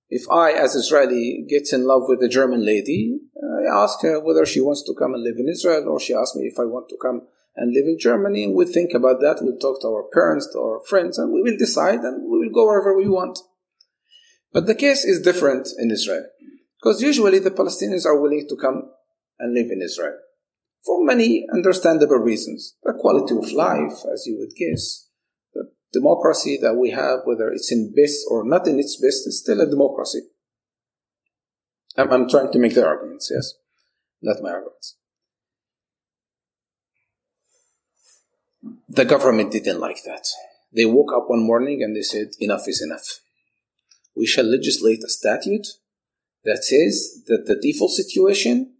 if 0.09 0.29
I, 0.29 0.51
as 0.51 0.75
Israeli, 0.75 1.45
gets 1.47 1.71
in 1.71 1.85
love 1.85 2.03
with 2.07 2.21
a 2.23 2.27
German 2.27 2.65
lady, 2.65 3.19
I 3.37 3.83
ask 3.83 4.01
her 4.01 4.19
whether 4.19 4.45
she 4.45 4.59
wants 4.59 4.83
to 4.83 4.95
come 4.97 5.13
and 5.13 5.23
live 5.23 5.37
in 5.37 5.47
Israel, 5.47 5.87
or 5.87 5.99
she 5.99 6.13
asks 6.13 6.35
me 6.35 6.45
if 6.45 6.59
I 6.59 6.65
want 6.65 6.89
to 6.89 6.97
come 7.01 7.27
and 7.55 7.73
live 7.73 7.85
in 7.85 7.99
Germany, 7.99 8.45
and 8.45 8.55
we'll 8.55 8.67
think 8.67 8.93
about 8.93 9.19
that. 9.21 9.39
We'll 9.41 9.57
talk 9.57 9.81
to 9.81 9.87
our 9.87 10.05
parents, 10.13 10.49
to 10.53 10.59
our 10.59 10.79
friends, 10.87 11.17
and 11.17 11.33
we 11.33 11.41
will 11.41 11.57
decide, 11.57 11.99
and 11.99 12.23
we 12.23 12.39
will 12.39 12.53
go 12.53 12.65
wherever 12.65 12.95
we 12.95 13.07
want. 13.07 13.39
But 14.51 14.65
the 14.65 14.75
case 14.75 15.03
is 15.05 15.21
different 15.21 15.67
in 15.77 15.91
Israel, 15.91 16.25
because 16.81 17.01
usually 17.01 17.39
the 17.39 17.51
Palestinians 17.51 18.05
are 18.05 18.19
willing 18.19 18.47
to 18.49 18.55
come 18.55 18.89
and 19.39 19.53
live 19.53 19.71
in 19.71 19.81
Israel 19.81 20.17
for 20.85 21.03
many 21.03 21.45
understandable 21.53 22.17
reasons. 22.17 22.75
The 22.83 22.93
quality 22.93 23.35
of 23.35 23.51
life, 23.51 24.05
as 24.11 24.25
you 24.25 24.37
would 24.39 24.55
guess, 24.55 25.08
democracy 25.91 26.57
that 26.61 26.75
we 26.75 26.91
have, 26.91 27.21
whether 27.25 27.49
it's 27.49 27.71
in 27.71 27.93
best 27.95 28.25
or 28.29 28.43
not 28.43 28.67
in 28.67 28.79
its 28.79 28.95
best, 28.95 29.27
is 29.27 29.39
still 29.39 29.61
a 29.61 29.69
democracy. 29.69 30.21
I'm, 31.97 32.11
I'm 32.11 32.29
trying 32.29 32.51
to 32.51 32.59
make 32.59 32.75
the 32.75 32.85
arguments, 32.85 33.31
yes, 33.33 33.53
not 34.21 34.41
my 34.41 34.51
arguments. 34.51 34.95
The 38.87 39.05
government 39.05 39.51
didn't 39.51 39.79
like 39.79 40.03
that. 40.03 40.27
They 40.73 40.85
woke 40.85 41.11
up 41.15 41.29
one 41.29 41.43
morning 41.43 41.81
and 41.81 41.95
they 41.95 42.01
said, 42.01 42.29
enough 42.39 42.67
is 42.67 42.81
enough. 42.81 43.19
We 44.15 44.25
shall 44.25 44.45
legislate 44.45 45.03
a 45.03 45.09
statute 45.09 45.67
that 46.43 46.63
says 46.63 47.23
that 47.27 47.45
the 47.47 47.55
default 47.55 47.91
situation 47.91 48.73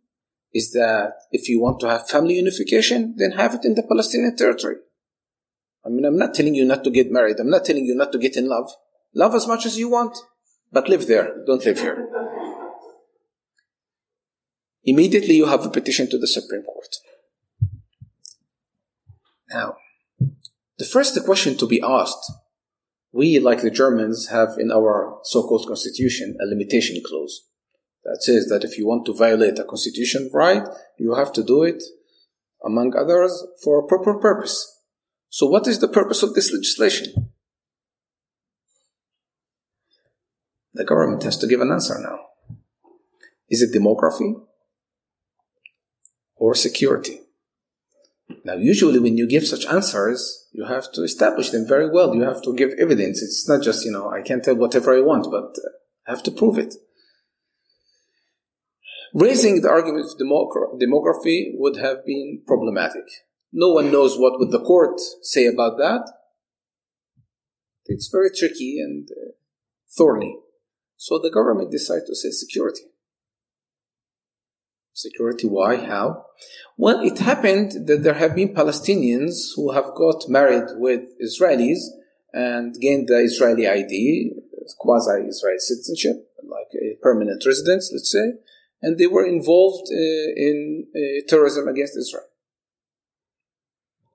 is 0.53 0.72
that 0.72 1.14
if 1.32 1.47
you 1.47 1.62
want 1.62 1.80
to 1.80 1.89
have 1.89 2.10
family 2.10 2.36
unification, 2.36 3.16
then 3.18 3.32
have 3.32 3.55
it 3.55 3.66
in 3.66 3.76
the 3.76 3.84
Palestinian 3.84 4.36
territory. 4.36 4.78
I 5.86 5.89
mean, 5.89 6.05
I'm 6.05 6.17
not 6.17 6.34
telling 6.34 6.55
you 6.55 6.65
not 6.65 6.84
to 6.84 6.89
get 6.89 7.11
married. 7.11 7.39
I'm 7.39 7.49
not 7.49 7.65
telling 7.65 7.86
you 7.86 7.95
not 7.95 8.11
to 8.11 8.19
get 8.19 8.36
in 8.36 8.47
love. 8.47 8.69
Love 9.13 9.34
as 9.34 9.47
much 9.47 9.65
as 9.65 9.77
you 9.77 9.89
want, 9.89 10.17
but 10.71 10.89
live 10.89 11.07
there. 11.07 11.43
Don't 11.47 11.65
live 11.65 11.80
here. 11.80 12.07
Immediately 14.84 15.36
you 15.36 15.45
have 15.45 15.65
a 15.65 15.69
petition 15.69 16.09
to 16.09 16.17
the 16.17 16.27
Supreme 16.27 16.63
Court. 16.63 16.95
Now, 19.51 19.77
the 20.77 20.86
first 20.86 21.17
question 21.25 21.57
to 21.57 21.67
be 21.67 21.82
asked, 21.82 22.32
we, 23.11 23.39
like 23.39 23.61
the 23.61 23.71
Germans, 23.71 24.30
have 24.30 24.49
in 24.59 24.71
our 24.71 25.19
so-called 25.23 25.65
constitution 25.67 26.38
a 26.41 26.45
limitation 26.45 27.01
clause 27.05 27.41
that 28.03 28.21
says 28.21 28.47
that 28.47 28.63
if 28.63 28.77
you 28.77 28.88
want 28.88 29.05
to 29.05 29.13
violate 29.13 29.59
a 29.59 29.63
constitution 29.63 30.30
right, 30.34 30.63
you 30.97 31.15
have 31.15 31.34
to 31.34 31.43
do 31.43 31.63
it, 31.63 31.84
among 32.63 32.95
others, 32.95 33.45
for 33.63 33.80
a 33.80 33.88
proper 33.88 34.19
purpose. 34.19 34.78
So 35.30 35.45
what 35.47 35.67
is 35.67 35.80
the 35.80 35.88
purpose 35.88 36.23
of 36.23 36.34
this 36.34 36.51
legislation? 36.51 37.32
The 40.73 40.86
government 40.86 41.23
has 41.23 41.38
to 41.38 41.47
give 41.47 41.61
an 41.61 41.71
answer 41.71 41.95
now. 41.99 42.19
Is 43.49 43.61
it 43.61 43.77
demography 43.77 44.34
or 46.36 46.55
security? 46.55 47.21
Now, 48.43 48.53
usually 48.53 48.99
when 48.99 49.17
you 49.17 49.27
give 49.27 49.45
such 49.45 49.65
answers, 49.65 50.47
you 50.51 50.65
have 50.65 50.91
to 50.93 51.03
establish 51.03 51.49
them 51.49 51.67
very 51.67 51.89
well. 51.89 52.15
You 52.15 52.21
have 52.23 52.41
to 52.43 52.55
give 52.55 52.71
evidence. 52.80 53.21
It's 53.21 53.47
not 53.49 53.61
just, 53.61 53.86
you 53.86 53.91
know, 53.91 54.09
I 54.09 54.21
can 54.21 54.41
tell 54.41 54.55
whatever 54.55 54.95
I 54.95 55.01
want, 55.01 55.27
but 55.32 55.57
uh, 55.57 55.69
I 56.07 56.11
have 56.11 56.23
to 56.23 56.32
prove 56.32 56.57
it. 56.57 56.75
Raising 59.13 59.61
the 59.61 59.69
argument 59.69 60.05
of 60.05 60.80
demography 60.80 61.51
would 61.55 61.77
have 61.77 62.05
been 62.05 62.43
problematic. 62.45 63.05
No 63.51 63.69
one 63.69 63.91
knows 63.91 64.17
what 64.17 64.39
would 64.39 64.51
the 64.51 64.63
court 64.63 64.99
say 65.21 65.45
about 65.45 65.77
that. 65.77 66.11
It's 67.85 68.09
very 68.11 68.29
tricky 68.29 68.79
and 68.79 69.09
uh, 69.11 69.31
thorny. 69.97 70.37
So 70.97 71.17
the 71.17 71.31
government 71.31 71.71
decided 71.71 72.05
to 72.07 72.15
say 72.15 72.29
security. 72.29 72.83
Security, 74.93 75.47
why? 75.47 75.77
How? 75.77 76.25
Well, 76.77 76.99
it 77.01 77.19
happened 77.19 77.87
that 77.87 78.03
there 78.03 78.15
have 78.15 78.35
been 78.35 78.53
Palestinians 78.53 79.55
who 79.55 79.71
have 79.71 79.95
got 79.95 80.27
married 80.27 80.69
with 80.75 81.01
Israelis 81.19 81.79
and 82.33 82.75
gained 82.79 83.07
the 83.07 83.19
Israeli 83.19 83.67
ID, 83.67 84.33
quasi 84.77 85.23
Israeli 85.27 85.59
citizenship, 85.59 86.29
like 86.43 86.67
a 86.75 86.97
permanent 87.01 87.43
residence, 87.45 87.89
let's 87.93 88.11
say, 88.11 88.33
and 88.81 88.97
they 88.97 89.07
were 89.07 89.25
involved 89.25 89.87
uh, 89.91 90.29
in 90.35 90.87
uh, 90.95 91.27
terrorism 91.27 91.67
against 91.67 91.97
Israel. 91.97 92.25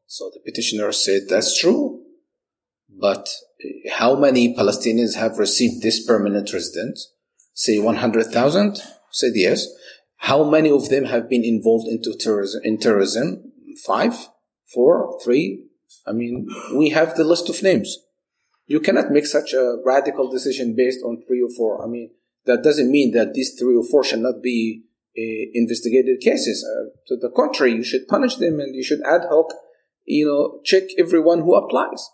So 0.07 0.31
the 0.33 0.41
petitioner 0.45 0.93
said, 0.93 1.23
That's 1.29 1.59
true. 1.59 2.03
But 2.89 3.29
how 3.93 4.17
many 4.17 4.55
Palestinians 4.55 5.17
have 5.17 5.39
received 5.39 5.83
this 5.83 6.05
permanent 6.05 6.53
residence? 6.53 7.13
Say 7.55 7.79
100,000? 7.79 8.81
Said 9.11 9.33
yes. 9.35 9.67
How 10.17 10.49
many 10.49 10.71
of 10.71 10.89
them 10.89 11.05
have 11.05 11.29
been 11.29 11.45
involved 11.45 11.89
into 11.89 12.17
terrorism, 12.19 12.61
in 12.65 12.79
terrorism? 12.79 13.53
Five? 13.85 14.29
Four? 14.73 15.19
Three? 15.23 15.67
I 16.07 16.13
mean, 16.13 16.49
we 16.75 16.91
have 16.91 17.17
the 17.17 17.25
list 17.25 17.49
of 17.49 17.63
names. 17.63 17.99
You 18.67 18.81
cannot 18.81 19.11
make 19.11 19.27
such 19.27 19.53
a 19.53 19.77
radical 19.85 20.31
decision 20.31 20.75
based 20.75 21.01
on 21.05 21.23
three 21.27 21.43
or 21.43 21.51
four. 21.51 21.85
I 21.85 21.87
mean, 21.87 22.11
that 22.47 22.63
doesn't 22.63 22.91
mean 22.91 23.13
that 23.13 23.35
these 23.35 23.55
three 23.59 23.77
or 23.77 23.85
four 23.85 24.05
shall 24.05 24.21
not 24.21 24.43
be 24.43 24.85
uh, 25.17 25.51
investigated 25.55 26.21
cases. 26.21 26.65
Uh, 26.65 26.91
to 27.09 27.17
the 27.17 27.31
contrary, 27.31 27.73
you 27.75 27.85
should 27.85 28.09
punish 28.09 28.37
them 28.37 28.61
and 28.61 28.75
you 28.75 28.83
should 28.83 29.01
ad 29.03 29.23
hoc, 29.29 29.53
you 30.05 30.27
know, 30.27 30.61
check 30.65 30.85
everyone 30.99 31.41
who 31.41 31.55
applies. 31.55 32.11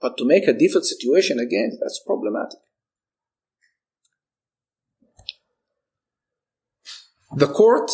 But 0.00 0.16
to 0.18 0.24
make 0.24 0.46
a 0.46 0.52
default 0.52 0.84
situation 0.84 1.38
again, 1.38 1.78
that's 1.80 2.00
problematic. 2.06 2.58
The 7.36 7.48
court 7.48 7.90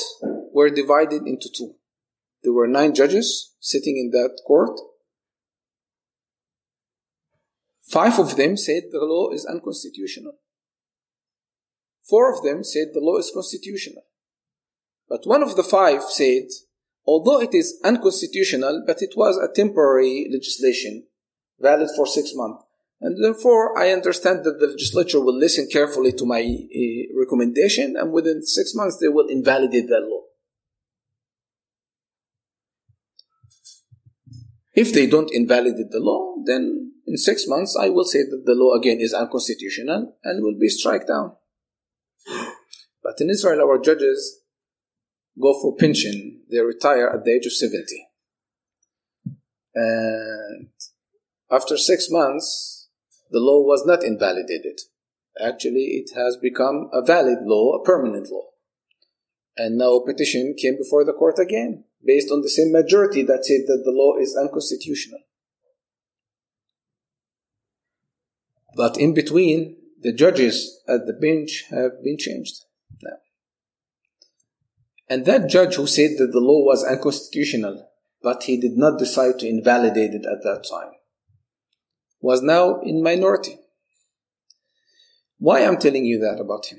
were 0.53 0.70
divided 0.70 1.26
into 1.26 1.49
two. 1.55 1.74
There 2.42 2.53
were 2.53 2.68
nine 2.68 2.95
judges 2.95 3.55
sitting 3.59 3.97
in 3.97 4.11
that 4.12 4.40
court. 4.47 4.78
Five 7.82 8.18
of 8.18 8.36
them 8.36 8.57
said 8.57 8.84
the 8.90 9.01
law 9.01 9.30
is 9.30 9.45
unconstitutional. 9.45 10.34
Four 12.09 12.32
of 12.32 12.42
them 12.45 12.62
said 12.62 12.88
the 12.92 13.01
law 13.01 13.16
is 13.16 13.30
constitutional. 13.32 14.03
But 15.09 15.26
one 15.26 15.42
of 15.42 15.57
the 15.57 15.62
five 15.62 16.05
said, 16.05 16.49
although 17.07 17.40
it 17.40 17.55
is 17.55 17.80
unconstitutional, 17.84 18.84
but 18.86 19.02
it 19.02 19.14
was 19.16 19.36
a 19.36 19.52
temporary 19.52 20.28
legislation, 20.32 21.07
valid 21.61 21.88
for 21.96 22.07
six 22.07 22.32
months. 22.34 22.64
And 23.00 23.22
therefore, 23.22 23.78
I 23.78 23.90
understand 23.90 24.44
that 24.44 24.59
the 24.61 24.68
legislature 24.68 25.20
will 25.20 25.36
listen 25.36 25.68
carefully 25.70 26.12
to 26.12 26.24
my 26.24 26.40
uh, 26.40 27.18
recommendation, 27.18 27.96
and 27.98 28.12
within 28.12 28.42
six 28.42 28.74
months, 28.74 28.98
they 28.98 29.09
will 29.09 29.28
invalidate 29.28 29.88
that 29.88 30.07
law. 30.09 30.22
If 34.74 34.92
they 34.92 35.07
don't 35.07 35.30
invalidate 35.32 35.90
the 35.90 36.00
law, 36.00 36.34
then 36.44 36.92
in 37.07 37.16
six 37.16 37.46
months, 37.46 37.76
I 37.78 37.90
will 37.90 38.05
say 38.05 38.20
that 38.22 38.42
the 38.46 38.55
law 38.55 38.74
again 38.74 39.00
is 39.00 39.12
unconstitutional 39.12 40.16
and 40.24 40.42
will 40.42 40.59
be 40.59 40.68
struck 40.68 41.07
down. 41.07 41.36
But 43.02 43.20
in 43.20 43.30
Israel, 43.30 43.61
our 43.61 43.78
judges 43.78 44.40
go 45.41 45.59
for 45.61 45.76
pension. 45.76 46.43
They 46.51 46.61
retire 46.61 47.09
at 47.09 47.24
the 47.24 47.32
age 47.32 47.47
of 47.47 47.53
70. 47.53 47.85
And 49.74 50.68
after 51.51 51.76
six 51.76 52.09
months, 52.11 52.89
the 53.30 53.41
law 53.41 53.61
was 53.61 53.85
not 53.85 54.05
invalidated. 54.05 54.80
Actually, 55.41 56.05
it 56.05 56.11
has 56.14 56.37
become 56.37 56.89
a 56.93 57.03
valid 57.03 57.39
law, 57.43 57.72
a 57.74 57.85
permanent 57.85 58.30
law. 58.30 58.47
And 59.57 59.76
now 59.78 59.95
a 59.95 60.07
petition 60.07 60.55
came 60.61 60.76
before 60.76 61.05
the 61.05 61.12
court 61.12 61.39
again, 61.39 61.85
based 62.05 62.30
on 62.30 62.43
the 62.43 62.49
same 62.49 62.72
majority 62.72 63.22
that 63.22 63.45
said 63.45 63.62
that 63.66 63.82
the 63.85 63.93
law 63.93 64.16
is 64.16 64.37
unconstitutional. 64.37 65.20
But 68.76 68.97
in 68.99 69.14
between, 69.14 69.76
the 70.01 70.12
judges 70.12 70.80
at 70.89 71.07
the 71.07 71.12
bench 71.12 71.64
have 71.70 72.03
been 72.03 72.18
changed. 72.18 72.64
And 75.09 75.26
that 75.26 75.50
judge 75.50 75.74
who 75.74 75.86
said 75.86 76.12
that 76.18 76.32
the 76.32 76.40
law 76.40 76.64
was 76.64 76.84
unconstitutional, 76.84 77.88
but 78.22 78.44
he 78.44 78.59
did 78.59 78.76
not 78.76 78.98
decide 78.98 79.38
to 79.40 79.48
invalidate 79.48 80.12
it 80.14 80.24
at 80.24 80.42
that 80.42 80.66
time, 80.68 80.92
was 82.20 82.42
now 82.42 82.80
in 82.80 83.02
minority. 83.02 83.59
Why 85.38 85.64
I'm 85.64 85.76
telling 85.76 86.07
you 86.07 86.18
that 86.20 86.40
about 86.40 86.66
him? 86.66 86.78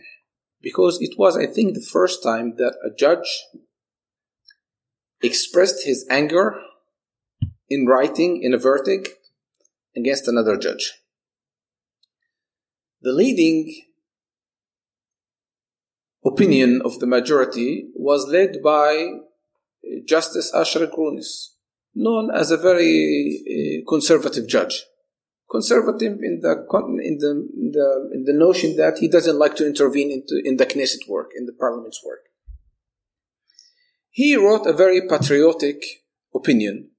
Because 0.62 0.98
it 1.00 1.20
was, 1.20 1.38
I 1.38 1.46
think, 1.46 1.76
the 1.76 1.88
first 1.92 2.24
time 2.24 2.56
that 2.58 2.76
a 2.84 2.96
judge 2.96 3.44
expressed 5.22 5.86
his 5.86 6.06
anger 6.10 6.60
in 7.70 7.86
writing 7.86 8.42
in 8.42 8.54
a 8.54 8.58
verdict 8.58 9.10
against 9.96 10.28
another 10.28 10.58
judge. 10.58 10.94
The 13.02 13.12
leading 13.12 13.72
opinion 16.36 16.82
of 16.84 17.00
the 17.00 17.08
majority 17.08 17.88
was 17.96 18.28
led 18.28 18.62
by 18.62 19.08
Justice 20.06 20.54
Asher 20.54 20.88
Grunis, 20.88 21.30
known 21.94 22.30
as 22.34 22.52
a 22.52 22.58
very 22.58 22.92
uh, 23.56 23.90
conservative 23.90 24.48
judge. 24.48 24.84
Conservative 25.50 26.14
in 26.22 26.42
the, 26.42 26.54
in 27.04 27.18
the 27.20 27.32
in 27.62 27.72
the 27.72 28.10
in 28.16 28.24
the 28.26 28.34
notion 28.34 28.76
that 28.78 28.98
he 28.98 29.08
doesn't 29.08 29.38
like 29.38 29.56
to 29.56 29.66
intervene 29.66 30.12
into 30.12 30.42
in 30.44 30.58
the 30.58 30.66
Knesset 30.66 31.08
work, 31.08 31.30
in 31.38 31.46
the 31.46 31.54
Parliament's 31.54 32.02
work. 32.04 32.24
He 34.10 34.36
wrote 34.36 34.66
a 34.66 34.74
very 34.74 35.02
patriotic 35.08 35.84
opinion 36.34 36.90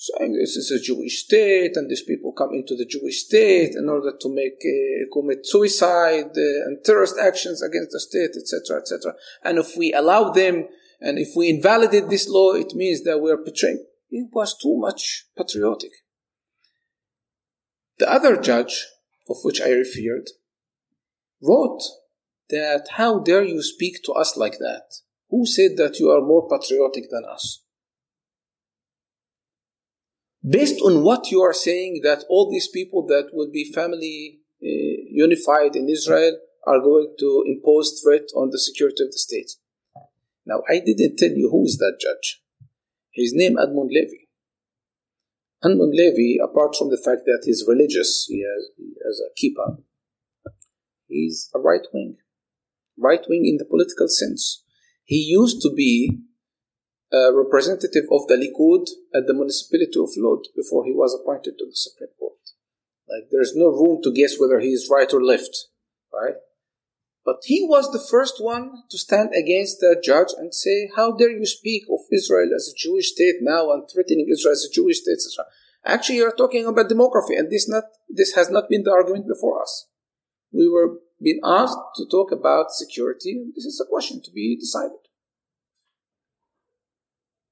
saying 0.00 0.32
this 0.32 0.56
is 0.56 0.70
a 0.70 0.82
Jewish 0.82 1.24
state 1.24 1.76
and 1.76 1.90
these 1.90 2.02
people 2.02 2.32
come 2.32 2.54
into 2.54 2.74
the 2.74 2.86
Jewish 2.86 3.24
state 3.26 3.74
in 3.76 3.86
order 3.86 4.12
to 4.18 4.34
make 4.34 4.58
uh, 4.64 5.04
commit 5.12 5.46
suicide 5.46 6.30
uh, 6.34 6.66
and 6.66 6.82
terrorist 6.82 7.16
actions 7.20 7.60
against 7.60 7.90
the 7.92 8.00
state, 8.00 8.30
etc., 8.34 8.80
etc. 8.80 9.12
And 9.44 9.58
if 9.58 9.76
we 9.76 9.92
allow 9.92 10.30
them 10.30 10.68
and 11.02 11.18
if 11.18 11.36
we 11.36 11.50
invalidate 11.50 12.08
this 12.08 12.30
law, 12.30 12.54
it 12.54 12.74
means 12.74 13.04
that 13.04 13.20
we 13.20 13.30
are 13.30 13.36
betraying. 13.36 13.84
It 14.10 14.28
was 14.32 14.56
too 14.56 14.74
much 14.78 15.26
patriotic. 15.36 15.92
The 17.98 18.10
other 18.10 18.40
judge, 18.40 18.86
of 19.28 19.36
which 19.42 19.60
I 19.60 19.68
referred, 19.68 20.30
wrote 21.42 21.82
that 22.48 22.88
how 22.92 23.18
dare 23.18 23.44
you 23.44 23.62
speak 23.62 24.02
to 24.04 24.12
us 24.12 24.34
like 24.34 24.56
that? 24.60 24.94
Who 25.28 25.44
said 25.44 25.76
that 25.76 26.00
you 26.00 26.08
are 26.10 26.22
more 26.22 26.48
patriotic 26.48 27.10
than 27.10 27.24
us? 27.30 27.62
Based 30.48 30.80
on 30.80 31.02
what 31.02 31.30
you 31.30 31.40
are 31.42 31.52
saying 31.52 32.00
that 32.02 32.24
all 32.28 32.50
these 32.50 32.68
people 32.68 33.06
that 33.06 33.30
will 33.32 33.50
be 33.50 33.72
family 33.72 34.40
uh, 34.62 34.66
unified 35.10 35.76
in 35.76 35.88
Israel 35.88 36.38
are 36.66 36.80
going 36.80 37.14
to 37.18 37.44
impose 37.46 38.00
threat 38.02 38.28
on 38.34 38.50
the 38.50 38.58
security 38.58 39.02
of 39.02 39.10
the 39.10 39.18
state. 39.18 39.52
Now, 40.46 40.62
I 40.68 40.80
didn't 40.80 41.16
tell 41.16 41.30
you 41.30 41.50
who 41.50 41.64
is 41.64 41.78
that 41.78 41.98
judge. 42.00 42.42
His 43.12 43.32
name 43.34 43.58
Edmund 43.58 43.90
Levy. 43.92 44.28
Edmund 45.62 45.94
Levy, 45.94 46.38
apart 46.42 46.74
from 46.76 46.90
the 46.90 47.00
fact 47.04 47.22
that 47.26 47.42
he's 47.44 47.64
religious, 47.68 48.26
he 48.28 48.42
has, 48.42 48.68
he 48.76 48.94
has 49.04 49.20
a 49.20 49.30
kippah, 49.38 49.82
he's 51.06 51.50
a 51.54 51.58
right 51.58 51.86
wing. 51.92 52.16
Right 52.96 53.24
wing 53.28 53.46
in 53.46 53.58
the 53.58 53.66
political 53.66 54.08
sense. 54.08 54.64
He 55.04 55.16
used 55.16 55.60
to 55.62 55.72
be 55.74 56.18
a 57.12 57.32
representative 57.34 58.04
of 58.10 58.26
the 58.28 58.36
Likud 58.36 58.88
at 59.14 59.26
the 59.26 59.34
municipality 59.34 59.98
of 59.98 60.10
Lod 60.16 60.46
before 60.54 60.84
he 60.84 60.92
was 60.92 61.14
appointed 61.14 61.58
to 61.58 61.66
the 61.66 61.74
Supreme 61.74 62.10
Court. 62.18 62.38
Like 63.08 63.28
there's 63.30 63.56
no 63.56 63.68
room 63.68 64.00
to 64.02 64.12
guess 64.12 64.38
whether 64.38 64.60
he 64.60 64.68
is 64.68 64.88
right 64.90 65.12
or 65.12 65.22
left, 65.22 65.66
right? 66.12 66.36
But 67.24 67.40
he 67.44 67.66
was 67.68 67.90
the 67.90 68.04
first 68.10 68.42
one 68.42 68.84
to 68.90 68.98
stand 68.98 69.30
against 69.34 69.80
the 69.80 70.00
judge 70.02 70.32
and 70.38 70.54
say, 70.54 70.90
"How 70.96 71.12
dare 71.12 71.30
you 71.30 71.44
speak 71.44 71.84
of 71.90 72.00
Israel 72.10 72.50
as 72.54 72.68
a 72.68 72.78
Jewish 72.78 73.12
state 73.12 73.38
now 73.40 73.72
and 73.72 73.82
threatening 73.88 74.28
Israel 74.30 74.52
as 74.52 74.64
a 74.64 74.72
Jewish 74.72 75.00
state?" 75.02 75.18
Etc. 75.18 75.44
Actually, 75.84 76.18
you're 76.18 76.40
talking 76.42 76.66
about 76.66 76.88
demography, 76.88 77.38
and 77.38 77.50
this 77.50 77.68
not 77.68 77.84
this 78.08 78.34
has 78.34 78.48
not 78.50 78.68
been 78.68 78.84
the 78.84 78.92
argument 78.92 79.26
before 79.26 79.60
us. 79.60 79.86
We 80.52 80.68
were 80.68 81.00
being 81.22 81.40
asked 81.44 81.78
to 81.96 82.06
talk 82.06 82.32
about 82.32 82.72
security, 82.72 83.52
this 83.54 83.66
is 83.66 83.80
a 83.80 83.88
question 83.88 84.22
to 84.22 84.30
be 84.30 84.56
decided. 84.56 85.04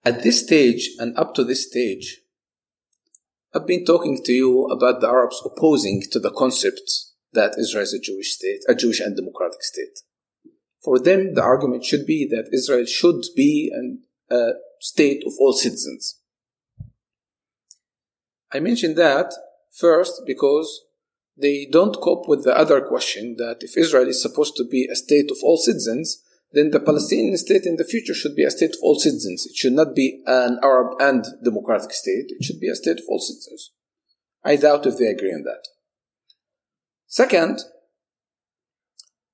At 0.09 0.23
this 0.23 0.43
stage 0.43 0.89
and 0.99 1.15
up 1.19 1.35
to 1.35 1.45
this 1.45 1.69
stage, 1.69 2.23
I've 3.55 3.67
been 3.67 3.85
talking 3.85 4.23
to 4.25 4.33
you 4.33 4.65
about 4.69 5.03
the 5.03 5.07
Arabs 5.07 5.39
opposing 5.45 6.03
to 6.13 6.19
the 6.19 6.31
concept 6.31 6.91
that 7.35 7.59
Israel 7.59 7.83
is 7.83 7.93
a 7.93 8.01
Jewish 8.01 8.33
state, 8.33 8.61
a 8.67 8.75
Jewish 8.75 9.01
and 9.01 9.15
democratic 9.15 9.63
state. 9.63 9.99
For 10.83 10.99
them, 10.99 11.35
the 11.35 11.43
argument 11.43 11.85
should 11.85 12.07
be 12.07 12.27
that 12.31 12.49
Israel 12.55 12.87
should 12.87 13.23
be 13.37 13.71
an, 13.71 14.05
a 14.31 14.53
state 14.81 15.25
of 15.27 15.35
all 15.39 15.53
citizens. 15.53 16.19
I 18.51 18.61
mention 18.61 18.95
that 18.95 19.35
first 19.77 20.23
because 20.27 20.87
they 21.37 21.69
don't 21.71 22.01
cope 22.01 22.27
with 22.27 22.45
the 22.45 22.57
other 22.57 22.81
question 22.81 23.37
that 23.37 23.59
if 23.61 23.77
Israel 23.77 24.09
is 24.09 24.23
supposed 24.23 24.57
to 24.57 24.65
be 24.65 24.89
a 24.91 24.97
state 24.97 25.31
of 25.31 25.37
all 25.43 25.59
citizens, 25.59 26.25
then 26.53 26.71
the 26.71 26.81
Palestinian 26.81 27.37
state 27.37 27.67
in 27.67 27.77
the 27.77 27.85
future 27.85 28.15
should 28.15 28.35
be 28.35 28.45
a 28.45 28.51
state 28.51 28.71
of 28.71 28.81
all 28.83 28.99
citizens. 28.99 29.47
It 29.47 29.57
should 29.57 29.75
not 29.75 29.95
be 29.95 30.23
an 30.27 30.59
Arab 30.63 31.01
and 31.01 31.25
democratic 31.45 31.93
state. 31.93 32.27
It 32.29 32.45
should 32.45 32.61
be 32.61 32.69
a 32.69 32.75
state 32.75 32.99
of 32.99 33.05
all 33.09 33.19
citizens. 33.19 33.73
I 34.45 34.57
doubt 34.57 34.87
if 34.87 34.97
they 34.97 35.07
agree 35.07 35.33
on 35.33 35.43
that. 35.43 35.65
Second, 37.07 37.61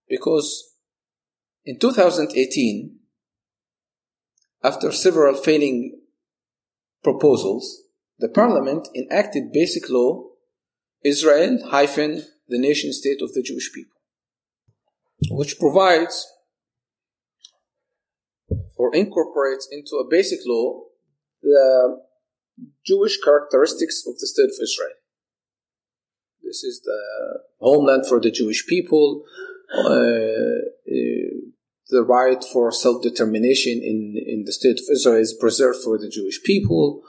because 0.09 0.75
in 1.65 1.79
2018, 1.79 2.99
after 4.63 4.91
several 4.91 5.35
failing 5.35 6.01
proposals, 7.03 7.83
the 8.19 8.29
parliament 8.29 8.89
enacted 8.95 9.53
basic 9.53 9.89
law 9.91 10.25
Israel 11.05 11.59
hyphen 11.69 12.25
the 12.49 12.59
nation 12.59 12.93
state 12.93 13.21
of 13.21 13.35
the 13.35 13.43
Jewish 13.43 13.71
people, 13.73 13.99
which 15.31 15.59
provides 15.59 16.27
or 18.77 18.95
incorporates 18.95 19.69
into 19.71 19.97
a 19.97 20.09
basic 20.09 20.41
law 20.47 20.83
the 21.43 22.01
Jewish 22.87 23.21
characteristics 23.21 24.05
of 24.07 24.19
the 24.19 24.27
state 24.27 24.45
of 24.45 24.59
Israel. 24.63 24.97
This 26.43 26.63
is 26.65 26.81
the 26.83 27.41
homeland 27.61 28.07
for 28.07 28.21
the 28.21 28.31
Jewish 28.31 28.67
people, 28.67 29.25
uh, 29.75 29.89
uh, 29.89 31.35
the 31.89 32.05
right 32.07 32.43
for 32.53 32.71
self 32.71 33.03
determination 33.03 33.81
in, 33.83 34.15
in 34.27 34.45
the 34.45 34.53
state 34.53 34.79
of 34.79 34.87
Israel 34.93 35.21
is 35.21 35.35
preserved 35.35 35.79
for 35.83 35.99
the 35.99 36.09
Jewish 36.09 36.43
people. 36.43 37.03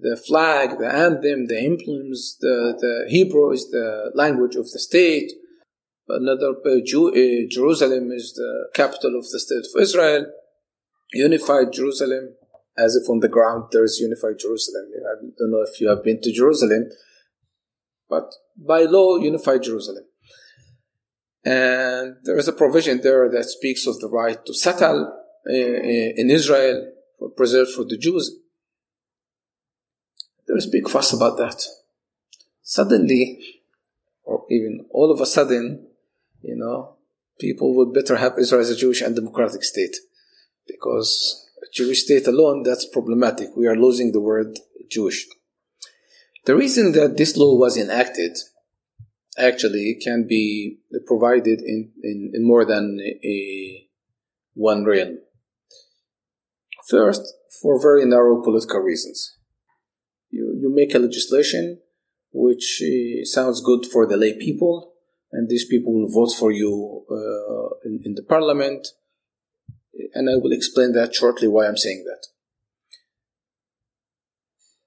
The 0.00 0.16
flag, 0.16 0.78
the 0.78 0.92
anthem, 0.92 1.46
the 1.46 1.58
emblems, 1.58 2.36
the, 2.40 2.76
the 2.78 3.06
Hebrew 3.08 3.50
is 3.50 3.70
the 3.70 4.12
language 4.14 4.54
of 4.54 4.70
the 4.70 4.78
state. 4.78 5.32
Another 6.08 6.54
uh, 6.64 6.80
Jew, 6.84 7.08
uh, 7.08 7.48
Jerusalem 7.50 8.10
is 8.12 8.32
the 8.34 8.68
capital 8.74 9.18
of 9.18 9.28
the 9.30 9.40
state 9.40 9.66
of 9.74 9.82
Israel. 9.82 10.26
Unified 11.12 11.72
Jerusalem, 11.72 12.34
as 12.76 12.94
if 12.94 13.08
on 13.08 13.20
the 13.20 13.28
ground 13.28 13.64
there 13.72 13.84
is 13.84 13.98
unified 14.00 14.38
Jerusalem. 14.38 14.90
I 14.94 15.14
don't 15.38 15.50
know 15.50 15.62
if 15.62 15.80
you 15.80 15.88
have 15.88 16.04
been 16.04 16.20
to 16.20 16.32
Jerusalem, 16.32 16.90
but 18.08 18.32
by 18.56 18.82
law, 18.82 19.16
unified 19.16 19.62
Jerusalem. 19.62 20.04
And 21.44 22.16
there 22.24 22.36
is 22.36 22.48
a 22.48 22.52
provision 22.52 23.00
there 23.02 23.28
that 23.30 23.44
speaks 23.44 23.86
of 23.86 24.00
the 24.00 24.08
right 24.08 24.44
to 24.44 24.54
settle 24.54 25.12
uh, 25.48 25.52
uh, 25.52 25.54
in 25.54 26.30
Israel, 26.30 26.92
preserved 27.36 27.70
for 27.70 27.84
the 27.84 27.96
Jews. 27.96 28.36
There 30.46 30.56
is 30.56 30.66
big 30.66 30.88
fuss 30.88 31.12
about 31.12 31.38
that. 31.38 31.62
Suddenly, 32.62 33.38
or 34.24 34.44
even 34.50 34.86
all 34.90 35.10
of 35.10 35.20
a 35.20 35.26
sudden, 35.26 35.86
you 36.42 36.56
know, 36.56 36.96
people 37.40 37.74
would 37.76 37.94
better 37.94 38.16
have 38.16 38.38
Israel 38.38 38.60
as 38.60 38.70
a 38.70 38.76
Jewish 38.76 39.00
and 39.00 39.14
democratic 39.14 39.62
state. 39.62 39.96
Because 40.68 41.48
Jewish 41.72 42.04
state 42.04 42.28
alone, 42.28 42.62
that's 42.62 42.86
problematic. 42.86 43.48
We 43.56 43.66
are 43.66 43.76
losing 43.76 44.12
the 44.12 44.20
word 44.20 44.58
Jewish. 44.90 45.26
The 46.44 46.54
reason 46.54 46.92
that 46.92 47.16
this 47.16 47.36
law 47.36 47.58
was 47.58 47.76
enacted 47.76 48.38
actually 49.36 49.98
can 50.02 50.26
be 50.28 50.78
provided 51.06 51.60
in, 51.60 51.90
in, 52.02 52.32
in 52.34 52.46
more 52.46 52.64
than 52.64 52.98
a, 53.02 53.88
one 54.54 54.84
realm. 54.84 55.18
First, 56.88 57.22
for 57.60 57.80
very 57.80 58.04
narrow 58.06 58.42
political 58.42 58.80
reasons. 58.80 59.36
You, 60.30 60.58
you 60.60 60.72
make 60.74 60.94
a 60.94 60.98
legislation 60.98 61.80
which 62.32 62.82
uh, 62.82 63.24
sounds 63.24 63.60
good 63.60 63.86
for 63.86 64.06
the 64.06 64.16
lay 64.16 64.34
people, 64.34 64.92
and 65.32 65.48
these 65.48 65.66
people 65.66 65.92
will 65.92 66.10
vote 66.10 66.34
for 66.38 66.50
you 66.50 67.04
uh, 67.10 67.68
in, 67.84 68.00
in 68.04 68.14
the 68.14 68.22
parliament, 68.22 68.88
and 70.14 70.28
I 70.30 70.36
will 70.36 70.52
explain 70.52 70.92
that 70.92 71.14
shortly 71.14 71.48
why 71.48 71.66
I'm 71.66 71.76
saying 71.76 72.04
that. 72.06 72.26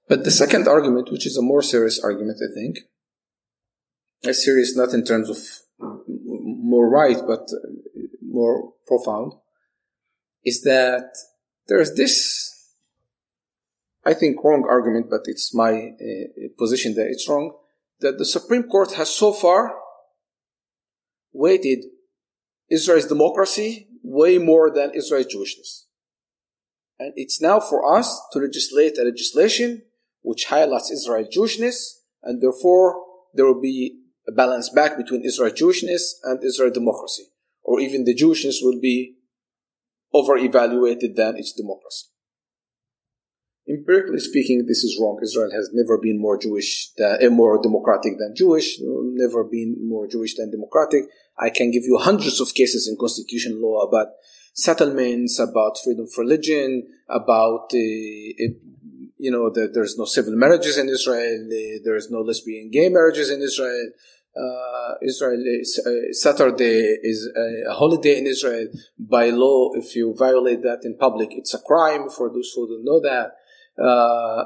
But 0.08 0.24
the 0.24 0.30
second 0.30 0.68
argument, 0.68 1.10
which 1.10 1.26
is 1.26 1.36
a 1.36 1.42
more 1.42 1.62
serious 1.62 1.98
argument, 2.00 2.38
I 2.42 2.52
think, 2.54 2.78
as 4.24 4.44
serious 4.44 4.76
not 4.76 4.92
in 4.92 5.04
terms 5.04 5.30
of 5.30 5.38
more 5.78 6.88
right, 6.88 7.16
but 7.26 7.48
more 8.20 8.72
profound, 8.86 9.32
is 10.44 10.62
that 10.62 11.14
there's 11.68 11.94
this, 11.94 12.74
I 14.04 14.14
think, 14.14 14.42
wrong 14.42 14.66
argument, 14.68 15.06
but 15.08 15.22
it's 15.24 15.54
my 15.54 15.72
uh, 15.72 16.48
position 16.58 16.94
that 16.94 17.06
it's 17.06 17.28
wrong, 17.28 17.56
that 18.00 18.18
the 18.18 18.24
Supreme 18.24 18.64
Court 18.64 18.92
has 18.92 19.08
so 19.08 19.32
far 19.32 19.74
weighted 21.32 21.84
Israel's 22.68 23.06
democracy 23.06 23.88
way 24.02 24.38
more 24.38 24.70
than 24.70 24.94
Israel's 24.94 25.26
Jewishness. 25.26 25.84
And 26.98 27.12
it's 27.16 27.40
now 27.40 27.60
for 27.60 27.96
us 27.96 28.20
to 28.32 28.38
legislate 28.38 28.98
a 28.98 29.04
legislation 29.04 29.82
which 30.22 30.46
highlights 30.46 30.90
Israel's 30.90 31.34
Jewishness, 31.34 31.76
and 32.22 32.42
therefore 32.42 33.02
there 33.34 33.46
will 33.46 33.60
be 33.60 33.98
a 34.28 34.32
balance 34.32 34.68
back 34.68 34.96
between 34.96 35.24
Israel 35.24 35.50
Jewishness 35.50 36.02
and 36.22 36.42
Israel 36.44 36.70
democracy, 36.70 37.24
or 37.62 37.80
even 37.80 38.04
the 38.04 38.14
Jewishness 38.14 38.56
will 38.62 38.80
be 38.80 39.16
over 40.12 40.36
evaluated 40.36 41.16
than 41.16 41.36
its 41.36 41.52
democracy. 41.52 42.06
Empirically 43.68 44.18
speaking, 44.18 44.66
this 44.66 44.82
is 44.84 44.98
wrong. 45.00 45.18
Israel 45.22 45.50
has 45.52 45.70
never 45.72 45.96
been 45.96 46.20
more 46.20 46.36
Jewish, 46.36 46.92
than, 46.96 47.24
uh, 47.24 47.30
more 47.30 47.62
democratic 47.62 48.18
than 48.18 48.34
Jewish, 48.36 48.78
never 48.80 49.44
been 49.44 49.76
more 49.88 50.06
Jewish 50.08 50.34
than 50.34 50.50
democratic. 50.50 51.04
I 51.38 51.50
can 51.50 51.70
give 51.70 51.84
you 51.84 51.98
hundreds 51.98 52.40
of 52.40 52.54
cases 52.54 52.88
in 52.88 52.96
constitutional 52.98 53.60
law 53.60 53.82
about 53.82 54.08
settlements, 54.54 55.38
about 55.38 55.78
freedom 55.82 56.04
of 56.04 56.12
religion, 56.18 56.88
about 57.08 57.72
uh, 57.74 58.48
you 59.22 59.30
know, 59.30 59.50
the, 59.50 59.70
there's 59.72 59.96
no 59.96 60.04
civil 60.04 60.34
marriages 60.34 60.76
in 60.78 60.88
Israel, 60.88 61.48
there's 61.84 62.10
no 62.10 62.20
lesbian 62.22 62.70
gay 62.70 62.88
marriages 62.88 63.30
in 63.30 63.40
Israel. 63.40 63.90
Uh, 64.34 64.94
Israel 65.02 65.42
is, 65.46 65.80
uh, 65.86 66.12
Saturday 66.12 66.98
is 67.02 67.30
a 67.36 67.72
holiday 67.72 68.18
in 68.18 68.26
Israel. 68.26 68.66
By 68.98 69.30
law, 69.30 69.70
if 69.74 69.94
you 69.94 70.14
violate 70.18 70.62
that 70.62 70.80
in 70.84 70.96
public, 70.96 71.28
it's 71.32 71.54
a 71.54 71.60
crime. 71.60 72.08
For 72.08 72.30
those 72.30 72.50
who 72.54 72.66
don't 72.66 72.84
know 72.84 73.00
that, 73.00 73.36
uh, 73.78 74.44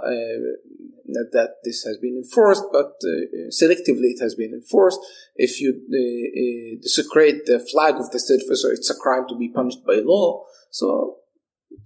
that, 1.08 1.30
that 1.32 1.50
this 1.64 1.82
has 1.84 1.96
been 1.98 2.16
enforced, 2.16 2.64
but 2.72 2.94
uh, 3.02 3.50
selectively 3.50 4.14
it 4.14 4.20
has 4.20 4.34
been 4.34 4.52
enforced. 4.52 5.00
If 5.34 5.60
you 5.60 5.70
uh, 5.70 6.80
desecrate 6.82 7.46
the 7.46 7.58
flag 7.58 7.96
of 7.96 8.10
the 8.10 8.18
state 8.18 8.42
of 8.42 8.50
Israel, 8.50 8.74
it's 8.74 8.90
a 8.90 8.94
crime 8.94 9.26
to 9.28 9.36
be 9.36 9.48
punished 9.48 9.84
by 9.86 10.00
law. 10.04 10.44
So 10.70 11.18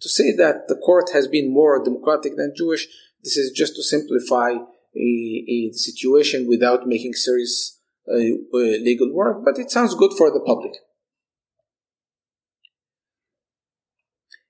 to 0.00 0.08
say 0.08 0.34
that 0.36 0.68
the 0.68 0.76
court 0.76 1.10
has 1.12 1.28
been 1.28 1.52
more 1.52 1.82
democratic 1.82 2.36
than 2.36 2.54
Jewish, 2.56 2.88
this 3.22 3.36
is 3.36 3.52
just 3.52 3.76
to 3.76 3.82
simplify 3.82 4.52
a 4.96 5.70
situation 5.72 6.48
without 6.48 6.86
making 6.86 7.14
serious 7.14 7.78
uh, 8.08 8.16
uh, 8.16 8.58
legal 8.58 9.12
work, 9.12 9.44
but 9.44 9.58
it 9.58 9.70
sounds 9.70 9.94
good 9.94 10.12
for 10.16 10.30
the 10.30 10.40
public. 10.40 10.72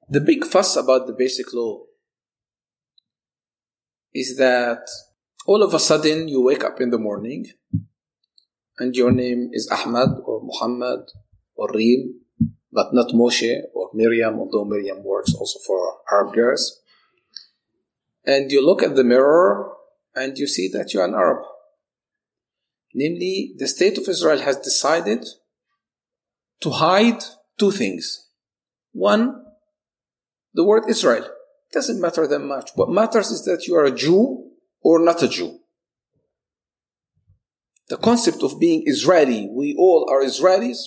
The 0.09 0.20
big 0.20 0.45
fuss 0.45 0.76
about 0.76 1.07
the 1.07 1.12
basic 1.12 1.53
law 1.53 1.82
is 4.14 4.36
that 4.38 4.88
all 5.46 5.62
of 5.62 5.74
a 5.74 5.78
sudden 5.78 6.28
you 6.28 6.42
wake 6.42 6.64
up 6.64 6.80
in 6.80 6.90
the 6.90 6.98
morning 6.98 7.46
and 8.78 8.94
your 8.94 9.12
name 9.12 9.50
is 9.52 9.68
Ahmad 9.70 10.08
or 10.24 10.42
Muhammad 10.42 11.00
or 11.54 11.70
Reem 11.72 12.20
but 12.72 12.92
not 12.92 13.08
Moshe 13.08 13.62
or 13.74 13.90
Miriam, 13.94 14.38
although 14.38 14.64
Miriam 14.64 15.02
works 15.02 15.34
also 15.34 15.58
for 15.66 15.98
Arab 16.11 16.32
girls. 16.34 16.80
And 18.24 18.50
you 18.52 18.64
look 18.64 18.82
at 18.82 18.96
the 18.96 19.04
mirror 19.04 19.72
and 20.14 20.38
you 20.38 20.46
see 20.46 20.68
that 20.68 20.92
you're 20.92 21.04
an 21.04 21.14
Arab. 21.14 21.44
Namely, 22.94 23.54
the 23.58 23.68
state 23.68 23.98
of 23.98 24.08
Israel 24.08 24.40
has 24.40 24.56
decided 24.56 25.24
to 26.61 26.70
hide 26.70 27.22
two 27.58 27.70
things. 27.70 28.28
One, 28.92 29.44
the 30.54 30.64
word 30.64 30.84
Israel. 30.88 31.28
Doesn't 31.72 32.00
matter 32.00 32.26
that 32.26 32.40
much. 32.40 32.70
What 32.74 32.90
matters 32.90 33.30
is 33.30 33.44
that 33.44 33.66
you 33.66 33.76
are 33.76 33.84
a 33.84 33.94
Jew 33.94 34.50
or 34.82 34.98
not 34.98 35.22
a 35.22 35.28
Jew. 35.28 35.60
The 37.88 37.96
concept 37.96 38.42
of 38.42 38.60
being 38.60 38.84
Israeli, 38.86 39.48
we 39.52 39.74
all 39.78 40.08
are 40.10 40.22
Israelis, 40.22 40.78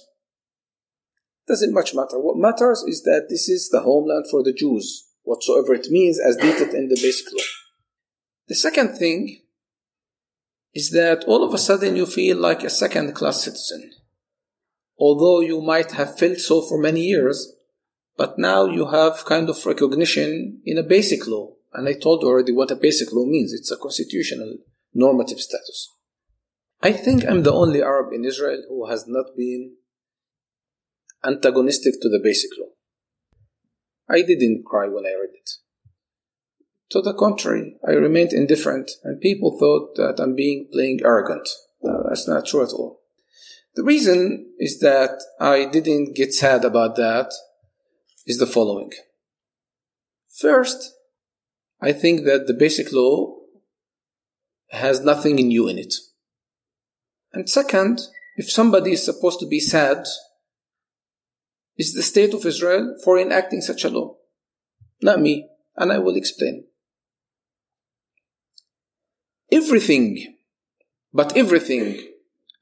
doesn't 1.48 1.74
much 1.74 1.94
matter. 1.94 2.20
What 2.20 2.38
matters 2.38 2.84
is 2.88 3.04
that 3.04 3.28
this 3.30 3.50
is 3.50 3.70
the 3.70 3.82
homeland 3.82 4.26
for 4.32 4.44
the 4.44 4.54
Jews, 4.54 5.10
whatsoever 5.24 5.74
it 5.74 5.88
means 5.90 6.20
as 6.20 6.38
detailed 6.38 6.74
in 6.74 6.88
the 6.88 6.96
basic 6.96 7.32
law. 7.34 7.44
The 8.48 8.56
second 8.56 8.98
thing 8.98 9.42
is 10.74 10.92
that 10.92 11.26
all 11.26 11.44
of 11.44 11.54
a 11.54 11.58
sudden 11.58 11.96
you 11.96 12.06
feel 12.06 12.38
like 12.38 12.64
a 12.64 12.70
second 12.70 13.14
class 13.14 13.44
citizen. 13.44 13.92
Although 14.98 15.42
you 15.42 15.62
might 15.62 15.92
have 15.92 16.18
felt 16.18 16.38
so 16.38 16.62
for 16.62 16.78
many 16.78 17.02
years, 17.02 17.54
but 18.16 18.38
now 18.38 18.66
you 18.66 18.88
have 18.88 19.26
kind 19.26 19.50
of 19.50 19.66
recognition 19.66 20.62
in 20.66 20.78
a 20.78 20.84
basic 20.84 21.28
law. 21.28 21.54
And 21.74 21.88
I 21.88 21.94
told 21.94 22.24
already 22.24 22.52
what 22.52 22.72
a 22.72 22.76
basic 22.76 23.12
law 23.12 23.26
means. 23.26 23.52
It's 23.52 23.72
a 23.72 23.78
constitutional 23.78 24.58
normative 24.94 25.40
status. 25.40 25.92
I 26.82 26.92
think 26.92 27.26
I'm 27.26 27.44
the 27.44 27.54
only 27.54 27.82
Arab 27.82 28.14
in 28.14 28.26
Israel 28.26 28.62
who 28.68 28.90
has 28.90 29.06
not 29.08 29.36
been 29.36 29.76
antagonistic 31.26 31.96
to 32.02 32.10
the 32.10 32.20
basic 32.22 32.52
law. 32.60 32.68
I 34.10 34.22
didn't 34.22 34.66
cry 34.66 34.88
when 34.88 35.06
I 35.06 35.16
read 35.20 35.34
it. 35.34 35.50
To 36.92 37.02
the 37.02 37.14
contrary, 37.14 37.78
I 37.88 37.94
remained 37.94 38.34
indifferent, 38.34 38.92
and 39.04 39.20
people 39.20 39.58
thought 39.58 39.96
that 39.96 40.22
I'm 40.22 40.36
being 40.36 40.68
playing 40.72 41.00
arrogant. 41.04 41.50
No, 41.82 42.04
that's 42.08 42.28
not 42.28 42.46
true 42.46 42.62
at 42.62 42.74
all. 42.74 43.00
The 43.76 43.84
reason 43.84 44.54
is 44.60 44.80
that 44.82 45.24
I 45.40 45.66
didn't 45.66 46.16
get 46.16 46.34
sad 46.34 46.64
about 46.66 46.96
that 46.98 47.34
is 48.26 48.38
the 48.38 48.48
following. 48.48 48.92
First, 50.30 50.94
I 51.82 51.92
think 51.92 52.26
that 52.26 52.48
the 52.48 52.54
basic 52.54 52.92
law 52.92 53.36
has 54.72 55.02
nothing 55.02 55.36
new 55.36 55.68
in 55.68 55.78
it. 55.78 55.94
And 57.34 57.50
second, 57.50 58.02
if 58.36 58.50
somebody 58.50 58.94
is 58.94 59.06
supposed 59.06 59.40
to 59.40 59.48
be 59.48 59.60
sad, 59.60 60.06
is 61.78 61.94
the 61.94 62.04
state 62.04 62.34
of 62.34 62.46
Israel 62.46 62.96
for 63.04 63.20
enacting 63.20 63.62
such 63.62 63.84
a 63.84 63.90
law? 63.90 64.16
Not 65.02 65.20
me, 65.20 65.50
and 65.76 65.92
I 65.92 66.00
will 66.00 66.16
explain. 66.16 66.66
Everything, 69.52 70.36
but 71.14 71.36
everything, 71.36 72.00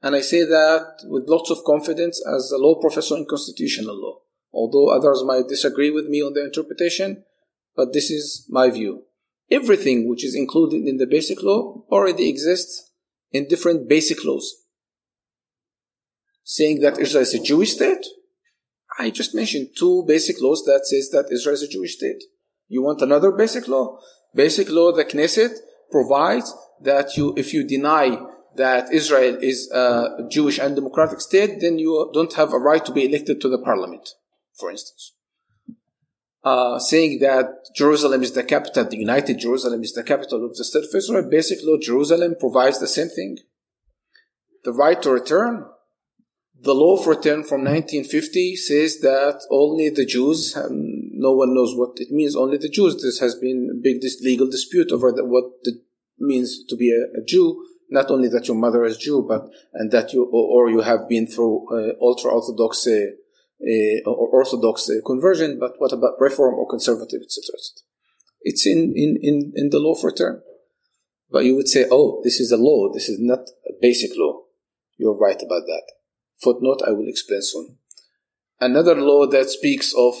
and 0.02 0.14
I 0.14 0.20
say 0.20 0.44
that 0.44 1.04
with 1.04 1.28
lots 1.28 1.50
of 1.50 1.64
confidence 1.64 2.22
as 2.26 2.50
a 2.50 2.58
law 2.58 2.74
professor 2.80 3.16
in 3.16 3.26
constitutional 3.28 3.94
law, 3.94 4.18
although 4.52 4.88
others 4.88 5.22
might 5.24 5.48
disagree 5.48 5.90
with 5.90 6.06
me 6.06 6.22
on 6.22 6.34
the 6.34 6.44
interpretation, 6.44 7.24
but 7.74 7.92
this 7.92 8.10
is 8.10 8.46
my 8.50 8.70
view. 8.70 9.04
Everything 9.50 10.08
which 10.08 10.24
is 10.24 10.34
included 10.34 10.86
in 10.86 10.98
the 10.98 11.06
basic 11.06 11.42
law 11.42 11.84
already 11.90 12.28
exists 12.28 12.90
in 13.30 13.48
different 13.48 13.88
basic 13.88 14.24
laws. 14.24 14.54
Saying 16.44 16.80
that 16.80 16.98
Israel 16.98 17.22
is 17.22 17.34
a 17.34 17.42
Jewish 17.42 17.72
state, 17.72 18.06
I 18.98 19.10
just 19.10 19.34
mentioned 19.34 19.70
two 19.76 20.04
basic 20.06 20.36
laws 20.40 20.62
that 20.66 20.84
says 20.84 21.08
that 21.10 21.32
Israel 21.32 21.54
is 21.54 21.62
a 21.62 21.68
Jewish 21.68 21.96
state. 21.96 22.22
You 22.68 22.82
want 22.82 23.00
another 23.00 23.32
basic 23.32 23.68
law? 23.68 23.98
Basic 24.34 24.68
law, 24.68 24.92
the 24.92 25.04
Knesset 25.04 25.56
provides 25.90 26.54
that 26.82 27.16
you, 27.16 27.34
if 27.36 27.54
you 27.54 27.66
deny 27.66 28.18
that 28.56 28.92
Israel 28.92 29.38
is 29.40 29.70
a 29.70 30.26
Jewish 30.30 30.58
and 30.58 30.74
democratic 30.74 31.20
state, 31.20 31.60
then 31.60 31.78
you 31.78 32.10
don't 32.12 32.34
have 32.34 32.52
a 32.52 32.58
right 32.58 32.84
to 32.84 32.92
be 32.92 33.06
elected 33.06 33.40
to 33.40 33.48
the 33.48 33.58
parliament, 33.58 34.10
for 34.58 34.70
instance. 34.70 35.12
Uh, 36.44 36.78
saying 36.78 37.20
that 37.20 37.46
Jerusalem 37.76 38.22
is 38.22 38.32
the 38.32 38.42
capital, 38.42 38.84
the 38.84 38.96
United 38.96 39.38
Jerusalem 39.38 39.82
is 39.82 39.92
the 39.92 40.02
capital 40.02 40.44
of 40.44 40.56
the 40.56 40.64
state 40.64 40.84
of 40.84 40.94
Israel, 40.94 41.28
basic 41.30 41.60
law 41.62 41.76
Jerusalem 41.80 42.34
provides 42.38 42.80
the 42.80 42.88
same 42.88 43.08
thing. 43.08 43.38
The 44.64 44.72
right 44.72 45.00
to 45.02 45.10
return, 45.10 45.64
the 46.60 46.74
law 46.74 46.96
of 46.96 47.06
return 47.06 47.44
from 47.44 47.64
1950 47.64 48.56
says 48.56 49.00
that 49.00 49.40
only 49.50 49.90
the 49.90 50.06
Jews, 50.06 50.56
no 50.68 51.32
one 51.32 51.54
knows 51.54 51.76
what 51.76 51.92
it 51.96 52.10
means, 52.10 52.36
only 52.36 52.56
the 52.56 52.68
Jews. 52.68 53.00
This 53.02 53.18
has 53.20 53.34
been 53.34 53.70
a 53.72 53.80
big 53.80 54.02
legal 54.22 54.48
dispute 54.48 54.92
over 54.92 55.12
the, 55.12 55.24
what 55.24 55.44
it 55.62 55.76
means 56.18 56.64
to 56.68 56.76
be 56.76 56.90
a, 56.90 57.20
a, 57.20 57.24
Jew. 57.24 57.64
Not 57.90 58.10
only 58.10 58.28
that 58.28 58.48
your 58.48 58.56
mother 58.56 58.84
is 58.84 58.96
Jew, 58.96 59.24
but 59.28 59.50
and 59.74 59.90
that 59.90 60.12
you 60.12 60.24
or, 60.24 60.66
or 60.66 60.70
you 60.70 60.80
have 60.80 61.08
been 61.08 61.26
through 61.26 61.66
uh, 61.70 61.92
ultra 62.00 62.30
orthodox 62.30 62.86
uh, 62.86 62.90
uh, 62.90 63.06
or 64.06 64.28
orthodox 64.28 64.88
uh, 64.90 64.94
conversion, 65.06 65.58
but 65.58 65.74
what 65.78 65.92
about 65.92 66.20
reform 66.20 66.54
or 66.54 66.68
conservative, 66.68 67.20
etc. 67.22 67.54
It's 68.42 68.66
in, 68.66 68.92
in, 68.96 69.18
in, 69.22 69.52
in 69.54 69.70
the 69.70 69.78
law 69.78 69.92
of 69.92 70.04
return. 70.04 70.42
But 71.30 71.44
you 71.44 71.56
would 71.56 71.68
say, 71.68 71.86
oh, 71.90 72.20
this 72.24 72.40
is 72.40 72.52
a 72.52 72.56
law, 72.56 72.92
this 72.92 73.08
is 73.08 73.18
not 73.20 73.48
a 73.66 73.72
basic 73.80 74.10
law. 74.16 74.42
You're 74.98 75.16
right 75.16 75.40
about 75.40 75.62
that. 75.66 75.82
Footnote, 76.42 76.82
I 76.86 76.90
will 76.90 77.08
explain 77.08 77.40
soon. 77.42 77.78
Another 78.60 78.94
law 78.94 79.26
that 79.26 79.50
speaks 79.50 79.94
of 79.96 80.14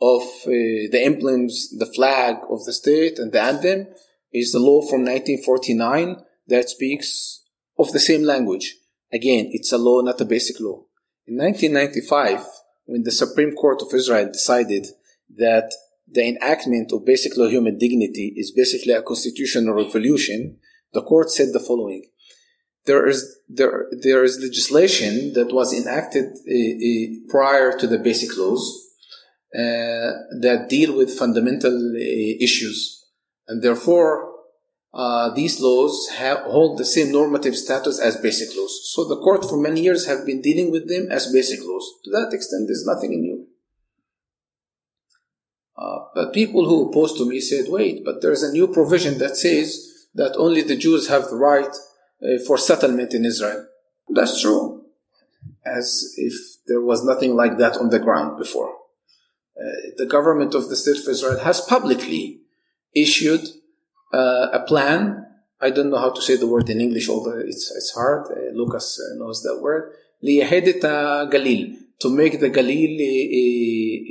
of 0.00 0.22
uh, 0.22 0.90
the 0.90 1.00
emblems, 1.04 1.70
the 1.78 1.86
flag 1.86 2.38
of 2.50 2.64
the 2.64 2.72
state 2.72 3.20
and 3.20 3.30
the 3.30 3.40
anthem 3.40 3.86
is 4.32 4.50
the 4.50 4.58
law 4.58 4.80
from 4.80 5.04
1949 5.04 6.16
that 6.48 6.68
speaks 6.68 7.44
of 7.78 7.92
the 7.92 8.00
same 8.00 8.24
language. 8.24 8.78
Again, 9.12 9.50
it's 9.52 9.70
a 9.72 9.78
law, 9.78 10.00
not 10.00 10.20
a 10.20 10.24
basic 10.24 10.58
law. 10.58 10.82
In 11.32 11.38
1995, 11.38 12.44
when 12.84 13.04
the 13.04 13.10
Supreme 13.10 13.54
Court 13.54 13.80
of 13.80 13.94
Israel 13.94 14.28
decided 14.30 14.86
that 15.38 15.72
the 16.06 16.28
enactment 16.28 16.92
of 16.92 17.06
basic 17.06 17.38
law 17.38 17.48
human 17.48 17.78
dignity 17.78 18.34
is 18.36 18.52
basically 18.54 18.92
a 18.92 19.00
constitutional 19.00 19.72
revolution, 19.72 20.58
the 20.92 21.00
court 21.00 21.30
said 21.30 21.54
the 21.54 21.58
following. 21.68 22.04
There 22.84 23.08
is 23.08 23.18
there 23.48 23.86
there 24.02 24.22
is 24.24 24.40
legislation 24.40 25.32
that 25.32 25.54
was 25.54 25.72
enacted 25.72 26.26
uh, 26.26 27.30
prior 27.30 27.78
to 27.78 27.86
the 27.86 27.98
basic 27.98 28.36
laws 28.36 28.62
uh, 29.54 30.12
that 30.44 30.66
deal 30.68 30.94
with 30.94 31.18
fundamental 31.18 31.74
uh, 31.96 32.44
issues, 32.46 33.06
and 33.48 33.62
therefore 33.62 34.31
uh, 34.94 35.30
these 35.30 35.60
laws 35.60 36.08
have, 36.18 36.38
hold 36.40 36.78
the 36.78 36.84
same 36.84 37.10
normative 37.10 37.56
status 37.56 37.98
as 37.98 38.16
basic 38.16 38.54
laws. 38.56 38.92
So 38.92 39.04
the 39.04 39.16
court 39.16 39.44
for 39.44 39.56
many 39.56 39.80
years 39.80 40.06
have 40.06 40.26
been 40.26 40.42
dealing 40.42 40.70
with 40.70 40.88
them 40.88 41.08
as 41.10 41.32
basic 41.32 41.60
laws. 41.62 41.90
To 42.04 42.10
that 42.10 42.32
extent, 42.34 42.66
there's 42.66 42.84
nothing 42.86 43.20
new. 43.20 43.46
Uh, 45.76 46.00
but 46.14 46.34
people 46.34 46.66
who 46.66 46.90
opposed 46.90 47.16
to 47.16 47.28
me 47.28 47.40
said, 47.40 47.66
wait, 47.68 48.04
but 48.04 48.20
there's 48.20 48.42
a 48.42 48.52
new 48.52 48.68
provision 48.68 49.18
that 49.18 49.36
says 49.36 50.06
that 50.14 50.36
only 50.36 50.60
the 50.60 50.76
Jews 50.76 51.08
have 51.08 51.30
the 51.30 51.36
right 51.36 51.74
uh, 52.22 52.38
for 52.46 52.58
settlement 52.58 53.14
in 53.14 53.24
Israel. 53.24 53.66
That's 54.10 54.42
true. 54.42 54.84
As 55.64 56.14
if 56.18 56.34
there 56.66 56.82
was 56.82 57.02
nothing 57.02 57.34
like 57.34 57.56
that 57.56 57.78
on 57.78 57.88
the 57.88 57.98
ground 57.98 58.38
before. 58.38 58.74
Uh, 59.58 59.90
the 59.96 60.06
government 60.06 60.54
of 60.54 60.68
the 60.68 60.76
state 60.76 60.98
of 60.98 61.08
Israel 61.08 61.38
has 61.40 61.62
publicly 61.62 62.40
issued 62.94 63.48
uh, 64.13 64.49
a 64.53 64.63
plan. 64.67 65.25
I 65.59 65.71
don't 65.71 65.89
know 65.89 65.97
how 65.97 66.11
to 66.11 66.21
say 66.21 66.35
the 66.35 66.47
word 66.47 66.69
in 66.69 66.79
English, 66.79 67.09
although 67.09 67.37
it's, 67.39 67.71
it's 67.75 67.91
hard. 67.95 68.27
Uh, 68.31 68.53
Lucas 68.53 68.99
uh, 68.99 69.17
knows 69.17 69.41
that 69.43 69.59
word. 69.61 69.93
ليهدت 70.23 70.81
Galil, 71.31 71.75
to 71.99 72.09
make 72.09 72.39
the 72.39 72.49
Galil 72.49 72.99
a, 72.99 73.15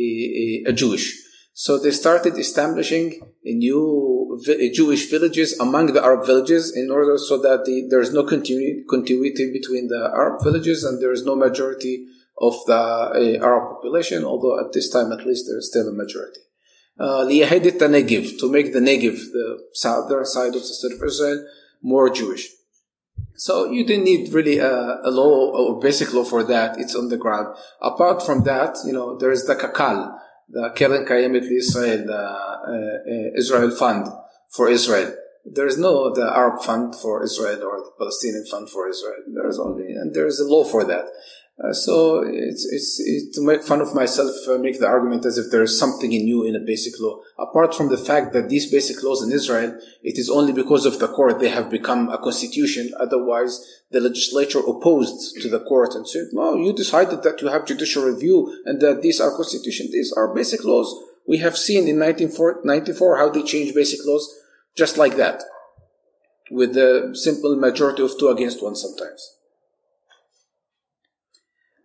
a, 0.06 0.70
a 0.70 0.72
Jewish. 0.72 1.22
So 1.54 1.78
they 1.78 1.90
started 1.90 2.36
establishing 2.36 3.20
new 3.44 4.38
Jewish 4.74 5.10
villages 5.10 5.58
among 5.58 5.94
the 5.94 6.02
Arab 6.02 6.26
villages 6.26 6.76
in 6.76 6.90
order 6.90 7.16
so 7.16 7.38
that 7.38 7.64
the, 7.64 7.86
there 7.88 8.00
is 8.00 8.12
no 8.12 8.24
continu- 8.24 8.86
continuity 8.90 9.50
between 9.52 9.88
the 9.88 10.10
Arab 10.14 10.42
villages 10.44 10.84
and 10.84 11.00
there 11.00 11.12
is 11.12 11.24
no 11.24 11.34
majority 11.34 12.06
of 12.38 12.54
the 12.66 12.74
uh, 12.74 13.44
Arab 13.44 13.70
population, 13.70 14.24
although 14.24 14.60
at 14.60 14.72
this 14.74 14.90
time 14.90 15.12
at 15.12 15.24
least 15.24 15.46
there 15.48 15.58
is 15.58 15.68
still 15.70 15.88
a 15.88 15.92
majority. 15.92 16.40
Uh, 17.00 17.24
ليهدت 17.26 17.78
the 17.78 17.88
Negev, 17.88 18.38
to 18.38 18.50
make 18.50 18.72
the 18.72 18.80
Negev, 18.80 19.16
the 19.32 19.58
southern 19.74 20.24
side 20.24 20.54
of 20.54 20.62
the 20.62 20.74
state 20.78 20.92
of 20.92 21.02
Israel, 21.02 21.46
more 21.82 22.08
Jewish. 22.08 22.48
So 23.36 23.70
you 23.70 23.84
didn't 23.84 24.04
need 24.04 24.32
really 24.32 24.58
a, 24.58 25.00
a, 25.04 25.10
law 25.10 25.52
or 25.52 25.78
basic 25.78 26.14
law 26.14 26.24
for 26.24 26.42
that. 26.44 26.80
It's 26.80 26.94
on 26.94 27.08
the 27.08 27.18
ground. 27.18 27.54
Apart 27.82 28.24
from 28.24 28.44
that, 28.44 28.78
you 28.86 28.94
know, 28.94 29.18
there 29.18 29.30
is 29.30 29.46
the 29.46 29.54
Kakal, 29.54 30.18
the 30.48 30.70
Keren 30.74 31.04
Kayemet 31.04 31.50
Israel, 31.50 32.06
the 32.06 32.16
uh, 32.16 32.68
uh, 32.72 33.38
Israel 33.38 33.70
Fund 33.70 34.08
for 34.48 34.70
Israel. 34.70 35.14
There 35.44 35.66
is 35.66 35.78
no 35.78 36.12
the 36.14 36.26
Arab 36.34 36.62
Fund 36.62 36.94
for 36.96 37.22
Israel 37.22 37.62
or 37.62 37.76
the 37.78 37.92
Palestinian 37.98 38.46
Fund 38.46 38.70
for 38.70 38.88
Israel. 38.88 39.22
There 39.28 39.48
is 39.48 39.58
only, 39.58 39.92
and 39.92 40.14
there 40.14 40.26
is 40.26 40.40
a 40.40 40.48
law 40.48 40.64
for 40.64 40.84
that. 40.84 41.04
Uh, 41.63 41.71
so 41.73 42.23
it's, 42.23 42.65
it's, 42.65 42.99
it's, 42.99 43.35
to 43.35 43.45
make 43.45 43.61
fun 43.61 43.81
of 43.81 43.93
myself, 43.93 44.31
uh, 44.47 44.57
make 44.57 44.79
the 44.79 44.87
argument 44.87 45.25
as 45.25 45.37
if 45.37 45.51
there 45.51 45.61
is 45.61 45.77
something 45.77 46.09
new 46.09 46.43
in 46.43 46.55
a 46.55 46.59
basic 46.59 46.99
law. 46.99 47.19
Apart 47.37 47.75
from 47.75 47.89
the 47.89 47.97
fact 47.97 48.33
that 48.33 48.49
these 48.49 48.71
basic 48.71 49.03
laws 49.03 49.21
in 49.21 49.31
Israel, 49.31 49.77
it 50.01 50.17
is 50.17 50.29
only 50.29 50.53
because 50.53 50.87
of 50.87 50.97
the 50.97 51.07
court 51.07 51.39
they 51.39 51.49
have 51.49 51.69
become 51.69 52.09
a 52.09 52.17
constitution. 52.17 52.91
Otherwise, 52.99 53.63
the 53.91 53.99
legislature 53.99 54.59
opposed 54.59 55.39
to 55.39 55.49
the 55.49 55.59
court 55.59 55.93
and 55.93 56.07
said, 56.07 56.29
"No, 56.31 56.55
you 56.55 56.73
decided 56.73 57.21
that 57.21 57.41
you 57.41 57.49
have 57.49 57.65
judicial 57.67 58.05
review 58.05 58.37
and 58.65 58.81
that 58.81 59.03
these 59.03 59.21
are 59.21 59.35
constitution. 59.35 59.89
These 59.91 60.11
are 60.13 60.33
basic 60.33 60.63
laws." 60.63 60.89
We 61.27 61.37
have 61.37 61.57
seen 61.57 61.87
in 61.87 61.99
1994 61.99 63.17
how 63.17 63.29
they 63.29 63.43
changed 63.43 63.75
basic 63.75 63.99
laws 64.03 64.25
just 64.75 64.97
like 64.97 65.15
that, 65.17 65.43
with 66.49 66.73
the 66.73 67.11
simple 67.13 67.55
majority 67.55 68.01
of 68.01 68.17
two 68.17 68.29
against 68.29 68.63
one 68.63 68.75
sometimes. 68.75 69.35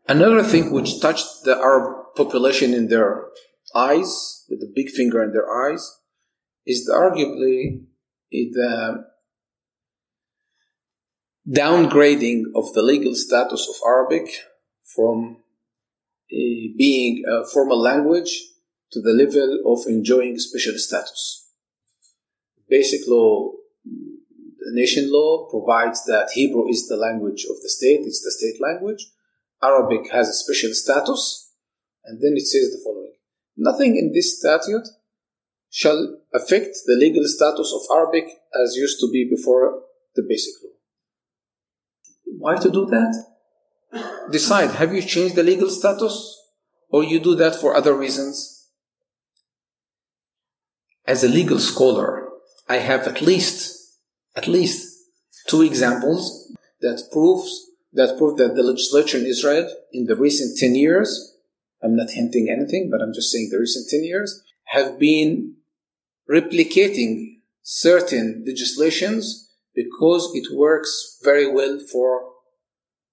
Another 0.09 0.43
thing 0.43 0.73
which 0.73 1.01
touched 1.01 1.45
the 1.45 1.57
Arab 1.57 2.15
population 2.15 2.73
in 2.73 2.89
their 2.89 3.27
eyes, 3.75 4.45
with 4.49 4.61
the 4.61 4.73
big 4.75 4.89
finger 4.91 5.23
in 5.23 5.33
their 5.33 5.51
eyes, 5.51 5.99
is 6.65 6.89
arguably 6.89 7.83
the 8.31 9.05
downgrading 11.49 12.43
of 12.55 12.73
the 12.75 12.83
legal 12.83 13.15
status 13.15 13.69
of 13.69 13.77
Arabic 13.87 14.29
from 14.95 15.39
being 16.29 17.25
a 17.29 17.45
formal 17.47 17.81
language 17.81 18.43
to 18.93 19.01
the 19.01 19.13
level 19.13 19.61
of 19.67 19.87
enjoying 19.89 20.39
special 20.39 20.75
status. 20.77 21.51
Basic 22.69 23.01
law, 23.09 23.53
the 23.85 24.73
nation 24.73 25.11
law 25.13 25.49
provides 25.51 26.05
that 26.07 26.31
Hebrew 26.35 26.69
is 26.69 26.89
the 26.89 26.97
language 26.97 27.45
of 27.45 27.57
the 27.63 27.69
state, 27.69 28.01
it's 28.05 28.23
the 28.23 28.31
state 28.31 28.61
language, 28.61 29.07
Arabic 29.63 30.11
has 30.13 30.29
a 30.29 30.33
special 30.33 30.75
status, 30.75 31.53
and 32.05 32.21
then 32.21 32.35
it 32.37 32.47
says 32.47 32.71
the 32.71 32.81
following 32.85 33.13
Nothing 33.57 33.97
in 33.97 34.13
this 34.13 34.39
statute 34.39 34.87
shall 35.71 36.19
affect 36.35 36.77
the 36.87 36.95
legal 36.95 37.25
status 37.25 37.73
of 37.75 37.97
Arabic 37.97 38.25
as 38.55 38.77
used 38.77 39.01
to 39.01 39.11
be 39.11 39.29
before 39.29 39.83
the 40.15 40.23
basic 40.29 40.55
law. 40.63 40.71
Why 42.39 42.57
to 42.57 42.71
do 42.71 42.87
that? 42.87 43.25
Decide, 44.31 44.71
have 44.73 44.95
you 44.95 45.03
changed 45.03 45.37
the 45.37 45.43
legal 45.43 45.71
status 45.71 46.39
or 46.91 47.05
you 47.05 47.19
do 47.19 47.35
that 47.37 47.57
for 47.57 47.75
other 47.75 47.95
reasons? 47.95 48.69
As 51.07 51.23
a 51.25 51.29
legal 51.29 51.59
scholar, 51.59 52.29
I 52.69 52.77
have 52.77 53.07
at 53.07 53.23
least, 53.23 53.97
at 54.35 54.49
least 54.49 54.93
two 55.47 55.63
examples 55.63 56.53
that 56.81 57.09
proves 57.13 57.67
that 57.97 58.16
prove 58.18 58.36
that 58.36 58.55
the 58.55 58.62
legislature 58.62 59.18
in 59.18 59.26
Israel 59.26 59.68
in 59.92 60.05
the 60.07 60.16
recent 60.16 60.59
10 60.59 60.74
years, 60.74 61.34
I'm 61.82 61.97
not 61.97 62.11
hinting 62.11 62.49
anything, 62.51 62.90
but 62.90 63.01
I'm 63.01 63.14
just 63.14 63.32
saying 63.32 63.49
the 63.51 63.59
recent 63.59 63.88
10 63.88 64.05
years, 64.05 64.42
have 64.66 64.99
been 64.99 65.57
replicating 66.30 67.38
certain 67.62 68.44
legislations 68.47 69.51
because 69.74 70.30
it 70.34 70.55
works 70.55 71.18
very 71.24 71.51
well 71.51 71.78
for 71.90 72.32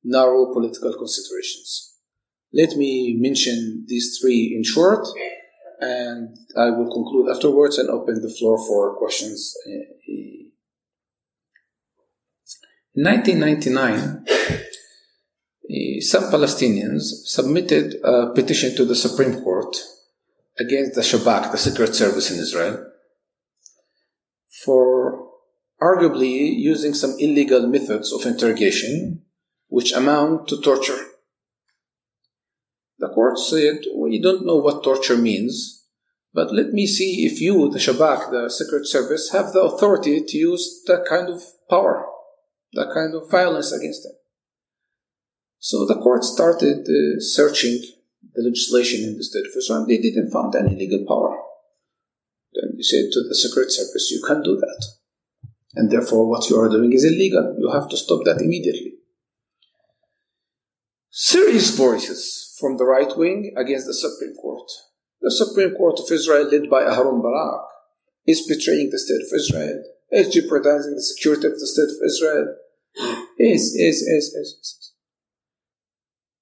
narrow 0.03 0.51
political 0.53 0.93
considerations. 0.97 1.97
Let 2.53 2.75
me 2.75 3.17
mention 3.19 3.85
these 3.87 4.19
three 4.19 4.53
in 4.55 4.63
short, 4.63 5.07
and 5.79 6.37
I 6.55 6.69
will 6.69 6.91
conclude 6.91 7.29
afterwards 7.33 7.77
and 7.77 7.89
open 7.89 8.21
the 8.21 8.33
floor 8.37 8.57
for 8.57 8.95
questions. 8.97 9.55
Uh, 9.67 10.42
In 12.95 13.05
1999, 13.05 14.25
eh, 15.67 15.99
some 15.99 16.25
Palestinians 16.25 17.25
submitted 17.25 17.95
a 18.03 18.31
petition 18.35 18.75
to 18.75 18.85
the 18.85 18.95
Supreme 18.95 19.41
Court 19.41 19.75
against 20.59 20.93
the 20.93 21.01
Shabak, 21.01 21.51
the 21.51 21.57
secret 21.57 21.95
service 21.95 22.29
in 22.29 22.39
Israel, 22.39 22.85
for 24.63 25.27
arguably 25.81 26.55
using 26.55 26.93
some 26.93 27.15
illegal 27.17 27.65
methods 27.65 28.13
of 28.13 28.27
interrogation 28.27 29.23
which 29.69 29.91
amount 29.91 30.47
to 30.49 30.61
torture. 30.61 31.03
The 32.99 33.09
court 33.09 33.39
said, 33.39 33.85
We 33.95 34.21
don't 34.21 34.45
know 34.45 34.57
what 34.57 34.83
torture 34.83 35.17
means, 35.17 35.83
but 36.31 36.53
let 36.53 36.73
me 36.73 36.85
see 36.85 37.25
if 37.25 37.41
you, 37.41 37.71
the 37.71 37.79
Shabak, 37.79 38.29
the 38.29 38.51
Secret 38.51 38.85
Service, 38.85 39.31
have 39.31 39.51
the 39.51 39.63
authority 39.63 40.23
to 40.23 40.37
use 40.37 40.83
that 40.85 41.05
kind 41.09 41.27
of 41.27 41.41
power, 41.67 42.05
that 42.73 42.91
kind 42.93 43.15
of 43.15 43.29
violence 43.29 43.71
against 43.71 44.03
them. 44.03 44.13
So 45.59 45.85
the 45.85 45.95
court 45.95 46.23
started 46.23 46.87
uh, 46.87 47.19
searching 47.19 47.81
the 48.33 48.43
legislation 48.43 49.03
in 49.03 49.17
the 49.17 49.23
state 49.23 49.45
of 49.45 49.55
Israel, 49.57 49.85
they 49.87 49.97
didn't 49.97 50.31
find 50.31 50.53
any 50.55 50.75
legal 50.75 51.05
power. 51.07 51.37
Then 52.53 52.75
they 52.75 52.83
said 52.83 53.11
to 53.11 53.23
the 53.27 53.35
Secret 53.35 53.71
Service, 53.71 54.11
You 54.11 54.23
can't 54.25 54.43
do 54.43 54.55
that. 54.57 54.85
And 55.75 55.91
therefore, 55.91 56.29
what 56.29 56.49
you 56.49 56.59
are 56.59 56.69
doing 56.69 56.93
is 56.93 57.03
illegal. 57.03 57.55
You 57.57 57.71
have 57.71 57.89
to 57.89 57.97
stop 57.97 58.23
that 58.25 58.41
immediately 58.41 58.93
serious 61.15 61.77
voices 61.77 62.55
from 62.59 62.77
the 62.77 62.85
right 62.85 63.15
wing 63.15 63.53
against 63.55 63.85
the 63.85 63.93
Supreme 63.93 64.35
Court. 64.35 64.69
The 65.21 65.31
Supreme 65.31 65.75
Court 65.75 65.99
of 65.99 66.11
Israel, 66.11 66.49
led 66.51 66.69
by 66.69 66.83
Aharon 66.83 67.21
Barak, 67.21 67.61
is 68.25 68.47
betraying 68.47 68.89
the 68.89 68.97
state 68.97 69.21
of 69.21 69.39
Israel, 69.39 69.83
is 70.11 70.33
jeopardizing 70.33 70.95
the 70.95 71.01
security 71.03 71.47
of 71.47 71.53
the 71.53 71.67
state 71.67 71.83
of 71.83 72.03
Israel. 72.03 72.55
Is, 73.39 73.75
is, 73.75 74.01
is, 74.01 74.33
is, 74.33 74.57
is. 74.61 74.93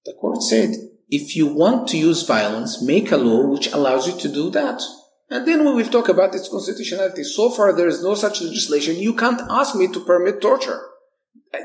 The 0.06 0.14
court 0.20 0.42
said, 0.42 0.76
if 1.10 1.36
you 1.36 1.48
want 1.48 1.88
to 1.90 1.98
use 1.98 2.24
violence, 2.26 2.82
make 2.82 3.12
a 3.12 3.18
law 3.18 3.46
which 3.48 3.72
allows 3.72 4.08
you 4.08 4.18
to 4.20 4.28
do 4.28 4.50
that. 4.52 4.82
And 5.30 5.48
then 5.48 5.64
we 5.64 5.74
will 5.74 5.90
talk 5.90 6.10
about 6.10 6.36
its 6.36 6.50
constitutionality. 6.50 7.24
So 7.24 7.50
far, 7.50 7.74
there 7.74 7.88
is 7.88 8.04
no 8.04 8.16
such 8.16 8.42
legislation. 8.42 8.98
You 8.98 9.14
can't 9.14 9.42
ask 9.50 9.76
me 9.76 9.88
to 9.88 10.00
permit 10.02 10.42
torture. 10.42 10.82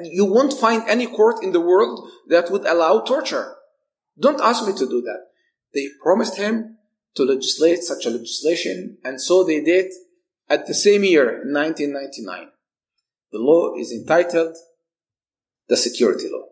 You 0.05 0.24
won't 0.24 0.53
find 0.53 0.82
any 0.89 1.07
court 1.07 1.43
in 1.43 1.53
the 1.53 1.61
world 1.61 2.09
that 2.28 2.51
would 2.51 2.66
allow 2.66 3.01
torture. 3.01 3.57
Don't 4.18 4.41
ask 4.41 4.66
me 4.66 4.72
to 4.74 4.89
do 4.89 5.01
that. 5.03 5.26
They 5.74 5.89
promised 6.03 6.37
him 6.37 6.78
to 7.16 7.24
legislate 7.24 7.82
such 7.82 8.07
a 8.07 8.11
legislation, 8.11 8.99
and 9.05 9.20
so 9.20 9.43
they 9.43 9.61
did 9.61 9.93
at 10.49 10.66
the 10.66 10.74
same 10.74 11.05
year, 11.05 11.43
1999. 11.45 12.49
The 13.32 13.39
law 13.39 13.74
is 13.76 13.93
entitled 13.93 14.57
the 15.68 15.76
Security 15.76 16.28
Law. 16.30 16.44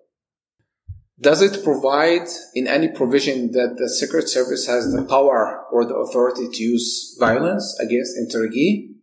Does 1.20 1.42
it 1.42 1.62
provide 1.62 2.26
in 2.54 2.66
any 2.66 2.88
provision 2.88 3.52
that 3.52 3.76
the 3.78 3.88
Secret 3.88 4.28
Service 4.28 4.66
has 4.66 4.92
the 4.92 5.02
power 5.02 5.64
or 5.70 5.84
the 5.84 5.94
authority 5.94 6.48
to 6.52 6.62
use 6.62 7.16
violence 7.18 7.78
against 7.78 8.16
interrogee? 8.18 8.94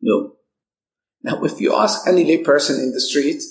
No. 0.00 0.34
Now, 1.22 1.42
if 1.44 1.60
you 1.60 1.74
ask 1.74 2.06
any 2.08 2.24
layperson 2.24 2.82
in 2.82 2.92
the 2.92 3.00
street, 3.00 3.42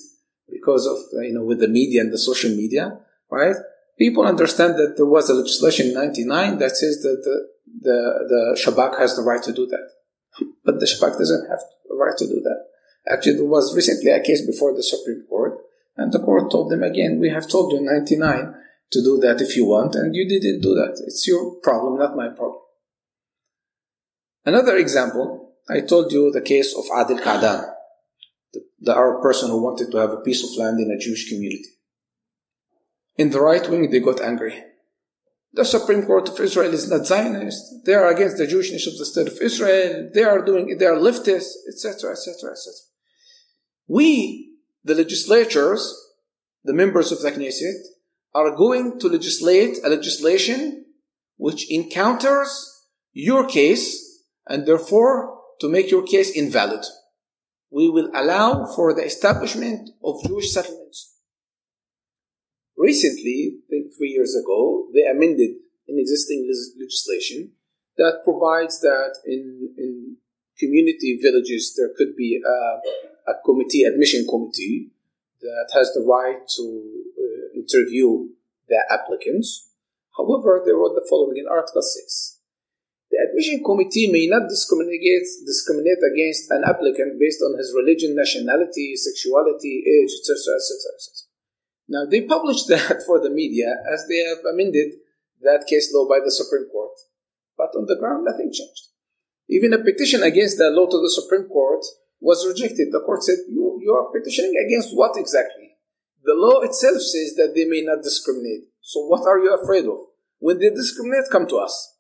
because 0.50 0.86
of, 0.86 0.98
you 1.24 1.34
know, 1.34 1.44
with 1.44 1.60
the 1.60 1.68
media 1.68 2.02
and 2.02 2.12
the 2.12 2.18
social 2.18 2.52
media, 2.52 3.00
right? 3.32 3.56
People 3.98 4.26
understand 4.26 4.76
that 4.76 4.96
there 4.98 5.06
was 5.06 5.30
a 5.30 5.34
legislation 5.34 5.88
in 5.88 5.94
99 5.94 6.60
that 6.60 6.76
says 6.76 7.02
that 7.02 7.22
the, 7.24 7.48
the, 7.82 8.00
the 8.30 8.62
Shabak 8.62 9.00
has 9.00 9.16
the 9.16 9.24
right 9.24 9.42
to 9.44 9.54
do 9.54 9.66
that. 9.68 9.90
But 10.66 10.80
the 10.80 10.86
Shabak 10.86 11.18
doesn't 11.18 11.50
have 11.50 11.60
the 11.88 11.96
right 11.96 12.18
to 12.18 12.28
do 12.28 12.42
that. 12.42 12.66
Actually, 13.08 13.36
there 13.36 13.46
was 13.46 13.76
recently 13.76 14.12
a 14.12 14.22
case 14.22 14.46
before 14.46 14.76
the 14.76 14.84
Supreme 14.84 15.26
Court, 15.30 15.58
and 15.96 16.12
the 16.12 16.20
court 16.20 16.52
told 16.52 16.72
them 16.72 16.84
again, 16.84 17.20
we 17.20 17.30
have 17.30 17.48
told 17.48 17.72
you 17.72 17.80
in 17.80 17.86
99 17.86 18.56
to 18.92 19.04
do 19.04 19.18
that 19.20 19.42
if 19.42 19.56
you 19.56 19.66
want, 19.66 19.96
and 19.96 20.16
you 20.16 20.28
didn't 20.28 20.62
do 20.62 20.74
that. 20.76 21.02
It's 21.06 21.28
your 21.28 21.56
problem, 21.62 21.98
not 21.98 22.16
my 22.16 22.30
problem. 22.30 22.62
Another 24.46 24.78
example, 24.78 25.54
I 25.70 25.82
told 25.82 26.12
you 26.12 26.32
the 26.32 26.42
case 26.42 26.76
of 26.76 26.86
Adil 26.86 27.22
Qa'dan 27.22 27.74
the, 28.54 28.62
the 28.80 28.96
Arab 28.96 29.22
person 29.22 29.50
who 29.50 29.62
wanted 29.62 29.92
to 29.92 29.98
have 29.98 30.12
a 30.12 30.22
piece 30.22 30.44
of 30.44 30.58
land 30.58 30.80
in 30.80 30.92
a 30.92 31.00
Jewish 31.00 31.30
community. 31.30 31.66
In 33.18 33.32
the 33.32 33.42
right 33.42 33.68
wing, 33.70 33.90
they 33.90 34.00
got 34.00 34.22
angry. 34.22 34.64
The 35.54 35.66
Supreme 35.66 36.04
Court 36.04 36.30
of 36.30 36.40
Israel 36.40 36.74
is 36.74 36.90
not 36.90 37.06
Zionist. 37.06 37.86
They 37.86 37.94
are 37.94 38.08
against 38.08 38.38
the 38.38 38.48
Jewishness 38.48 38.88
of 38.88 38.98
the 38.98 39.06
state 39.06 39.28
of 39.28 39.40
Israel. 39.40 40.10
They 40.14 40.24
are 40.24 40.44
doing, 40.44 40.78
they 40.78 40.86
are 40.86 40.96
leftists, 40.96 41.52
etc., 41.68 42.12
etc., 42.12 42.52
etc. 42.52 42.74
We, 43.88 44.53
the 44.84 44.96
legislatures, 44.96 45.94
the 46.64 46.74
members 46.74 47.12
of 47.12 47.22
the 47.22 47.32
Knesset, 47.32 47.80
are 48.34 48.56
going 48.56 49.00
to 49.00 49.08
legislate 49.08 49.78
a 49.84 49.90
legislation 49.90 50.86
which 51.38 51.70
encounters 51.72 52.86
your 53.12 53.48
case 53.48 54.24
and 54.48 54.66
therefore 54.66 55.40
to 55.60 55.70
make 55.70 55.92
your 55.92 56.04
case 56.04 56.32
invalid 56.32 56.84
we 57.74 57.90
will 57.90 58.10
allow 58.14 58.66
for 58.76 58.94
the 58.94 59.04
establishment 59.04 59.90
of 60.04 60.24
Jewish 60.28 60.52
settlements. 60.52 61.18
Recently, 62.78 63.58
I 63.58 63.66
think 63.68 63.86
three 63.98 64.10
years 64.10 64.36
ago, 64.36 64.90
they 64.94 65.10
amended 65.10 65.58
an 65.88 65.98
existing 65.98 66.48
legislation 66.80 67.54
that 67.98 68.22
provides 68.24 68.80
that 68.82 69.16
in, 69.26 69.74
in 69.76 70.18
community 70.60 71.20
villages 71.22 71.74
there 71.76 71.90
could 71.98 72.16
be 72.16 72.40
a, 72.46 72.80
a 73.28 73.34
committee, 73.46 73.84
admission 73.84 74.26
committee, 74.30 74.92
that 75.42 75.70
has 75.74 75.92
the 75.94 76.02
right 76.02 76.48
to 76.56 77.04
uh, 77.20 77.60
interview 77.60 78.30
the 78.70 78.80
applicants. 78.90 79.70
However, 80.18 80.62
they 80.66 80.72
wrote 80.72 80.96
the 80.96 81.06
following 81.10 81.38
in 81.38 81.48
Article 81.48 81.82
6 81.82 82.34
the 83.14 83.22
admission 83.30 83.64
committee 83.64 84.10
may 84.10 84.26
not 84.26 84.50
discriminate, 84.50 85.06
discriminate 85.46 86.02
against 86.02 86.50
an 86.50 86.66
applicant 86.66 87.22
based 87.22 87.46
on 87.46 87.54
his 87.62 87.70
religion, 87.78 88.18
nationality, 88.18 88.98
sexuality, 88.98 89.86
age, 89.86 90.10
etc., 90.18 90.58
etc., 90.58 90.98
etc. 90.98 91.30
Now, 91.88 92.10
they 92.10 92.26
published 92.26 92.68
that 92.74 93.06
for 93.06 93.22
the 93.22 93.30
media 93.30 93.70
as 93.86 94.10
they 94.10 94.18
have 94.26 94.42
amended 94.50 94.98
that 95.46 95.70
case 95.70 95.94
law 95.94 96.10
by 96.10 96.26
the 96.26 96.34
Supreme 96.34 96.66
Court. 96.74 96.98
But 97.56 97.78
on 97.78 97.86
the 97.86 98.02
ground, 98.02 98.26
nothing 98.26 98.50
changed. 98.50 98.90
Even 99.48 99.74
a 99.74 99.86
petition 99.86 100.24
against 100.24 100.58
that 100.58 100.74
law 100.74 100.90
to 100.90 100.98
the 100.98 101.14
Supreme 101.14 101.46
Court 101.46 101.86
was 102.24 102.48
rejected. 102.48 102.88
The 102.92 103.04
court 103.06 103.22
said, 103.22 103.38
you, 103.50 103.80
you 103.84 103.92
are 103.92 104.10
petitioning 104.18 104.56
against 104.66 104.96
what 104.96 105.18
exactly? 105.18 105.76
The 106.24 106.34
law 106.34 106.62
itself 106.62 107.02
says 107.02 107.36
that 107.36 107.52
they 107.54 107.66
may 107.66 107.82
not 107.82 108.02
discriminate. 108.02 108.72
So 108.82 109.06
what 109.06 109.28
are 109.28 109.40
you 109.40 109.54
afraid 109.54 109.86
of? 109.86 109.98
When 110.40 110.58
they 110.60 110.70
discriminate, 110.70 111.26
come 111.30 111.48
to 111.48 111.58
us. 111.58 111.98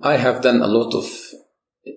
I 0.00 0.16
have 0.16 0.40
done 0.40 0.62
a 0.62 0.68
lot 0.68 0.94
of 0.94 1.04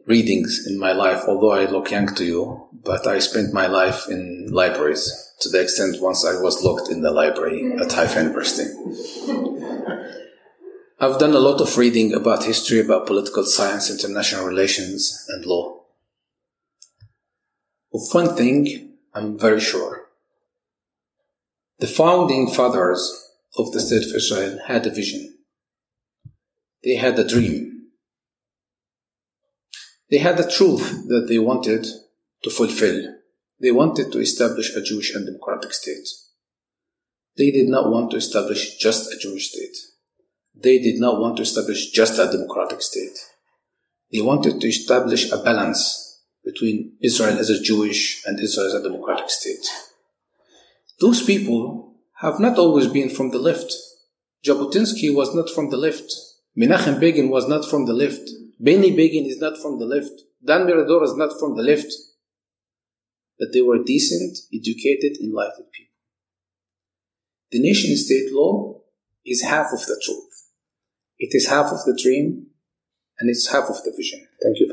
readings 0.07 0.65
in 0.67 0.79
my 0.79 0.93
life, 0.93 1.23
although 1.27 1.51
I 1.51 1.65
look 1.65 1.91
young 1.91 2.13
to 2.15 2.25
you, 2.25 2.69
but 2.83 3.05
I 3.05 3.19
spent 3.19 3.53
my 3.53 3.67
life 3.67 4.09
in 4.09 4.49
libraries 4.51 5.33
to 5.41 5.49
the 5.49 5.61
extent 5.61 6.01
once 6.01 6.25
I 6.25 6.41
was 6.41 6.63
locked 6.63 6.89
in 6.91 7.01
the 7.01 7.11
library 7.11 7.71
at 7.79 7.91
Haifa 7.91 8.23
University. 8.23 8.71
I've 10.99 11.19
done 11.19 11.35
a 11.35 11.39
lot 11.39 11.61
of 11.61 11.77
reading 11.77 12.13
about 12.13 12.45
history, 12.45 12.79
about 12.79 13.05
political 13.05 13.43
science, 13.43 13.91
international 13.91 14.45
relations, 14.45 15.25
and 15.29 15.45
law. 15.45 15.84
Of 17.95 18.01
one 18.11 18.35
thing, 18.35 18.89
I'm 19.13 19.39
very 19.39 19.61
sure. 19.61 19.93
The 21.79 21.87
founding 21.87 22.45
fathers 22.51 23.03
of 23.57 23.71
the 23.71 23.79
state 23.79 24.05
of 24.09 24.15
Israel 24.15 24.59
had 24.67 24.85
a 24.85 24.89
vision 24.89 25.35
they 26.85 26.95
had 26.95 27.17
a 27.17 27.27
dream. 27.27 27.87
They 30.11 30.19
had 30.19 30.39
a 30.39 30.49
truth 30.49 31.07
that 31.07 31.25
they 31.27 31.39
wanted 31.39 31.87
to 32.43 32.49
fulfill. 32.51 33.15
They 33.59 33.71
wanted 33.71 34.11
to 34.11 34.19
establish 34.19 34.75
a 34.75 34.83
Jewish 34.83 35.15
and 35.15 35.25
democratic 35.25 35.73
state. 35.73 36.07
They 37.37 37.49
did 37.49 37.69
not 37.69 37.89
want 37.89 38.11
to 38.11 38.17
establish 38.17 38.77
just 38.77 39.11
a 39.11 39.17
Jewish 39.17 39.49
state. 39.49 39.75
They 40.53 40.77
did 40.77 40.99
not 40.99 41.19
want 41.19 41.37
to 41.37 41.43
establish 41.43 41.89
just 41.89 42.19
a 42.19 42.31
democratic 42.31 42.83
state. 42.83 43.17
They 44.11 44.21
wanted 44.21 44.61
to 44.61 44.67
establish 44.67 45.31
a 45.31 45.37
balance 45.37 46.04
between 46.45 46.93
Israel 47.01 47.37
as 47.39 47.49
a 47.49 47.61
Jewish 47.61 48.23
and 48.25 48.39
Israel 48.39 48.67
as 48.67 48.75
a 48.75 48.83
democratic 48.83 49.29
state. 49.29 49.65
Those 51.01 51.23
people 51.23 51.95
have 52.21 52.39
not 52.39 52.57
always 52.57 52.87
been 52.87 53.09
from 53.09 53.31
the 53.31 53.39
left. 53.39 53.73
Jabotinsky 54.45 55.13
was 55.13 55.33
not 55.35 55.49
from 55.49 55.69
the 55.69 55.77
left. 55.77 56.13
Menachem 56.57 56.99
Begin 56.99 57.29
was 57.29 57.47
not 57.47 57.65
from 57.69 57.85
the 57.85 57.93
left. 57.93 58.29
Benny 58.59 58.91
Begin 58.95 59.25
is 59.25 59.39
not 59.39 59.57
from 59.61 59.79
the 59.79 59.85
left. 59.85 60.21
Dan 60.45 60.67
Meridor 60.67 61.03
is 61.03 61.15
not 61.15 61.37
from 61.39 61.57
the 61.57 61.63
left. 61.63 61.91
But 63.37 63.49
they 63.51 63.61
were 63.61 63.83
decent, 63.83 64.37
educated, 64.53 65.17
enlightened 65.21 65.71
people. 65.73 65.91
The 67.51 67.59
nation 67.59 67.97
state 67.97 68.31
law 68.31 68.81
is 69.25 69.41
half 69.41 69.67
of 69.73 69.85
the 69.85 70.01
truth. 70.05 70.49
It 71.17 71.29
is 71.31 71.47
half 71.47 71.71
of 71.71 71.83
the 71.85 71.99
dream 72.01 72.47
and 73.19 73.29
it's 73.29 73.51
half 73.51 73.69
of 73.69 73.83
the 73.83 73.93
vision. 73.95 74.27
Thank 74.41 74.59
you. 74.59 74.64